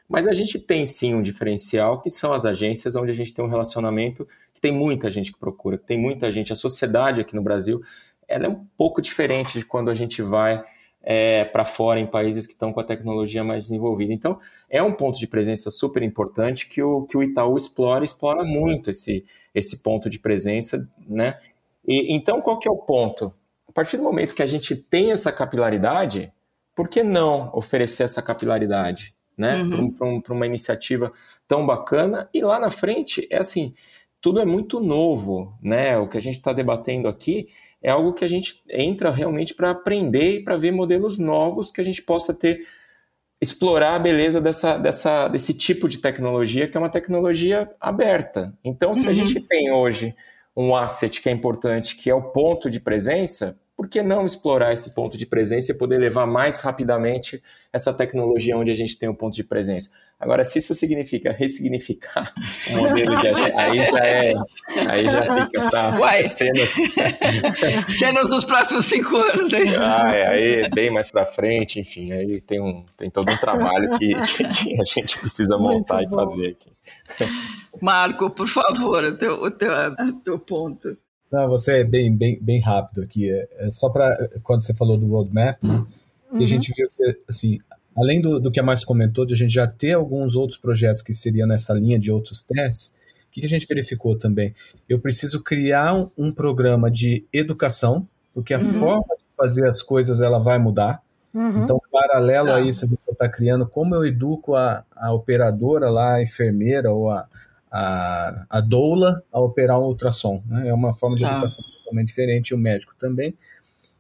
Mas 0.08 0.26
a 0.26 0.32
gente 0.32 0.58
tem 0.58 0.86
sim 0.86 1.14
um 1.14 1.22
diferencial, 1.22 2.00
que 2.00 2.08
são 2.08 2.32
as 2.32 2.44
agências, 2.44 2.96
onde 2.96 3.10
a 3.10 3.14
gente 3.14 3.34
tem 3.34 3.44
um 3.44 3.48
relacionamento 3.48 4.26
que 4.54 4.60
tem 4.60 4.72
muita 4.72 5.10
gente 5.10 5.32
que 5.32 5.38
procura, 5.38 5.76
tem 5.76 5.98
muita 5.98 6.32
gente. 6.32 6.52
A 6.52 6.56
sociedade 6.56 7.20
aqui 7.20 7.36
no 7.36 7.42
Brasil 7.42 7.80
ela 8.28 8.46
é 8.46 8.48
um 8.48 8.66
pouco 8.76 9.00
diferente 9.00 9.58
de 9.58 9.64
quando 9.64 9.90
a 9.90 9.94
gente 9.94 10.20
vai 10.20 10.62
é, 11.02 11.44
para 11.44 11.64
fora 11.64 11.98
em 11.98 12.06
países 12.06 12.46
que 12.46 12.52
estão 12.52 12.72
com 12.72 12.80
a 12.80 12.84
tecnologia 12.84 13.42
mais 13.42 13.64
desenvolvida. 13.64 14.12
Então, 14.12 14.38
é 14.68 14.82
um 14.82 14.92
ponto 14.92 15.18
de 15.18 15.26
presença 15.26 15.70
super 15.70 16.02
importante 16.02 16.68
que 16.68 16.82
o, 16.82 17.04
que 17.04 17.16
o 17.16 17.22
Itaú 17.22 17.56
explora, 17.56 18.04
explora 18.04 18.44
muito 18.44 18.90
esse, 18.90 19.24
esse 19.54 19.82
ponto 19.82 20.10
de 20.10 20.18
presença, 20.18 20.86
né? 21.08 21.38
E, 21.86 22.14
então, 22.14 22.42
qual 22.42 22.58
que 22.58 22.68
é 22.68 22.70
o 22.70 22.76
ponto? 22.76 23.32
A 23.66 23.72
partir 23.72 23.96
do 23.96 24.02
momento 24.02 24.34
que 24.34 24.42
a 24.42 24.46
gente 24.46 24.76
tem 24.76 25.10
essa 25.10 25.32
capilaridade, 25.32 26.30
por 26.74 26.88
que 26.88 27.02
não 27.02 27.50
oferecer 27.54 28.02
essa 28.02 28.20
capilaridade? 28.20 29.14
Né? 29.38 29.62
Uhum. 29.62 29.90
Para 29.90 30.07
um, 30.07 30.22
uma 30.31 30.46
iniciativa 30.46 31.12
tão 31.46 31.64
bacana. 31.64 32.29
E 32.35 32.42
lá 32.42 32.59
na 32.59 32.70
frente, 32.70 33.27
é 33.31 33.38
assim, 33.38 33.72
tudo 34.20 34.40
é 34.40 34.44
muito 34.44 34.81
novo, 34.81 35.57
né? 35.62 35.96
O 35.96 36.09
que 36.09 36.18
a 36.18 36.22
gente 36.22 36.37
está 36.37 36.53
debatendo 36.53 37.09
aqui 37.09 37.48
é 37.81 37.90
algo 37.90 38.12
que 38.12 38.24
a 38.24 38.29
gente 38.29 38.62
entra 38.68 39.11
realmente 39.11 39.55
para 39.55 39.70
aprender 39.70 40.38
e 40.38 40.42
para 40.42 40.57
ver 40.57 40.72
modelos 40.72 41.18
novos 41.18 41.70
que 41.70 41.81
a 41.81 41.85
gente 41.85 42.03
possa 42.03 42.35
ter 42.35 42.66
explorar 43.40 43.94
a 43.94 43.98
beleza 43.98 44.40
dessa, 44.40 44.77
dessa, 44.77 45.29
desse 45.29 45.55
tipo 45.55 45.88
de 45.88 45.98
tecnologia, 45.98 46.66
que 46.66 46.77
é 46.77 46.81
uma 46.81 46.90
tecnologia 46.90 47.70
aberta. 47.81 48.53
Então, 48.64 48.94
se 48.94 49.05
uhum. 49.05 49.11
a 49.11 49.14
gente 49.14 49.40
tem 49.40 49.70
hoje 49.70 50.14
um 50.57 50.74
asset 50.74 51.20
que 51.20 51.29
é 51.29 51.33
importante, 51.33 51.94
que 51.96 52.11
é 52.11 52.14
o 52.14 52.33
ponto 52.33 52.68
de 52.68 52.81
presença, 52.81 53.57
por 53.78 53.88
que 53.88 54.02
não 54.02 54.26
explorar 54.26 54.72
esse 54.72 54.92
ponto 54.92 55.16
de 55.16 55.24
presença 55.24 55.70
e 55.70 55.78
poder 55.78 55.98
levar 55.98 56.26
mais 56.26 56.58
rapidamente 56.58 57.40
essa 57.72 57.94
tecnologia 57.94 58.56
onde 58.58 58.72
a 58.72 58.74
gente 58.74 58.98
tem 58.98 59.08
um 59.08 59.14
ponto 59.14 59.36
de 59.36 59.44
presença? 59.44 59.90
Agora, 60.18 60.42
se 60.42 60.58
isso 60.58 60.74
significa 60.74 61.30
ressignificar 61.30 62.34
o 62.72 62.76
modelo 62.76 63.20
de 63.20 63.28
agência, 63.28 63.54
aí 63.56 63.86
já 63.86 63.98
é. 64.00 64.34
Aí 64.88 65.04
já 65.04 65.46
fica 65.46 65.70
para 65.70 66.28
cenas. 66.28 66.70
cenas 67.96 68.28
dos 68.28 68.42
próximos 68.42 68.84
cinco 68.86 69.16
anos, 69.16 69.52
é 69.52 69.62
isso? 69.62 69.78
Ah, 69.78 70.10
é, 70.12 70.26
aí 70.26 70.70
bem 70.70 70.90
mais 70.90 71.08
para 71.08 71.24
frente, 71.24 71.78
enfim, 71.78 72.10
aí 72.10 72.40
tem, 72.40 72.60
um, 72.60 72.84
tem 72.96 73.08
todo 73.08 73.30
um 73.30 73.36
trabalho 73.36 73.96
que, 73.96 74.12
que 74.12 74.80
a 74.80 74.84
gente 74.84 75.16
precisa 75.20 75.56
montar 75.56 76.02
e 76.02 76.08
fazer 76.08 76.48
aqui. 76.48 76.72
Marco, 77.80 78.28
por 78.28 78.48
favor, 78.48 79.04
o 79.04 79.16
teu, 79.16 79.34
o 79.40 79.50
teu, 79.52 79.70
o 79.72 80.12
teu 80.14 80.38
ponto. 80.40 80.98
Não, 81.30 81.48
você 81.48 81.80
é 81.80 81.84
bem, 81.84 82.14
bem, 82.14 82.38
bem 82.40 82.60
rápido 82.60 83.02
aqui. 83.02 83.30
É, 83.30 83.48
é 83.58 83.68
só 83.70 83.88
para 83.90 84.16
quando 84.42 84.62
você 84.62 84.74
falou 84.74 84.96
do 84.96 85.06
roadmap, 85.06 85.62
né, 85.62 85.84
uhum. 86.30 86.38
que 86.38 86.44
a 86.44 86.48
gente 86.48 86.72
viu 86.74 86.88
que, 86.96 87.18
assim, 87.28 87.58
além 87.96 88.20
do, 88.20 88.40
do 88.40 88.50
que 88.50 88.60
a 88.60 88.62
Márcia 88.62 88.86
comentou, 88.86 89.26
de 89.26 89.34
a 89.34 89.36
gente 89.36 89.52
já 89.52 89.66
ter 89.66 89.92
alguns 89.92 90.34
outros 90.34 90.58
projetos 90.58 91.02
que 91.02 91.12
seriam 91.12 91.46
nessa 91.46 91.74
linha 91.74 91.98
de 91.98 92.10
outros 92.10 92.42
testes, 92.42 92.94
o 93.28 93.30
que, 93.30 93.40
que 93.40 93.46
a 93.46 93.48
gente 93.48 93.66
verificou 93.66 94.16
também? 94.16 94.54
Eu 94.88 94.98
preciso 94.98 95.42
criar 95.42 95.94
um, 95.94 96.10
um 96.16 96.32
programa 96.32 96.90
de 96.90 97.24
educação, 97.32 98.08
porque 98.32 98.54
a 98.54 98.58
uhum. 98.58 98.64
forma 98.64 99.16
de 99.18 99.24
fazer 99.36 99.68
as 99.68 99.82
coisas 99.82 100.20
ela 100.20 100.38
vai 100.38 100.58
mudar. 100.58 101.02
Uhum. 101.34 101.62
Então, 101.62 101.80
paralelo 101.92 102.50
a 102.50 102.54
tá. 102.54 102.60
isso, 102.62 102.86
a 102.86 102.88
gente 102.88 102.98
está 103.10 103.28
criando 103.28 103.66
como 103.66 103.94
eu 103.94 104.06
educo 104.06 104.54
a, 104.54 104.82
a 104.96 105.12
operadora 105.12 105.90
lá, 105.90 106.14
a 106.14 106.22
enfermeira 106.22 106.90
ou 106.90 107.10
a, 107.10 107.28
a, 107.70 108.46
a 108.48 108.61
doula 108.61 109.22
a 109.33 109.40
operar 109.40 109.78
um 109.81 109.85
ultrassom. 109.85 110.42
Né? 110.47 110.68
É 110.68 110.74
uma 110.74 110.92
forma 110.92 111.16
de 111.16 111.24
ah. 111.24 111.32
educação 111.32 111.64
totalmente 111.78 112.09
diferente, 112.09 112.49
e 112.49 112.55
o 112.55 112.59
médico 112.59 112.95
também. 112.99 113.34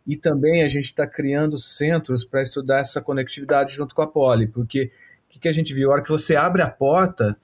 E 0.06 0.16
também 0.16 0.62
a 0.62 0.68
gente 0.68 0.86
está 0.86 1.06
criando 1.06 1.58
centros 1.58 2.24
para 2.24 2.42
estudar 2.42 2.80
essa 2.80 3.00
conectividade 3.00 3.74
junto 3.74 3.94
com 3.94 4.02
a 4.02 4.06
Poli, 4.06 4.46
porque 4.46 4.90
o 5.26 5.30
que, 5.30 5.38
que, 5.38 5.48
a 5.48 5.52
gente 5.52 5.74
viu? 5.74 5.90
A 5.90 5.94
hora 5.94 6.02
que 6.02 6.08
você 6.08 6.34
abre 6.34 6.62
a 6.62 6.70
porta, 6.70 7.36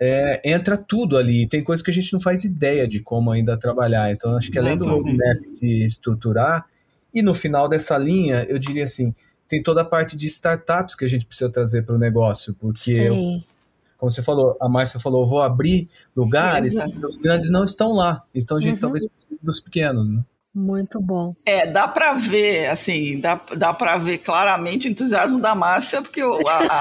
é, 0.00 0.40
entra 0.44 0.76
tudo 0.76 1.18
ali. 1.18 1.46
Tem 1.46 1.62
coisas 1.62 1.84
que 1.84 1.90
a 1.90 1.94
gente 1.94 2.12
não 2.12 2.20
faz 2.20 2.44
ideia 2.44 2.88
de 2.88 3.00
como 3.00 3.30
ainda 3.30 3.58
trabalhar. 3.58 4.10
Então, 4.10 4.36
acho 4.36 4.50
que 4.50 4.58
além 4.58 4.78
do 4.78 4.86
roadmap 4.86 5.40
de 5.60 5.86
estruturar, 5.86 6.66
e 7.12 7.20
no 7.20 7.34
final 7.34 7.68
dessa 7.68 7.98
linha, 7.98 8.46
eu 8.48 8.58
diria 8.58 8.84
assim, 8.84 9.14
tem 9.48 9.62
toda 9.62 9.82
a 9.82 9.84
parte 9.84 10.16
de 10.16 10.26
startups 10.26 10.94
que 10.94 11.04
a 11.04 11.08
gente 11.08 11.26
precisa 11.26 11.50
trazer 11.50 11.82
para 11.82 11.94
o 11.94 11.98
negócio, 11.98 12.54
porque, 12.54 13.08
como 13.98 14.10
você 14.10 14.22
falou, 14.22 14.56
a 14.60 14.68
Márcia 14.68 15.00
falou, 15.00 15.26
vou 15.26 15.42
abrir 15.42 15.90
lugares, 16.16 16.76
os 17.08 17.18
grandes 17.18 17.50
não 17.50 17.64
estão 17.64 17.92
lá. 17.92 18.20
Então, 18.32 18.56
a 18.56 18.60
gente 18.60 18.74
uhum. 18.74 18.80
talvez 18.80 19.06
precise 19.06 19.44
dos 19.44 19.60
pequenos, 19.60 20.10
né? 20.10 20.22
Muito 20.54 21.00
bom. 21.00 21.34
É, 21.44 21.66
dá 21.66 21.86
para 21.86 22.14
ver, 22.14 22.66
assim, 22.66 23.20
dá, 23.20 23.40
dá 23.56 23.74
para 23.74 23.98
ver 23.98 24.18
claramente 24.18 24.88
o 24.88 24.90
entusiasmo 24.90 25.38
da 25.38 25.54
Márcia, 25.54 26.00
porque 26.00 26.22
o, 26.22 26.34
a, 26.48 26.58
a, 26.58 26.80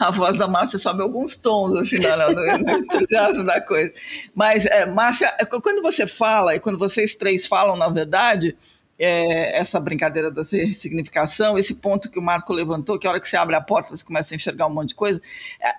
a, 0.00 0.08
a, 0.08 0.10
voz 0.10 0.36
da 0.36 0.48
Márcia 0.48 0.78
sobe 0.78 1.02
alguns 1.02 1.36
tons, 1.36 1.76
assim, 1.76 1.98
no, 1.98 2.34
no, 2.34 2.58
no 2.58 2.78
entusiasmo 2.78 3.44
da 3.44 3.60
coisa. 3.60 3.92
Mas, 4.34 4.66
é, 4.66 4.84
Márcia, 4.84 5.32
é, 5.38 5.44
quando 5.44 5.80
você 5.80 6.06
fala, 6.06 6.56
e 6.56 6.60
quando 6.60 6.78
vocês 6.78 7.14
três 7.14 7.46
falam, 7.46 7.76
na 7.76 7.88
verdade, 7.88 8.56
é, 8.98 9.58
essa 9.58 9.78
brincadeira 9.78 10.30
da 10.30 10.44
significação, 10.44 11.56
esse 11.56 11.74
ponto 11.74 12.10
que 12.10 12.18
o 12.18 12.22
Marco 12.22 12.52
levantou, 12.52 12.98
que 12.98 13.06
a 13.06 13.10
hora 13.10 13.20
que 13.20 13.28
você 13.28 13.36
abre 13.36 13.54
a 13.54 13.60
porta 13.60 13.96
você 13.96 14.04
começa 14.04 14.34
a 14.34 14.36
enxergar 14.36 14.66
um 14.66 14.74
monte 14.74 14.90
de 14.90 14.94
coisa, 14.94 15.20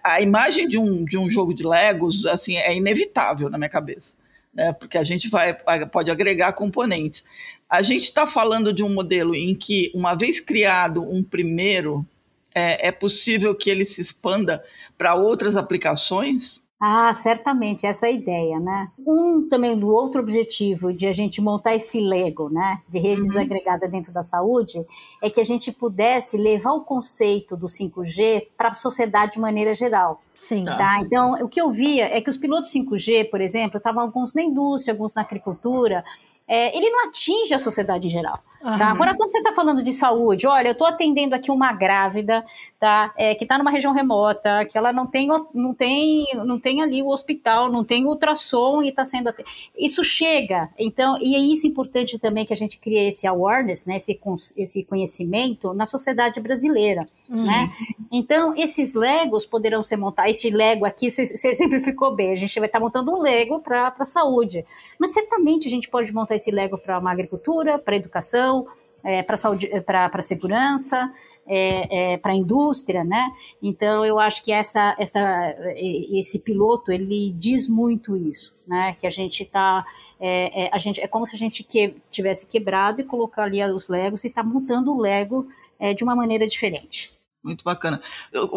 a, 0.03 0.21
imagem 0.21 0.67
de 0.67 0.77
um, 0.77 1.03
de 1.03 1.17
um 1.17 1.29
jogo 1.29 1.53
de 1.53 1.65
Legos, 1.65 2.25
assim, 2.25 2.55
é 2.55 2.75
inevitável 2.75 3.49
na 3.49 3.57
minha 3.57 3.69
cabeça 3.69 4.15
né, 4.53 4.73
porque 4.73 4.97
a 4.97 5.03
gente 5.03 5.29
vai, 5.29 5.53
pode 5.91 6.11
agregar 6.11 6.53
componentes. 6.53 7.23
A 7.69 7.81
gente 7.81 8.03
está 8.03 8.25
falando 8.25 8.73
de 8.73 8.83
um 8.83 8.93
modelo 8.93 9.35
em 9.35 9.53
que, 9.55 9.91
uma 9.93 10.15
vez 10.15 10.39
criado 10.39 11.03
um 11.03 11.23
primeiro, 11.23 12.05
é, 12.53 12.87
é 12.87 12.91
possível 12.91 13.53
que 13.53 13.69
ele 13.69 13.85
se 13.85 14.01
expanda 14.01 14.63
para 14.97 15.15
outras 15.15 15.55
aplicações? 15.55 16.61
Ah, 16.81 17.11
certamente, 17.11 17.85
essa 17.85 18.07
é 18.07 18.09
a 18.09 18.13
ideia, 18.13 18.57
né? 18.57 18.89
Um 19.05 19.49
também 19.49 19.77
do 19.77 19.89
outro 19.89 20.21
objetivo 20.21 20.93
de 20.93 21.07
a 21.07 21.11
gente 21.11 21.41
montar 21.41 21.75
esse 21.75 21.99
Lego, 21.99 22.49
né, 22.49 22.81
de 22.87 22.97
rede 22.97 23.21
uhum. 23.21 23.27
desagregada 23.27 23.85
dentro 23.85 24.13
da 24.13 24.23
saúde, 24.23 24.85
é 25.21 25.29
que 25.29 25.41
a 25.41 25.43
gente 25.43 25.73
pudesse 25.73 26.37
levar 26.37 26.71
o 26.71 26.81
conceito 26.81 27.57
do 27.57 27.67
5G 27.67 28.47
para 28.57 28.69
a 28.69 28.73
sociedade 28.73 29.33
de 29.33 29.39
maneira 29.39 29.73
geral. 29.73 30.21
Sim. 30.33 30.63
Tá? 30.63 30.99
Então, 31.01 31.33
o 31.33 31.49
que 31.49 31.59
eu 31.59 31.69
via 31.69 32.05
é 32.05 32.21
que 32.21 32.29
os 32.29 32.37
pilotos 32.37 32.71
5G, 32.71 33.29
por 33.29 33.41
exemplo, 33.41 33.77
estavam 33.77 34.01
alguns 34.01 34.33
na 34.33 34.41
indústria, 34.41 34.93
alguns 34.93 35.13
na 35.13 35.23
agricultura, 35.23 36.01
é, 36.47 36.75
ele 36.75 36.89
não 36.89 37.07
atinge 37.07 37.53
a 37.53 37.59
sociedade 37.59 38.07
em 38.07 38.09
geral. 38.09 38.39
Uhum. 38.61 38.77
Tá? 38.77 38.91
Agora, 38.91 39.15
quando 39.15 39.31
você 39.31 39.37
está 39.37 39.53
falando 39.53 39.81
de 39.81 39.93
saúde, 39.93 40.45
olha, 40.45 40.69
eu 40.69 40.71
estou 40.73 40.85
atendendo 40.85 41.33
aqui 41.33 41.49
uma 41.49 41.71
grávida, 41.71 42.45
tá? 42.79 43.13
É, 43.15 43.33
que 43.33 43.45
está 43.45 43.57
numa 43.57 43.71
região 43.71 43.93
remota, 43.93 44.65
que 44.65 44.77
ela 44.77 44.91
não 44.91 45.07
tem, 45.07 45.29
não 45.53 45.73
tem, 45.73 46.27
não 46.45 46.59
tem 46.59 46.81
ali 46.81 47.01
o 47.01 47.07
hospital, 47.07 47.71
não 47.71 47.83
tem 47.83 48.05
ultrassom 48.05 48.83
e 48.83 48.89
está 48.89 49.05
sendo 49.05 49.33
isso 49.77 50.03
chega. 50.03 50.69
Então, 50.77 51.17
e 51.21 51.35
é 51.35 51.39
isso 51.39 51.65
importante 51.65 52.19
também 52.19 52.45
que 52.45 52.53
a 52.53 52.57
gente 52.57 52.77
crie 52.77 53.07
esse 53.07 53.25
awareness, 53.25 53.85
né? 53.85 53.95
Esse, 53.95 54.19
esse 54.57 54.83
conhecimento 54.83 55.73
na 55.73 55.85
sociedade 55.85 56.39
brasileira, 56.41 57.07
uhum. 57.29 57.45
né? 57.45 57.71
Então, 58.11 58.53
esses 58.57 58.93
Legos 58.93 59.45
poderão 59.45 59.81
ser 59.81 59.95
montados. 59.95 60.31
Este 60.31 60.49
Lego 60.49 60.83
aqui, 60.83 61.09
você 61.09 61.53
sempre 61.53 61.79
ficou 61.79 62.13
bem. 62.13 62.31
A 62.31 62.35
gente 62.35 62.59
vai 62.59 62.67
estar 62.67 62.79
tá 62.79 62.83
montando 62.83 63.11
um 63.11 63.21
Lego 63.21 63.59
para 63.59 63.93
a 63.97 64.05
saúde, 64.05 64.65
mas 64.99 65.13
certamente 65.13 65.67
a 65.67 65.71
gente 65.71 65.87
pode 65.87 66.11
montar 66.11 66.35
esse 66.35 66.51
Lego 66.51 66.77
para 66.77 66.99
uma 66.99 67.11
agricultura, 67.11 67.77
para 67.77 67.95
educação 67.95 68.48
educação, 68.49 68.67
é, 69.03 69.23
para 69.23 70.21
segurança, 70.21 71.11
é, 71.47 72.13
é, 72.13 72.17
para 72.17 72.33
a 72.33 72.35
indústria, 72.35 73.03
né? 73.03 73.31
Então 73.61 74.05
eu 74.05 74.19
acho 74.19 74.43
que 74.43 74.51
essa, 74.51 74.95
essa, 74.99 75.55
esse 75.75 76.37
piloto 76.37 76.91
ele 76.91 77.33
diz 77.35 77.67
muito 77.67 78.15
isso, 78.15 78.53
né? 78.67 78.95
Que 78.99 79.07
a 79.07 79.09
gente 79.09 79.43
está, 79.43 79.85
é, 80.19 80.65
é, 80.65 80.69
a 80.71 80.77
gente 80.77 81.01
é 81.01 81.07
como 81.07 81.25
se 81.25 81.35
a 81.35 81.39
gente 81.39 81.63
que, 81.63 81.95
tivesse 82.11 82.45
quebrado 82.45 83.01
e 83.01 83.03
colocar 83.03 83.43
ali 83.43 83.63
os 83.63 83.87
legos 83.87 84.23
e 84.23 84.27
está 84.27 84.43
montando 84.43 84.93
o 84.93 84.99
lego 84.99 85.47
é, 85.79 85.93
de 85.93 86.03
uma 86.03 86.15
maneira 86.15 86.45
diferente. 86.45 87.18
Muito 87.43 87.63
bacana. 87.63 88.01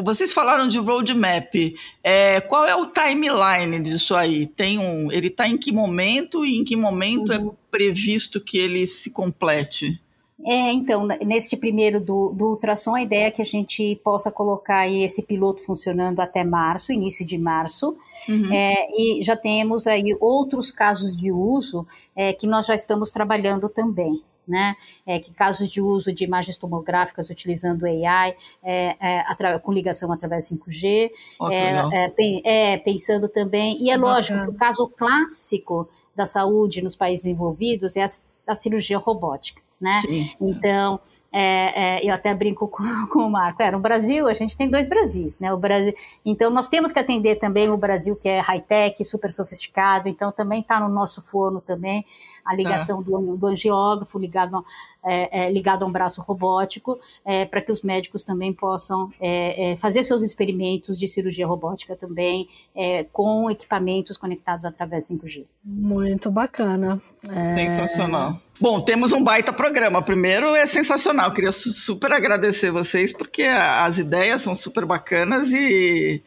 Vocês 0.02 0.32
falaram 0.32 0.66
de 0.66 0.76
roadmap. 0.78 1.54
É, 2.02 2.40
qual 2.40 2.64
é 2.64 2.74
o 2.74 2.86
timeline 2.86 3.80
disso 3.80 4.14
aí? 4.14 4.46
Tem 4.46 4.78
um, 4.78 5.10
ele 5.12 5.28
está 5.28 5.48
em 5.48 5.56
que 5.56 5.70
momento 5.70 6.44
e 6.44 6.58
em 6.58 6.64
que 6.64 6.74
momento 6.74 7.32
é 7.32 7.38
uhum. 7.38 7.50
é 7.50 7.52
previsto 7.70 8.40
que 8.40 8.58
ele 8.58 8.86
se 8.88 9.10
complete? 9.10 10.00
É, 10.44 10.72
então, 10.72 11.06
neste 11.06 11.56
primeiro 11.56 12.00
do, 12.00 12.30
do 12.30 12.50
ultrassom, 12.50 12.96
a 12.96 13.02
ideia 13.02 13.26
é 13.26 13.30
que 13.30 13.40
a 13.40 13.44
gente 13.44 13.94
possa 14.02 14.32
colocar 14.32 14.88
esse 14.88 15.22
piloto 15.22 15.62
funcionando 15.62 16.18
até 16.18 16.42
março, 16.42 16.92
início 16.92 17.24
de 17.24 17.38
março, 17.38 17.96
uhum. 18.28 18.52
é, 18.52 18.88
e 18.90 19.22
já 19.22 19.36
temos 19.36 19.86
aí 19.86 20.16
outros 20.20 20.72
casos 20.72 21.16
de 21.16 21.30
uso 21.30 21.86
é, 22.16 22.32
que 22.32 22.48
nós 22.48 22.66
já 22.66 22.74
estamos 22.74 23.12
trabalhando 23.12 23.68
também 23.68 24.20
né? 24.46 24.76
É, 25.06 25.18
que 25.18 25.32
casos 25.32 25.70
de 25.70 25.80
uso 25.80 26.12
de 26.12 26.24
imagens 26.24 26.56
tomográficas 26.56 27.30
utilizando 27.30 27.84
AI, 27.84 28.36
é, 28.62 28.96
é, 29.00 29.58
com 29.58 29.72
ligação 29.72 30.12
através 30.12 30.48
do 30.48 30.56
5G, 30.56 31.10
oh, 31.40 31.50
é, 31.50 32.12
é, 32.44 32.78
pensando 32.78 33.28
também, 33.28 33.82
e 33.82 33.90
é 33.90 33.96
lógico 33.96 34.42
que 34.42 34.50
o 34.50 34.54
caso 34.54 34.88
clássico 34.88 35.88
da 36.14 36.26
saúde 36.26 36.82
nos 36.82 36.96
países 36.96 37.24
envolvidos 37.24 37.96
é 37.96 38.04
a, 38.04 38.08
a 38.46 38.54
cirurgia 38.54 38.98
robótica, 38.98 39.62
né? 39.80 40.00
Sim. 40.00 40.30
Então, 40.40 41.00
é, 41.32 42.00
é, 42.00 42.06
eu 42.06 42.14
até 42.14 42.34
brinco 42.34 42.68
com, 42.68 42.82
com 43.10 43.20
o 43.20 43.30
Marco, 43.30 43.62
é, 43.62 43.70
no 43.70 43.80
Brasil 43.80 44.28
a 44.28 44.34
gente 44.34 44.56
tem 44.56 44.68
dois 44.68 44.86
Brasis, 44.86 45.38
né? 45.38 45.52
O 45.52 45.56
Brasil, 45.56 45.94
então 46.24 46.50
nós 46.50 46.68
temos 46.68 46.92
que 46.92 46.98
atender 46.98 47.36
também 47.36 47.70
o 47.70 47.76
Brasil 47.76 48.14
que 48.14 48.28
é 48.28 48.40
high-tech, 48.40 49.02
super 49.04 49.32
sofisticado, 49.32 50.08
então 50.08 50.30
também 50.30 50.60
está 50.60 50.78
no 50.78 50.88
nosso 50.88 51.22
forno 51.22 51.60
também 51.60 52.04
a 52.44 52.54
ligação 52.54 53.02
tá. 53.02 53.10
do, 53.10 53.36
do 53.36 53.46
angiógrafo 53.46 54.18
ligado, 54.18 54.64
é, 55.04 55.46
é, 55.46 55.52
ligado 55.52 55.84
a 55.84 55.86
um 55.86 55.92
braço 55.92 56.20
robótico, 56.22 56.98
é, 57.24 57.44
para 57.44 57.60
que 57.60 57.72
os 57.72 57.82
médicos 57.82 58.24
também 58.24 58.52
possam 58.52 59.10
é, 59.20 59.72
é, 59.72 59.76
fazer 59.76 60.02
seus 60.04 60.22
experimentos 60.22 60.98
de 60.98 61.08
cirurgia 61.08 61.46
robótica 61.46 61.96
também 61.96 62.48
é, 62.74 63.04
com 63.04 63.50
equipamentos 63.50 64.16
conectados 64.16 64.64
através 64.64 65.08
do 65.08 65.14
5G. 65.14 65.46
Muito 65.64 66.30
bacana. 66.30 67.00
Sensacional. 67.20 68.40
Bom, 68.60 68.80
temos 68.80 69.12
um 69.12 69.22
baita 69.22 69.52
programa. 69.52 70.02
Primeiro 70.02 70.54
é 70.54 70.66
sensacional. 70.66 71.32
Queria 71.32 71.52
super 71.52 72.12
agradecer 72.12 72.70
vocês 72.70 73.12
porque 73.12 73.42
as 73.42 73.98
ideias 73.98 74.42
são 74.42 74.54
super 74.54 74.84
bacanas 74.84 75.50
e, 75.52 76.22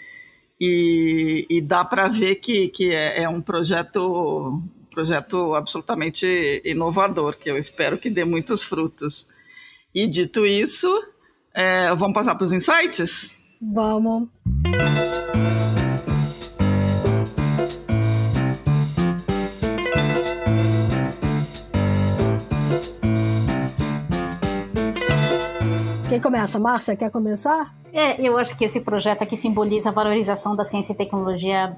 e, 0.59 1.45
e 1.49 1.61
dá 1.61 1.85
para 1.85 2.07
ver 2.07 2.35
que, 2.35 2.67
que 2.69 2.91
é, 2.91 3.23
é 3.23 3.29
um 3.29 3.41
projeto 3.41 4.61
projeto 4.95 5.53
absolutamente 5.53 6.61
inovador, 6.63 7.37
que 7.37 7.51
eu 7.51 7.57
espero 7.57 7.97
que 7.97 8.09
dê 8.09 8.23
muitos 8.23 8.63
frutos. 8.63 9.27
E 9.93 10.07
dito 10.07 10.45
isso, 10.45 10.87
é, 11.53 11.93
vamos 11.95 12.13
passar 12.13 12.33
para 12.35 12.45
os 12.45 12.53
insights? 12.53 13.29
Vamos. 13.61 14.29
Quem 26.07 26.21
começa? 26.21 26.57
Márcia, 26.57 26.95
quer 26.95 27.11
começar? 27.11 27.75
É, 27.91 28.21
eu 28.21 28.37
acho 28.37 28.57
que 28.57 28.63
esse 28.63 28.79
projeto 28.79 29.23
aqui 29.23 29.35
simboliza 29.35 29.89
a 29.89 29.91
valorização 29.91 30.55
da 30.55 30.63
ciência 30.63 30.93
e 30.93 30.95
tecnologia 30.95 31.75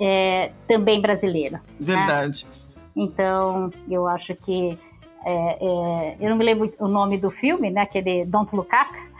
é, 0.00 0.52
também 0.66 1.00
brasileira. 1.00 1.58
Né? 1.58 1.62
Verdade. 1.78 2.46
Né? 2.46 2.59
Então, 2.94 3.72
eu 3.88 4.06
acho 4.06 4.34
que. 4.34 4.78
É, 5.22 5.58
é, 5.60 6.16
eu 6.18 6.30
não 6.30 6.36
me 6.36 6.44
lembro 6.44 6.72
o 6.78 6.88
nome 6.88 7.18
do 7.18 7.30
filme, 7.30 7.70
né? 7.70 7.82
Aquele 7.82 8.24
Don't 8.24 8.54
Look 8.56 8.68
Up. 8.68 9.10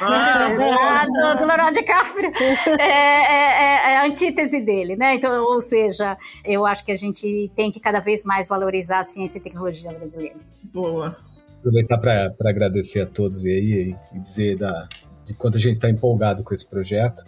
Ah, 0.00 0.48
ah 0.50 1.06
do, 1.06 1.38
do 1.38 1.46
Leonardo 1.46 1.78
DiCaprio. 1.78 2.32
É, 2.80 2.82
é, 2.82 3.92
é, 3.92 3.96
a 3.98 4.06
antítese 4.06 4.60
dele, 4.60 4.96
né? 4.96 5.14
Então, 5.14 5.44
ou 5.44 5.60
seja, 5.60 6.18
eu 6.44 6.66
acho 6.66 6.84
que 6.84 6.90
a 6.90 6.96
gente 6.96 7.50
tem 7.54 7.70
que 7.70 7.78
cada 7.78 8.00
vez 8.00 8.24
mais 8.24 8.48
valorizar 8.48 9.00
a 9.00 9.04
ciência 9.04 9.38
e 9.38 9.40
tecnologia 9.40 9.92
brasileira. 9.92 10.36
Boa. 10.64 11.16
Aproveitar 11.58 11.98
para 11.98 12.32
agradecer 12.46 13.00
a 13.00 13.06
todos 13.06 13.44
aí 13.44 13.94
e 14.14 14.18
dizer 14.18 14.56
da, 14.56 14.88
de 15.26 15.34
quanto 15.34 15.58
a 15.58 15.60
gente 15.60 15.76
está 15.76 15.88
empolgado 15.88 16.42
com 16.42 16.52
esse 16.52 16.68
projeto. 16.68 17.22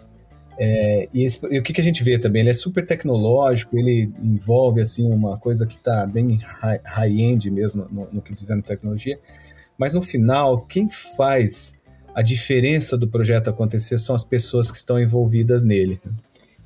É, 0.57 1.09
e, 1.13 1.25
esse, 1.25 1.45
e, 1.51 1.59
o 1.59 1.63
que, 1.63 1.73
que 1.73 1.81
a 1.81 1.83
gente 1.83 2.03
vê 2.03 2.19
também? 2.19 2.41
Ele 2.41 2.49
é 2.49 2.53
super 2.53 2.85
tecnológico, 2.85 3.77
ele 3.77 4.11
envolve 4.21 4.81
assim 4.81 5.11
uma 5.11 5.37
coisa 5.37 5.65
que 5.65 5.75
está 5.75 6.05
bem 6.05 6.39
high-end 6.83 7.49
mesmo 7.49 7.87
no, 7.91 8.07
no 8.11 8.21
que 8.21 8.33
dizendo 8.35 8.61
tecnologia, 8.61 9.19
mas 9.77 9.93
no 9.93 10.01
final, 10.01 10.61
quem 10.61 10.89
faz 10.89 11.75
a 12.13 12.21
diferença 12.21 12.97
do 12.97 13.07
projeto 13.07 13.49
acontecer 13.49 13.97
são 13.97 14.15
as 14.15 14.23
pessoas 14.23 14.69
que 14.69 14.77
estão 14.77 14.99
envolvidas 14.99 15.63
nele. 15.63 15.99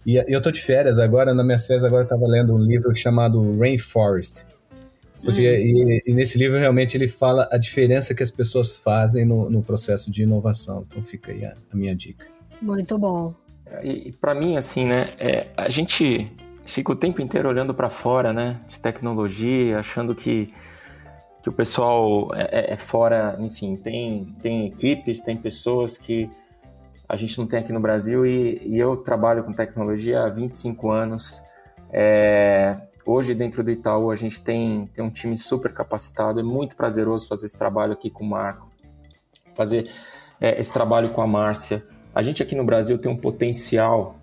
E 0.06 0.16
eu 0.28 0.42
tô 0.42 0.52
de 0.52 0.62
férias 0.62 1.00
agora, 1.00 1.34
nas 1.34 1.46
minhas 1.46 1.66
férias 1.66 1.84
agora 1.84 2.02
eu 2.02 2.06
estava 2.06 2.26
lendo 2.28 2.54
um 2.54 2.60
livro 2.60 2.96
chamado 2.96 3.58
Rainforest. 3.58 4.46
Hum. 5.24 5.32
E, 5.32 6.04
e, 6.06 6.14
nesse 6.14 6.38
livro 6.38 6.58
realmente 6.58 6.96
ele 6.96 7.08
fala 7.08 7.48
a 7.52 7.58
diferença 7.58 8.14
que 8.14 8.22
as 8.22 8.32
pessoas 8.32 8.78
fazem 8.78 9.26
no, 9.26 9.50
no 9.50 9.62
processo 9.62 10.12
de 10.12 10.24
inovação. 10.24 10.86
Então 10.88 11.04
fica 11.04 11.32
aí 11.32 11.46
a, 11.46 11.54
a 11.72 11.76
minha 11.76 11.96
dica. 11.96 12.26
Muito 12.62 12.98
bom. 12.98 13.34
E, 13.84 14.12
para 14.14 14.34
mim, 14.34 14.58
assim, 14.58 14.86
né, 14.86 15.10
é, 15.20 15.48
a 15.56 15.70
gente 15.70 16.32
fica 16.66 16.92
o 16.92 16.96
tempo 16.96 17.22
inteiro 17.22 17.48
olhando 17.48 17.74
para 17.74 17.90
fora, 17.90 18.34
né, 18.34 18.60
de 18.68 18.80
tecnologia, 18.80 19.80
achando 19.80 20.14
que, 20.14 20.54
que 21.42 21.50
o 21.50 21.52
pessoal 21.52 22.30
é, 22.34 22.44
é, 22.44 22.74
é, 22.74 22.78
fora, 22.78 23.36
enfim, 23.40 23.76
tem, 23.76 24.36
tem 24.42 24.66
equipes, 24.68 25.22
tem 25.22 25.38
pessoas 25.38 25.98
que 25.98 26.30
a 27.08 27.16
gente 27.16 27.38
não 27.38 27.48
tem 27.48 27.60
aqui 27.60 27.72
no 27.72 27.80
Brasil 27.80 28.26
e, 28.26 28.62
e 28.66 28.78
eu 28.78 28.98
trabalho 28.98 29.44
com 29.44 29.54
tecnologia 29.54 30.24
há 30.24 30.30
25 30.30 30.90
anos. 30.90 31.42
É, 31.90 32.76
hoje, 33.06 33.34
dentro 33.34 33.64
do 33.64 33.72
Itaú, 33.72 34.12
a 34.12 34.16
gente 34.16 34.42
tem, 34.42 34.88
tem 34.88 35.04
um 35.04 35.10
time 35.10 35.38
super 35.38 35.74
capacitado, 35.74 36.42
é 36.42 36.44
muito 36.44 36.76
prazeroso 36.76 37.28
fazer 37.28 37.46
esse 37.46 37.58
trabalho 37.58 37.94
aqui 37.94 38.10
com 38.10 38.26
o 38.26 38.30
Marco, 38.30 38.70
fazer 39.56 39.90
é, 40.42 40.60
esse 40.60 40.72
trabalho 40.72 41.10
com 41.10 41.22
a 41.22 41.28
Márcia. 41.28 41.82
A 42.18 42.24
gente 42.24 42.42
aqui 42.42 42.56
no 42.56 42.64
Brasil 42.64 42.98
tem 42.98 43.12
um 43.12 43.16
potencial 43.16 44.16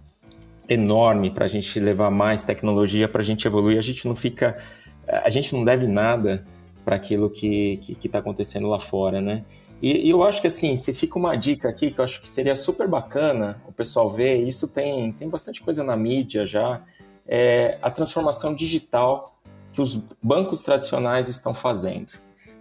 enorme 0.68 1.30
para 1.30 1.44
a 1.44 1.48
gente 1.48 1.78
levar 1.78 2.10
mais 2.10 2.42
tecnologia, 2.42 3.08
para 3.08 3.20
a 3.20 3.24
gente 3.24 3.46
evoluir. 3.46 3.78
A 3.78 3.82
gente 3.82 4.08
não 4.08 4.16
fica, 4.16 4.58
a 5.06 5.30
gente 5.30 5.54
não 5.54 5.62
deve 5.62 5.86
nada 5.86 6.44
para 6.84 6.96
aquilo 6.96 7.30
que 7.30 7.78
está 8.04 8.18
acontecendo 8.18 8.66
lá 8.66 8.80
fora, 8.80 9.20
né? 9.20 9.44
E, 9.80 10.08
e, 10.08 10.10
eu 10.10 10.24
acho 10.24 10.40
que 10.40 10.48
assim, 10.48 10.74
se 10.74 10.92
fica 10.92 11.16
uma 11.16 11.36
dica 11.36 11.68
aqui 11.68 11.92
que 11.92 12.00
eu 12.00 12.04
acho 12.04 12.20
que 12.20 12.28
seria 12.28 12.56
super 12.56 12.88
bacana 12.88 13.62
o 13.64 13.70
pessoal 13.70 14.10
ver, 14.10 14.38
isso 14.38 14.66
tem, 14.66 15.12
tem 15.12 15.28
bastante 15.28 15.62
coisa 15.62 15.84
na 15.84 15.96
mídia 15.96 16.44
já, 16.44 16.82
é 17.28 17.78
a 17.80 17.92
transformação 17.92 18.56
digital 18.56 19.38
que 19.72 19.80
os 19.80 19.94
bancos 20.20 20.62
tradicionais 20.62 21.28
estão 21.28 21.54
fazendo. 21.54 22.14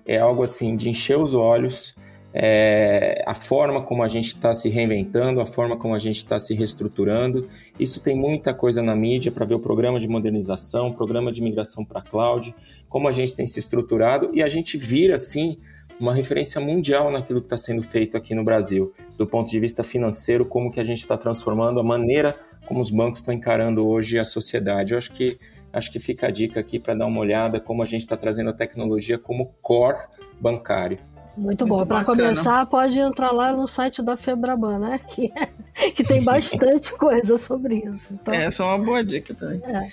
É 0.06 0.20
algo 0.20 0.44
assim 0.44 0.76
de 0.76 0.92
encher 0.92 1.18
os 1.18 1.34
olhos 1.34 1.96
é, 2.34 3.24
a 3.28 3.34
forma 3.36 3.84
como 3.84 4.02
a 4.02 4.08
gente 4.08 4.28
está 4.28 4.54
se 4.54 4.68
reinventando, 4.68 5.40
a 5.40 5.46
forma 5.46 5.78
como 5.78 5.94
a 5.94 6.00
gente 6.00 6.18
está 6.18 6.40
se 6.40 6.56
reestruturando. 6.56 7.48
Isso 7.80 8.00
tem 8.00 8.16
muita 8.16 8.54
coisa 8.54 8.82
na 8.82 8.96
mídia 8.96 9.32
para 9.32 9.46
ver 9.46 9.54
o 9.54 9.60
programa 9.60 10.00
de 10.00 10.08
modernização, 10.08 10.90
o 10.90 10.94
programa 10.94 11.32
de 11.32 11.42
migração 11.42 11.86
para 11.86 12.02
cloud, 12.02 12.54
como 12.90 13.08
a 13.08 13.12
gente 13.12 13.36
tem 13.36 13.46
se 13.46 13.60
estruturado 13.60 14.32
e 14.34 14.42
a 14.42 14.50
gente 14.50 14.78
vira 14.78 15.16
assim 15.16 15.58
uma 16.00 16.14
referência 16.14 16.60
mundial 16.60 17.12
naquilo 17.12 17.40
que 17.40 17.46
está 17.46 17.58
sendo 17.58 17.84
feito 17.84 18.18
aqui 18.18 18.34
no 18.34 18.44
Brasil, 18.44 18.92
do 19.16 19.28
ponto 19.28 19.50
de 19.50 19.60
vista 19.60 19.84
financeiro, 19.84 20.44
como 20.44 20.72
que 20.72 20.80
a 20.80 20.84
gente 20.84 21.00
está 21.00 21.16
transformando 21.16 21.80
a 21.80 21.84
maneira 21.84 22.36
como 22.66 22.82
os 22.82 22.90
bancos 22.90 23.20
estão 23.20 23.34
encarando 23.34 23.86
hoje 23.86 24.18
a 24.18 24.26
sociedade. 24.26 24.94
Eu 24.94 24.98
acho 24.98 25.12
que 25.12 25.38
acho 25.72 25.92
que 25.92 26.00
fica 26.00 26.28
a 26.28 26.32
dica 26.32 26.60
aqui 26.60 26.80
para 26.80 26.94
dar 26.94 27.06
uma 27.06 27.20
olhada 27.20 27.60
como 27.60 27.82
a 27.82 27.86
gente 27.86 28.02
está 28.02 28.16
trazendo 28.16 28.52
a 28.52 28.54
tecnologia 28.54 29.18
como 29.18 29.54
core 29.62 29.98
bancário. 30.40 31.00
Muito, 31.36 31.66
bom. 31.66 31.86
Para 31.86 32.04
começar, 32.04 32.66
pode 32.66 32.98
entrar 33.00 33.32
lá 33.32 33.52
no 33.52 33.68
site 33.68 34.02
da 34.02 34.16
Febraban, 34.16 34.80
né? 34.80 35.00
Que, 35.14 35.32
é, 35.36 35.92
que 35.92 36.04
tem 36.04 36.24
bastante 36.24 36.94
coisa 36.98 37.38
sobre 37.38 37.78
isso. 37.78 38.16
Então... 38.16 38.34
Essa 38.34 38.64
é 38.64 38.66
uma 38.66 38.78
boa 38.78 39.04
dica 39.04 39.34
também. 39.34 39.62
É. 39.66 39.90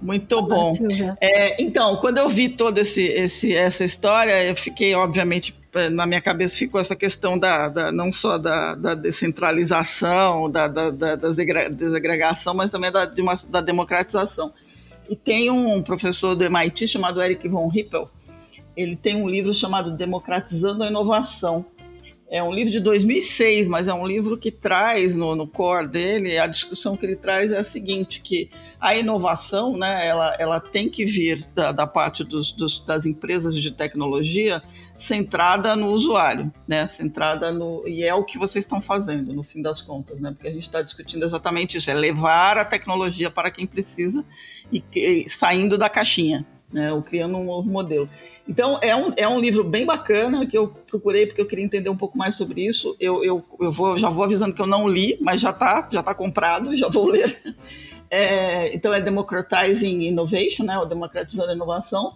Muito 0.00 0.40
bom. 0.42 0.72
É, 1.20 1.62
então, 1.62 1.96
quando 1.96 2.18
eu 2.18 2.28
vi 2.28 2.48
toda 2.48 2.80
esse, 2.80 3.04
esse, 3.04 3.54
essa 3.54 3.84
história, 3.84 4.44
eu 4.44 4.56
fiquei, 4.56 4.94
obviamente, 4.94 5.54
na 5.92 6.06
minha 6.06 6.20
cabeça 6.20 6.56
ficou 6.56 6.80
essa 6.80 6.96
questão 6.96 7.38
da, 7.38 7.68
da 7.68 7.92
não 7.92 8.10
só 8.10 8.38
da, 8.38 8.74
da 8.74 8.94
descentralização, 8.94 10.50
da, 10.50 10.66
da, 10.66 10.90
da, 10.90 11.16
desagregação, 11.16 12.54
mas 12.54 12.70
também 12.70 12.90
da, 12.90 13.04
de 13.04 13.20
uma, 13.20 13.36
da 13.48 13.60
democratização. 13.60 14.52
E 15.08 15.14
tem 15.14 15.50
um 15.50 15.82
professor 15.82 16.34
do 16.34 16.44
MIT 16.44 16.88
chamado 16.88 17.22
Eric 17.22 17.46
von 17.48 17.68
Rippel, 17.68 18.08
ele 18.80 18.96
tem 18.96 19.16
um 19.16 19.28
livro 19.28 19.52
chamado 19.52 19.90
Democratizando 19.90 20.82
a 20.82 20.86
Inovação. 20.86 21.66
É 22.32 22.40
um 22.40 22.54
livro 22.54 22.70
de 22.70 22.78
2006, 22.78 23.68
mas 23.68 23.88
é 23.88 23.92
um 23.92 24.06
livro 24.06 24.38
que 24.38 24.52
traz 24.52 25.16
no, 25.16 25.34
no 25.34 25.48
core 25.48 25.88
dele, 25.88 26.38
a 26.38 26.46
discussão 26.46 26.96
que 26.96 27.04
ele 27.04 27.16
traz 27.16 27.50
é 27.50 27.58
a 27.58 27.64
seguinte, 27.64 28.20
que 28.20 28.48
a 28.80 28.94
inovação, 28.94 29.76
né, 29.76 30.06
ela, 30.06 30.36
ela 30.38 30.60
tem 30.60 30.88
que 30.88 31.04
vir 31.04 31.44
da, 31.56 31.72
da 31.72 31.88
parte 31.88 32.22
dos, 32.22 32.52
dos, 32.52 32.78
das 32.86 33.04
empresas 33.04 33.56
de 33.56 33.72
tecnologia 33.72 34.62
centrada 34.94 35.74
no 35.74 35.88
usuário, 35.88 36.54
né, 36.68 36.86
centrada 36.86 37.50
no... 37.50 37.82
E 37.88 38.04
é 38.04 38.14
o 38.14 38.22
que 38.22 38.38
vocês 38.38 38.64
estão 38.64 38.80
fazendo, 38.80 39.32
no 39.32 39.42
fim 39.42 39.60
das 39.60 39.82
contas, 39.82 40.20
né, 40.20 40.30
porque 40.30 40.46
a 40.46 40.52
gente 40.52 40.68
está 40.68 40.82
discutindo 40.82 41.24
exatamente 41.24 41.78
isso, 41.78 41.90
é 41.90 41.94
levar 41.94 42.56
a 42.58 42.64
tecnologia 42.64 43.28
para 43.28 43.50
quem 43.50 43.66
precisa 43.66 44.24
e, 44.70 44.84
e 44.94 45.28
saindo 45.28 45.76
da 45.76 45.90
caixinha, 45.90 46.46
né, 46.72 46.92
ou 46.92 47.02
criando 47.02 47.36
um 47.36 47.44
novo 47.44 47.68
modelo. 47.68 48.08
Então, 48.48 48.78
é 48.82 48.94
um, 48.94 49.12
é 49.16 49.28
um 49.28 49.40
livro 49.40 49.64
bem 49.64 49.84
bacana 49.84 50.46
que 50.46 50.56
eu 50.56 50.68
procurei 50.68 51.26
porque 51.26 51.40
eu 51.40 51.46
queria 51.46 51.64
entender 51.64 51.90
um 51.90 51.96
pouco 51.96 52.16
mais 52.16 52.36
sobre 52.36 52.64
isso. 52.64 52.96
Eu, 53.00 53.24
eu, 53.24 53.44
eu 53.60 53.70
vou, 53.70 53.98
já 53.98 54.08
vou 54.08 54.24
avisando 54.24 54.54
que 54.54 54.62
eu 54.62 54.66
não 54.66 54.88
li, 54.88 55.18
mas 55.20 55.40
já 55.40 55.50
está 55.50 55.88
já 55.90 56.02
tá 56.02 56.14
comprado, 56.14 56.74
já 56.76 56.88
vou 56.88 57.06
ler. 57.06 57.36
É, 58.08 58.74
então, 58.74 58.92
é 58.92 59.00
Democratizing 59.00 60.02
Innovation, 60.02 60.64
né, 60.64 60.78
ou 60.78 60.86
Democratizando 60.86 61.50
a 61.50 61.54
Inovação, 61.54 62.14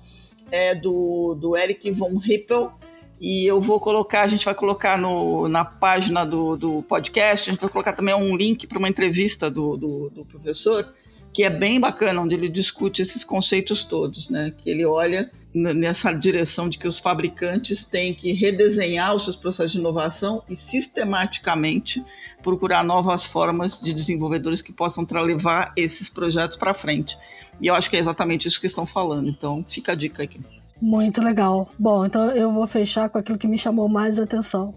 é 0.51 0.75
do, 0.75 1.35
do 1.35 1.57
Eric 1.57 1.91
von 1.91 2.17
Rippel. 2.19 2.73
E 3.21 3.47
eu 3.47 3.61
vou 3.61 3.79
colocar, 3.81 4.23
a 4.23 4.29
gente 4.29 4.45
vai 4.45 4.55
colocar 4.55 4.99
no, 4.99 5.49
na 5.49 5.65
página 5.65 6.27
do, 6.27 6.57
do 6.57 6.83
podcast, 6.83 7.49
a 7.49 7.53
gente 7.53 7.61
vai 7.61 7.71
colocar 7.71 7.93
também 7.93 8.15
um 8.15 8.37
link 8.37 8.67
para 8.67 8.79
uma 8.79 8.89
entrevista 8.89 9.49
do, 9.49 9.77
do, 9.77 10.11
do 10.11 10.25
professor 10.25 10.93
que 11.35 11.43
é 11.43 11.51
bem 11.51 11.81
bacana, 11.81 12.21
onde 12.21 12.37
ele 12.37 12.49
discute 12.49 13.03
esses 13.03 13.25
conceitos 13.25 13.83
todos, 13.83 14.31
né? 14.31 14.53
Que 14.57 14.71
ele 14.71 14.85
olha 14.85 15.29
nessa 15.53 16.13
direção 16.13 16.69
de 16.69 16.79
que 16.79 16.87
os 16.87 16.99
fabricantes 17.01 17.85
têm 17.85 18.15
que 18.15 18.33
redesenhar 18.33 19.15
os 19.15 19.25
seus 19.25 19.37
processos 19.37 19.73
de 19.73 19.79
inovação 19.79 20.43
e 20.49 20.55
sistematicamente 20.57 22.05
procurar 22.43 22.85
novas 22.85 23.25
formas 23.25 23.81
de 23.81 23.93
desenvolvedores 23.93 24.63
que 24.63 24.73
possam 24.73 25.05
levar 25.25 25.73
esses 25.77 26.09
projetos 26.09 26.57
para 26.57 26.73
frente. 26.73 27.19
E 27.61 27.67
eu 27.67 27.75
acho 27.75 27.91
que 27.91 27.97
é 27.97 28.01
exatamente 28.01 28.47
isso 28.47 28.61
que 28.61 28.67
estão 28.67 28.87
falando. 28.87 29.29
Então, 29.29 29.65
fica 29.69 29.93
a 29.93 29.95
dica 29.95 30.23
aqui. 30.23 30.41
Muito 30.81 31.23
legal. 31.23 31.69
Bom, 31.79 32.05
então 32.05 32.31
eu 32.31 32.53
vou 32.53 32.67
fechar 32.67 33.09
com 33.09 33.19
aquilo 33.19 33.39
que 33.39 33.49
me 33.49 33.59
chamou 33.59 33.89
mais 33.89 34.19
atenção, 34.19 34.73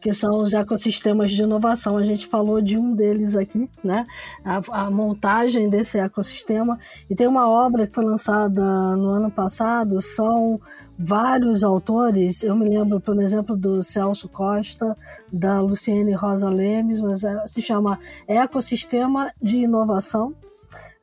que 0.00 0.12
são 0.12 0.38
os 0.38 0.52
ecossistemas 0.52 1.32
de 1.32 1.42
inovação. 1.42 1.96
A 1.96 2.04
gente 2.04 2.26
falou 2.26 2.60
de 2.60 2.76
um 2.78 2.94
deles 2.94 3.36
aqui, 3.36 3.68
né? 3.84 4.04
A, 4.44 4.84
a, 4.84 4.90
montagem 4.90 5.68
desse 5.68 5.98
ecossistema. 5.98 6.78
E 7.08 7.14
tem 7.14 7.26
uma 7.26 7.48
obra 7.48 7.86
que 7.86 7.94
foi 7.94 8.04
lançada 8.04 8.96
no 8.96 9.08
ano 9.08 9.30
passado, 9.30 10.00
são 10.00 10.60
vários 10.98 11.62
autores. 11.62 12.42
Eu 12.42 12.56
me 12.56 12.68
lembro, 12.68 13.00
por 13.00 13.20
exemplo, 13.20 13.56
do 13.56 13.82
Celso 13.82 14.28
Costa, 14.28 14.94
da 15.32 15.60
Luciene 15.60 16.12
Rosa 16.12 16.48
Lemes, 16.48 17.00
mas 17.00 17.24
é, 17.24 17.46
se 17.46 17.60
chama 17.60 17.98
Ecossistema 18.26 19.32
de 19.40 19.58
Inovação 19.58 20.34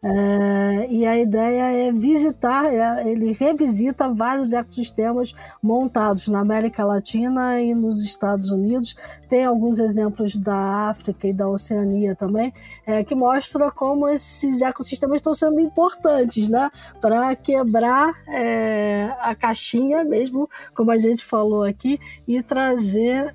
é, 0.03 0.87
e 0.91 1.07
a 1.07 1.17
ideia 1.17 1.87
é 1.87 1.91
visitar, 1.91 2.71
é, 2.71 3.09
ele 3.09 3.31
revisita 3.31 4.07
vários 4.13 4.53
ecossistemas 4.53 5.33
montados 5.61 6.27
na 6.27 6.39
América 6.39 6.85
Latina 6.85 7.59
e 7.59 7.73
nos 7.73 8.03
Estados 8.03 8.51
Unidos. 8.51 8.95
Tem 9.27 9.43
alguns 9.43 9.79
exemplos 9.79 10.35
da 10.35 10.89
África 10.89 11.27
e 11.27 11.33
da 11.33 11.49
Oceania 11.49 12.15
também, 12.15 12.53
é, 12.85 13.03
que 13.03 13.15
mostra 13.15 13.71
como 13.71 14.07
esses 14.07 14.61
ecossistemas 14.61 15.15
estão 15.15 15.33
sendo 15.33 15.59
importantes 15.59 16.47
né, 16.47 16.69
para 17.01 17.35
quebrar 17.35 18.13
é, 18.27 19.11
a 19.19 19.33
caixinha 19.33 20.03
mesmo, 20.03 20.47
como 20.75 20.91
a 20.91 20.99
gente 20.99 21.25
falou 21.25 21.63
aqui, 21.63 21.99
e 22.27 22.41
trazer 22.43 23.33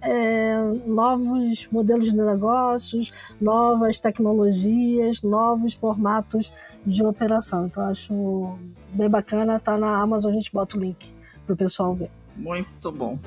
novos 0.86 1.66
modelos 1.70 2.06
de 2.06 2.16
negócios, 2.16 3.12
novas 3.40 3.98
tecnologias, 3.98 5.22
novos 5.22 5.74
formatos 5.74 6.51
de 6.84 7.04
operação. 7.04 7.66
Então 7.66 7.84
acho 7.84 8.58
bem 8.92 9.08
bacana, 9.08 9.60
tá 9.60 9.76
na 9.76 10.00
Amazon, 10.00 10.32
a 10.32 10.34
gente 10.34 10.52
bota 10.52 10.76
o 10.76 10.80
link 10.80 11.12
pro 11.46 11.56
pessoal 11.56 11.94
ver. 11.94 12.10
Muito 12.36 12.90
bom. 12.90 13.18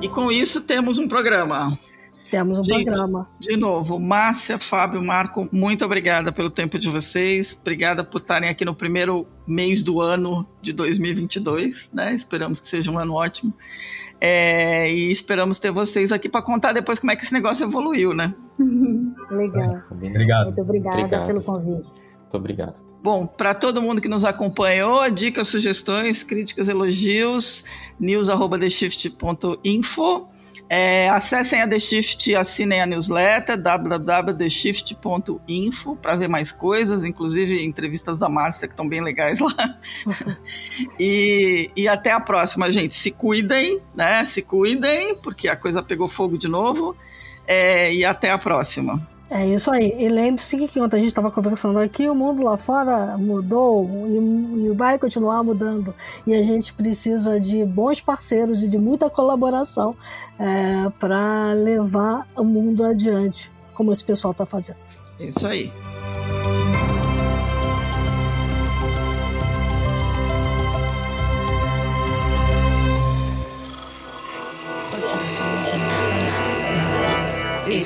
E 0.00 0.08
com 0.08 0.32
isso 0.32 0.62
temos 0.62 0.98
um 0.98 1.06
programa. 1.06 1.78
Temos 2.32 2.58
um 2.60 2.64
Gente, 2.64 2.86
programa. 2.86 3.28
De 3.38 3.58
novo, 3.58 4.00
Márcia, 4.00 4.58
Fábio, 4.58 5.04
Marco, 5.04 5.46
muito 5.52 5.84
obrigada 5.84 6.32
pelo 6.32 6.48
tempo 6.48 6.78
de 6.78 6.88
vocês. 6.88 7.54
Obrigada 7.60 8.02
por 8.02 8.22
estarem 8.22 8.48
aqui 8.48 8.64
no 8.64 8.74
primeiro 8.74 9.26
mês 9.46 9.82
do 9.82 10.00
ano 10.00 10.48
de 10.62 10.72
2022, 10.72 11.90
né? 11.92 12.14
Esperamos 12.14 12.58
que 12.58 12.66
seja 12.66 12.90
um 12.90 12.98
ano 12.98 13.12
ótimo. 13.12 13.52
É, 14.18 14.90
e 14.90 15.12
esperamos 15.12 15.58
ter 15.58 15.70
vocês 15.70 16.10
aqui 16.10 16.26
para 16.26 16.40
contar 16.40 16.72
depois 16.72 16.98
como 16.98 17.12
é 17.12 17.16
que 17.16 17.22
esse 17.22 17.34
negócio 17.34 17.66
evoluiu, 17.66 18.14
né? 18.14 18.32
Legal. 19.30 19.82
Obrigado. 19.90 20.46
Muito 20.46 20.62
obrigada 20.62 20.96
obrigado. 20.96 21.26
pelo 21.26 21.42
convite. 21.42 22.00
Muito 22.00 22.34
obrigado. 22.34 22.76
Bom, 23.02 23.26
para 23.26 23.52
todo 23.52 23.82
mundo 23.82 24.00
que 24.00 24.08
nos 24.08 24.24
acompanhou, 24.24 25.10
dicas, 25.10 25.48
sugestões, 25.48 26.22
críticas, 26.22 26.66
elogios, 26.66 27.62
news.theshift.info 28.00 30.32
É, 30.74 31.10
acessem 31.10 31.60
a 31.60 31.68
The 31.68 31.78
Shift, 31.78 32.34
assinem 32.34 32.80
a 32.80 32.86
newsletter 32.86 33.58
www.theshift.info 33.58 35.96
para 35.96 36.16
ver 36.16 36.28
mais 36.28 36.50
coisas, 36.50 37.04
inclusive 37.04 37.62
entrevistas 37.62 38.20
da 38.20 38.28
Márcia 38.30 38.66
que 38.66 38.72
estão 38.72 38.88
bem 38.88 39.02
legais 39.02 39.38
lá. 39.38 39.52
e, 40.98 41.70
e 41.76 41.86
até 41.86 42.10
a 42.10 42.18
próxima, 42.18 42.72
gente. 42.72 42.94
Se 42.94 43.10
cuidem, 43.10 43.82
né? 43.94 44.24
Se 44.24 44.40
cuidem, 44.40 45.14
porque 45.16 45.46
a 45.46 45.56
coisa 45.56 45.82
pegou 45.82 46.08
fogo 46.08 46.38
de 46.38 46.48
novo. 46.48 46.96
É, 47.46 47.92
e 47.92 48.02
até 48.02 48.30
a 48.30 48.38
próxima. 48.38 49.06
É 49.32 49.46
isso 49.46 49.70
aí. 49.70 49.94
E 49.98 50.10
lembre-se 50.10 50.58
que 50.58 50.78
quando 50.78 50.92
a 50.92 50.98
gente 50.98 51.08
estava 51.08 51.30
conversando 51.30 51.78
aqui, 51.78 52.06
o 52.06 52.14
mundo 52.14 52.44
lá 52.44 52.58
fora 52.58 53.16
mudou 53.16 53.88
e, 54.06 54.66
e, 54.66 54.70
vai 54.74 54.98
continuar 54.98 55.42
mudando. 55.42 55.94
E 56.26 56.34
a 56.34 56.42
gente 56.42 56.74
precisa 56.74 57.40
de 57.40 57.64
bons 57.64 57.98
parceiros 57.98 58.62
e 58.62 58.68
de 58.68 58.76
muita 58.76 59.08
colaboração 59.08 59.96
é, 60.38 60.86
para 61.00 61.54
levar 61.54 62.28
o 62.36 62.44
mundo 62.44 62.84
adiante, 62.84 63.50
como 63.72 63.90
esse 63.90 64.04
pessoal 64.04 64.32
está 64.32 64.44
fazendo. 64.44 64.76
Isso 65.18 65.46
aí. 65.46 65.72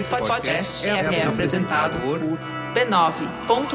Esse 0.06 0.16
podcast 0.16 0.86
é, 0.86 0.90
é 0.90 1.26
apresentado 1.26 1.98
por 1.98 2.20
b9.com.br. 2.20 3.66